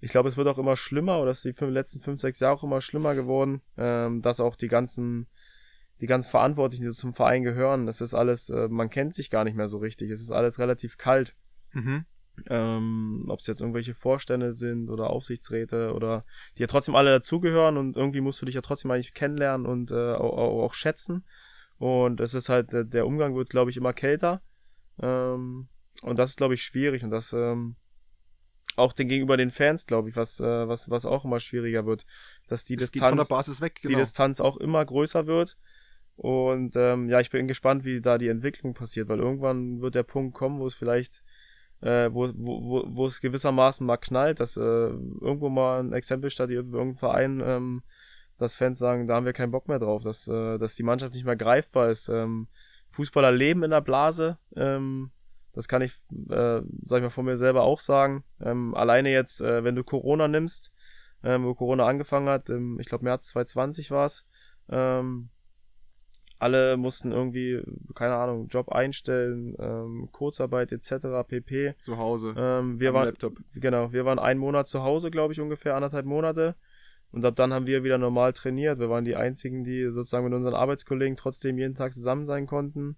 [0.00, 2.54] ich glaube, es wird auch immer schlimmer, oder es ist die letzten fünf, sechs Jahre
[2.54, 5.28] auch immer schlimmer geworden, ähm, dass auch die ganzen,
[6.02, 9.30] die ganzen Verantwortlichen, die so zum Verein gehören, das ist alles, äh, man kennt sich
[9.30, 10.10] gar nicht mehr so richtig.
[10.10, 11.36] Es ist alles relativ kalt.
[11.72, 12.04] Mhm.
[12.48, 16.24] Ähm, ob es jetzt irgendwelche Vorstände sind oder Aufsichtsräte oder
[16.56, 19.92] die ja trotzdem alle dazugehören und irgendwie musst du dich ja trotzdem eigentlich kennenlernen und
[19.92, 21.24] äh, auch, auch, schätzen.
[21.78, 24.42] Und es ist halt, der, Umgang wird, glaube ich, immer kälter.
[25.00, 25.68] Ähm,
[26.02, 27.76] und das ist, glaube ich, schwierig und das ähm,
[28.74, 32.06] auch den gegenüber den Fans, glaube ich, was, äh, was, was auch immer schwieriger wird,
[32.48, 34.00] dass die Das Distanz, weg, die genau.
[34.00, 35.58] Distanz auch immer größer wird.
[36.16, 40.02] Und ähm, ja, ich bin gespannt, wie da die Entwicklung passiert, weil irgendwann wird der
[40.02, 41.22] Punkt kommen, wo es vielleicht,
[41.80, 46.30] äh, wo, wo, wo, wo es gewissermaßen mal knallt, dass äh, irgendwo mal ein Exempel
[46.30, 47.82] statuiert wird, irgendein Verein, ähm,
[48.38, 51.14] dass Fans sagen, da haben wir keinen Bock mehr drauf, dass, äh, dass die Mannschaft
[51.14, 52.08] nicht mehr greifbar ist.
[52.08, 52.48] Ähm,
[52.90, 55.10] Fußballer leben in der Blase, ähm,
[55.52, 55.92] das kann ich,
[56.30, 58.24] äh, sag ich mal, von mir selber auch sagen.
[58.40, 60.72] Ähm, alleine jetzt, äh, wenn du Corona nimmst,
[61.22, 64.26] ähm, wo Corona angefangen hat, im, ich glaube März 2020 war es,
[64.70, 65.30] ähm,
[66.42, 67.62] alle mussten irgendwie,
[67.94, 71.26] keine Ahnung, Job einstellen, ähm, Kurzarbeit etc.
[71.26, 71.74] pp.
[71.78, 72.34] Zu Hause.
[72.36, 73.38] Ähm, wir waren, Laptop.
[73.54, 76.56] genau, wir waren einen Monat zu Hause, glaube ich, ungefähr anderthalb Monate.
[77.12, 78.78] Und ab dann haben wir wieder normal trainiert.
[78.78, 82.96] Wir waren die einzigen, die sozusagen mit unseren Arbeitskollegen trotzdem jeden Tag zusammen sein konnten.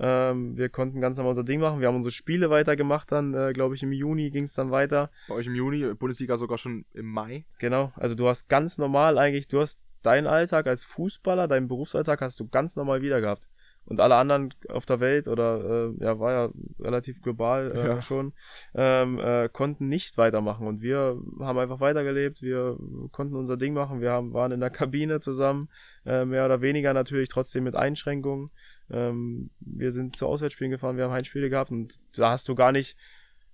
[0.00, 1.80] Ähm, wir konnten ganz normal unser Ding machen.
[1.80, 5.10] Wir haben unsere Spiele weitergemacht dann, äh, glaube ich, im Juni ging es dann weiter.
[5.28, 7.44] Bei euch im Juni, Bundesliga sogar schon im Mai.
[7.60, 12.20] Genau, also du hast ganz normal eigentlich, du hast deinen Alltag als Fußballer, deinen Berufsalltag
[12.20, 13.48] hast du ganz normal wieder gehabt.
[13.86, 16.50] Und alle anderen auf der Welt oder äh, ja, war ja
[16.80, 18.02] relativ global äh, Ja.
[18.02, 18.32] schon,
[18.74, 20.66] ähm, äh, konnten nicht weitermachen.
[20.66, 22.78] Und wir haben einfach weitergelebt, wir
[23.12, 25.68] konnten unser Ding machen, wir haben, waren in der Kabine zusammen,
[26.06, 28.50] äh, mehr oder weniger natürlich trotzdem mit Einschränkungen.
[28.90, 32.72] Ähm, wir sind zu Auswärtsspielen gefahren, wir haben Heimspiele gehabt und da hast du gar
[32.72, 32.96] nicht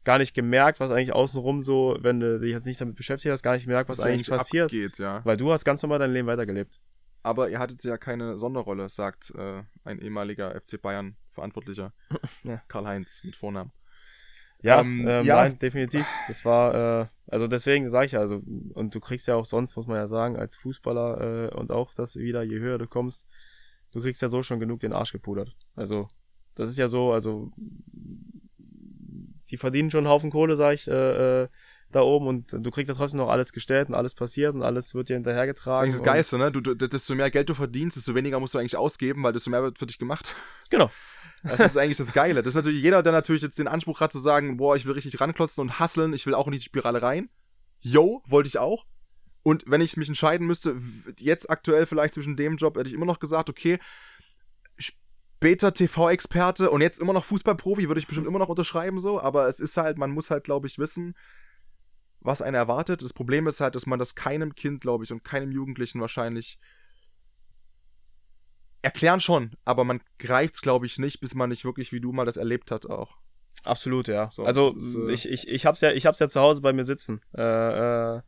[0.05, 3.43] gar nicht gemerkt, was eigentlich außenrum so, wenn du dich jetzt nicht damit beschäftigt hast,
[3.43, 4.67] gar nicht gemerkt, was, da eigentlich passiert.
[4.67, 5.25] abgeht, ja.
[5.25, 6.81] Weil du hast ganz normal dein Leben weitergelebt.
[7.23, 11.93] Aber ihr hattet ja keine Sonderrolle, sagt äh, ein ehemaliger FC Bayern Verantwortlicher.
[12.45, 12.63] Ja.
[12.69, 13.73] Karl-Heinz mit Vornamen.
[14.63, 15.37] Ja, Ähm, ähm, ja.
[15.37, 16.07] nein, definitiv.
[16.29, 18.43] Das war, äh, also deswegen sage ich ja, also,
[18.75, 21.95] und du kriegst ja auch sonst, muss man ja sagen, als Fußballer äh, und auch
[21.95, 23.27] das wieder, je höher du kommst,
[23.93, 25.57] du kriegst ja so schon genug den Arsch gepudert.
[25.77, 26.09] Also,
[26.55, 27.53] das ist ja so, also,
[29.51, 31.49] die verdienen schon einen Haufen Kohle, sag ich, äh, äh,
[31.93, 34.95] da oben und du kriegst ja trotzdem noch alles gestellt und alles passiert und alles
[34.95, 35.87] wird dir hinterhergetragen.
[35.87, 36.53] Das ist und- Geiste, ne?
[36.53, 39.51] Du, du, desto mehr Geld du verdienst, desto weniger musst du eigentlich ausgeben, weil desto
[39.51, 40.35] mehr wird für dich gemacht.
[40.71, 40.91] Genau.
[41.43, 42.43] Das ist eigentlich das Geile.
[42.43, 44.93] Das ist natürlich jeder, der natürlich jetzt den Anspruch hat zu sagen, boah, ich will
[44.93, 47.29] richtig ranklotzen und hasseln, ich will auch in die Spirale rein.
[47.81, 48.85] Yo, wollte ich auch.
[49.43, 50.77] Und wenn ich mich entscheiden müsste,
[51.19, 53.79] jetzt aktuell vielleicht zwischen dem Job, hätte ich immer noch gesagt, okay,
[55.41, 59.21] sp- Beta TV-Experte und jetzt immer noch Fußballprofi, würde ich bestimmt immer noch unterschreiben so,
[59.21, 61.17] aber es ist halt, man muss halt, glaube ich, wissen,
[62.21, 63.03] was einen erwartet.
[63.03, 66.59] Das Problem ist halt, dass man das keinem Kind, glaube ich, und keinem Jugendlichen wahrscheinlich
[68.83, 72.13] erklären schon, aber man greift es, glaube ich, nicht, bis man nicht wirklich, wie du
[72.13, 73.17] mal das erlebt hat, auch.
[73.65, 74.31] Absolut, ja.
[74.33, 76.73] So, also ist, äh, ich, ich, ich hab's ja, ich hab's ja zu Hause bei
[76.73, 77.21] mir sitzen.
[77.37, 77.43] Äh,
[78.17, 78.23] äh,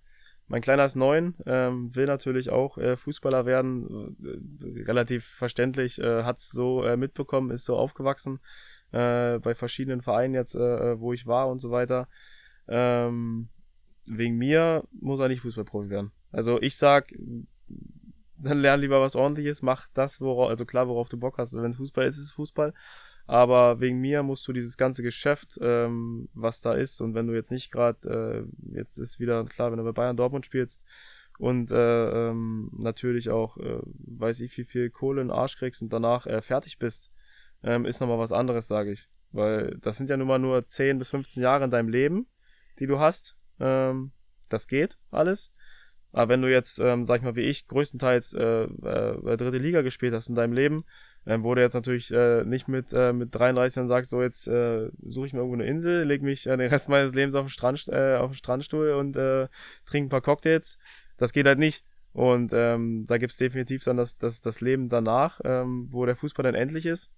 [0.48, 4.16] mein Kleiner ist neun, ähm, will natürlich auch äh, Fußballer werden.
[4.22, 8.40] Äh, relativ verständlich, äh, hat's so äh, mitbekommen, ist so aufgewachsen
[8.92, 12.08] äh, bei verschiedenen Vereinen jetzt, äh, wo ich war und so weiter.
[12.68, 13.48] Ähm,
[14.04, 16.12] wegen mir muss er nicht Fußballprofi werden.
[16.30, 17.12] Also ich sag,
[18.36, 21.54] dann lern lieber was ordentliches, mach das, worauf, also klar, worauf du Bock hast.
[21.54, 22.74] Wenn es Fußball ist, ist es Fußball.
[23.32, 27.32] Aber wegen mir musst du dieses ganze Geschäft, ähm, was da ist, und wenn du
[27.32, 30.84] jetzt nicht gerade, äh, jetzt ist wieder klar, wenn du bei Bayern Dortmund spielst
[31.38, 35.80] und äh, ähm, natürlich auch, äh, weiß ich, wie viel Kohle in den Arsch kriegst
[35.80, 37.10] und danach äh, fertig bist,
[37.62, 39.08] ähm, ist nochmal was anderes, sage ich.
[39.30, 42.26] Weil das sind ja nun mal nur 10 bis 15 Jahre in deinem Leben,
[42.80, 43.38] die du hast.
[43.58, 44.12] Ähm,
[44.50, 45.54] das geht alles.
[46.12, 49.82] Aber wenn du jetzt, ähm, sag ich mal, wie ich, größtenteils äh, äh, dritte Liga
[49.82, 50.84] gespielt hast in deinem Leben,
[51.26, 54.46] ähm, wo du jetzt natürlich äh, nicht mit, äh, mit 33 dann sagst, so jetzt
[54.46, 57.46] äh, suche ich mir irgendwo eine Insel, leg mich äh, den Rest meines Lebens auf
[57.46, 59.48] den, Strand, äh, auf den Strandstuhl und äh,
[59.86, 60.78] trinke ein paar Cocktails.
[61.16, 61.84] Das geht halt nicht.
[62.12, 66.42] Und ähm, da gibt's definitiv dann das, das, das Leben danach, ähm, wo der Fußball
[66.42, 67.10] dann endlich ist.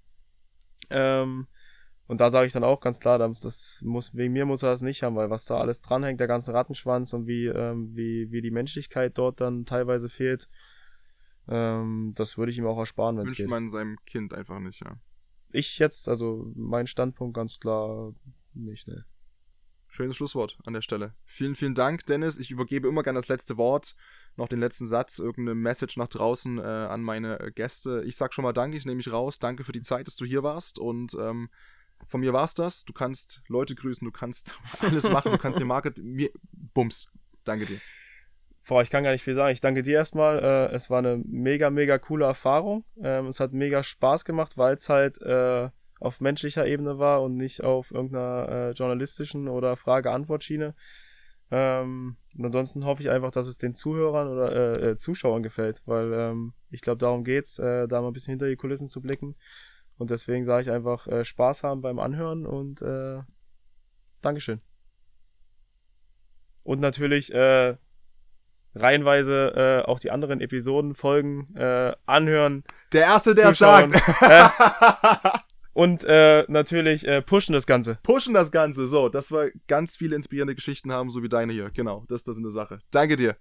[0.91, 1.49] Ähm,
[2.07, 4.83] und da sage ich dann auch ganz klar, das muss, wegen mir muss er das
[4.83, 8.43] nicht haben, weil was da alles dranhängt, der ganze Rattenschwanz und wie, ähm, wie, wie
[8.43, 10.49] die Menschlichkeit dort dann teilweise fehlt,
[11.49, 13.51] ähm, das würde ich ihm auch ersparen, wenn es Wünscht geht.
[13.51, 14.99] man seinem Kind einfach nicht, ja.
[15.51, 18.15] Ich jetzt, also mein Standpunkt ganz klar
[18.53, 19.07] nicht, ne.
[19.87, 21.15] Schönes Schlusswort an der Stelle.
[21.25, 22.37] Vielen, vielen Dank, Dennis.
[22.39, 23.95] Ich übergebe immer gerne das letzte Wort,
[24.35, 28.03] noch den letzten Satz, irgendeine Message nach draußen äh, an meine äh, Gäste.
[28.05, 29.39] Ich sag schon mal Danke, ich nehme mich raus.
[29.39, 31.49] Danke für die Zeit, dass du hier warst und ähm,
[32.09, 32.85] von mir war's das.
[32.85, 35.99] Du kannst Leute grüßen, du kannst alles machen, du kannst dir Market.
[35.99, 37.09] Mir, Bums.
[37.45, 37.79] Danke dir.
[38.67, 39.53] Boah, ich kann gar nicht viel sagen.
[39.53, 40.39] Ich danke dir erstmal.
[40.39, 42.85] Äh, es war eine mega, mega coole Erfahrung.
[43.03, 45.69] Ähm, es hat mega Spaß gemacht, weil es halt äh,
[46.01, 50.75] auf menschlicher Ebene war und nicht auf irgendeiner äh, journalistischen oder Frage-Antwort-Schiene.
[51.51, 55.83] Ähm, und ansonsten hoffe ich einfach, dass es den Zuhörern oder äh, äh, Zuschauern gefällt,
[55.87, 59.01] weil ähm, ich glaube, darum geht's, äh, da mal ein bisschen hinter die Kulissen zu
[59.01, 59.37] blicken.
[59.97, 63.21] Und deswegen sage ich einfach äh, Spaß haben beim Anhören und äh,
[64.23, 64.61] Dankeschön.
[66.63, 67.77] Und natürlich äh,
[68.75, 73.93] reihenweise äh, auch die anderen Episoden folgen, äh, anhören Der Erste, der es sagt.
[75.73, 77.99] und äh, natürlich äh, pushen das Ganze.
[78.03, 78.89] Pushen das Ganze.
[78.89, 81.71] So, dass wir ganz viele inspirierende Geschichten haben, so wie deine hier.
[81.71, 82.81] Genau, das ist das eine Sache.
[82.91, 83.37] Danke dir.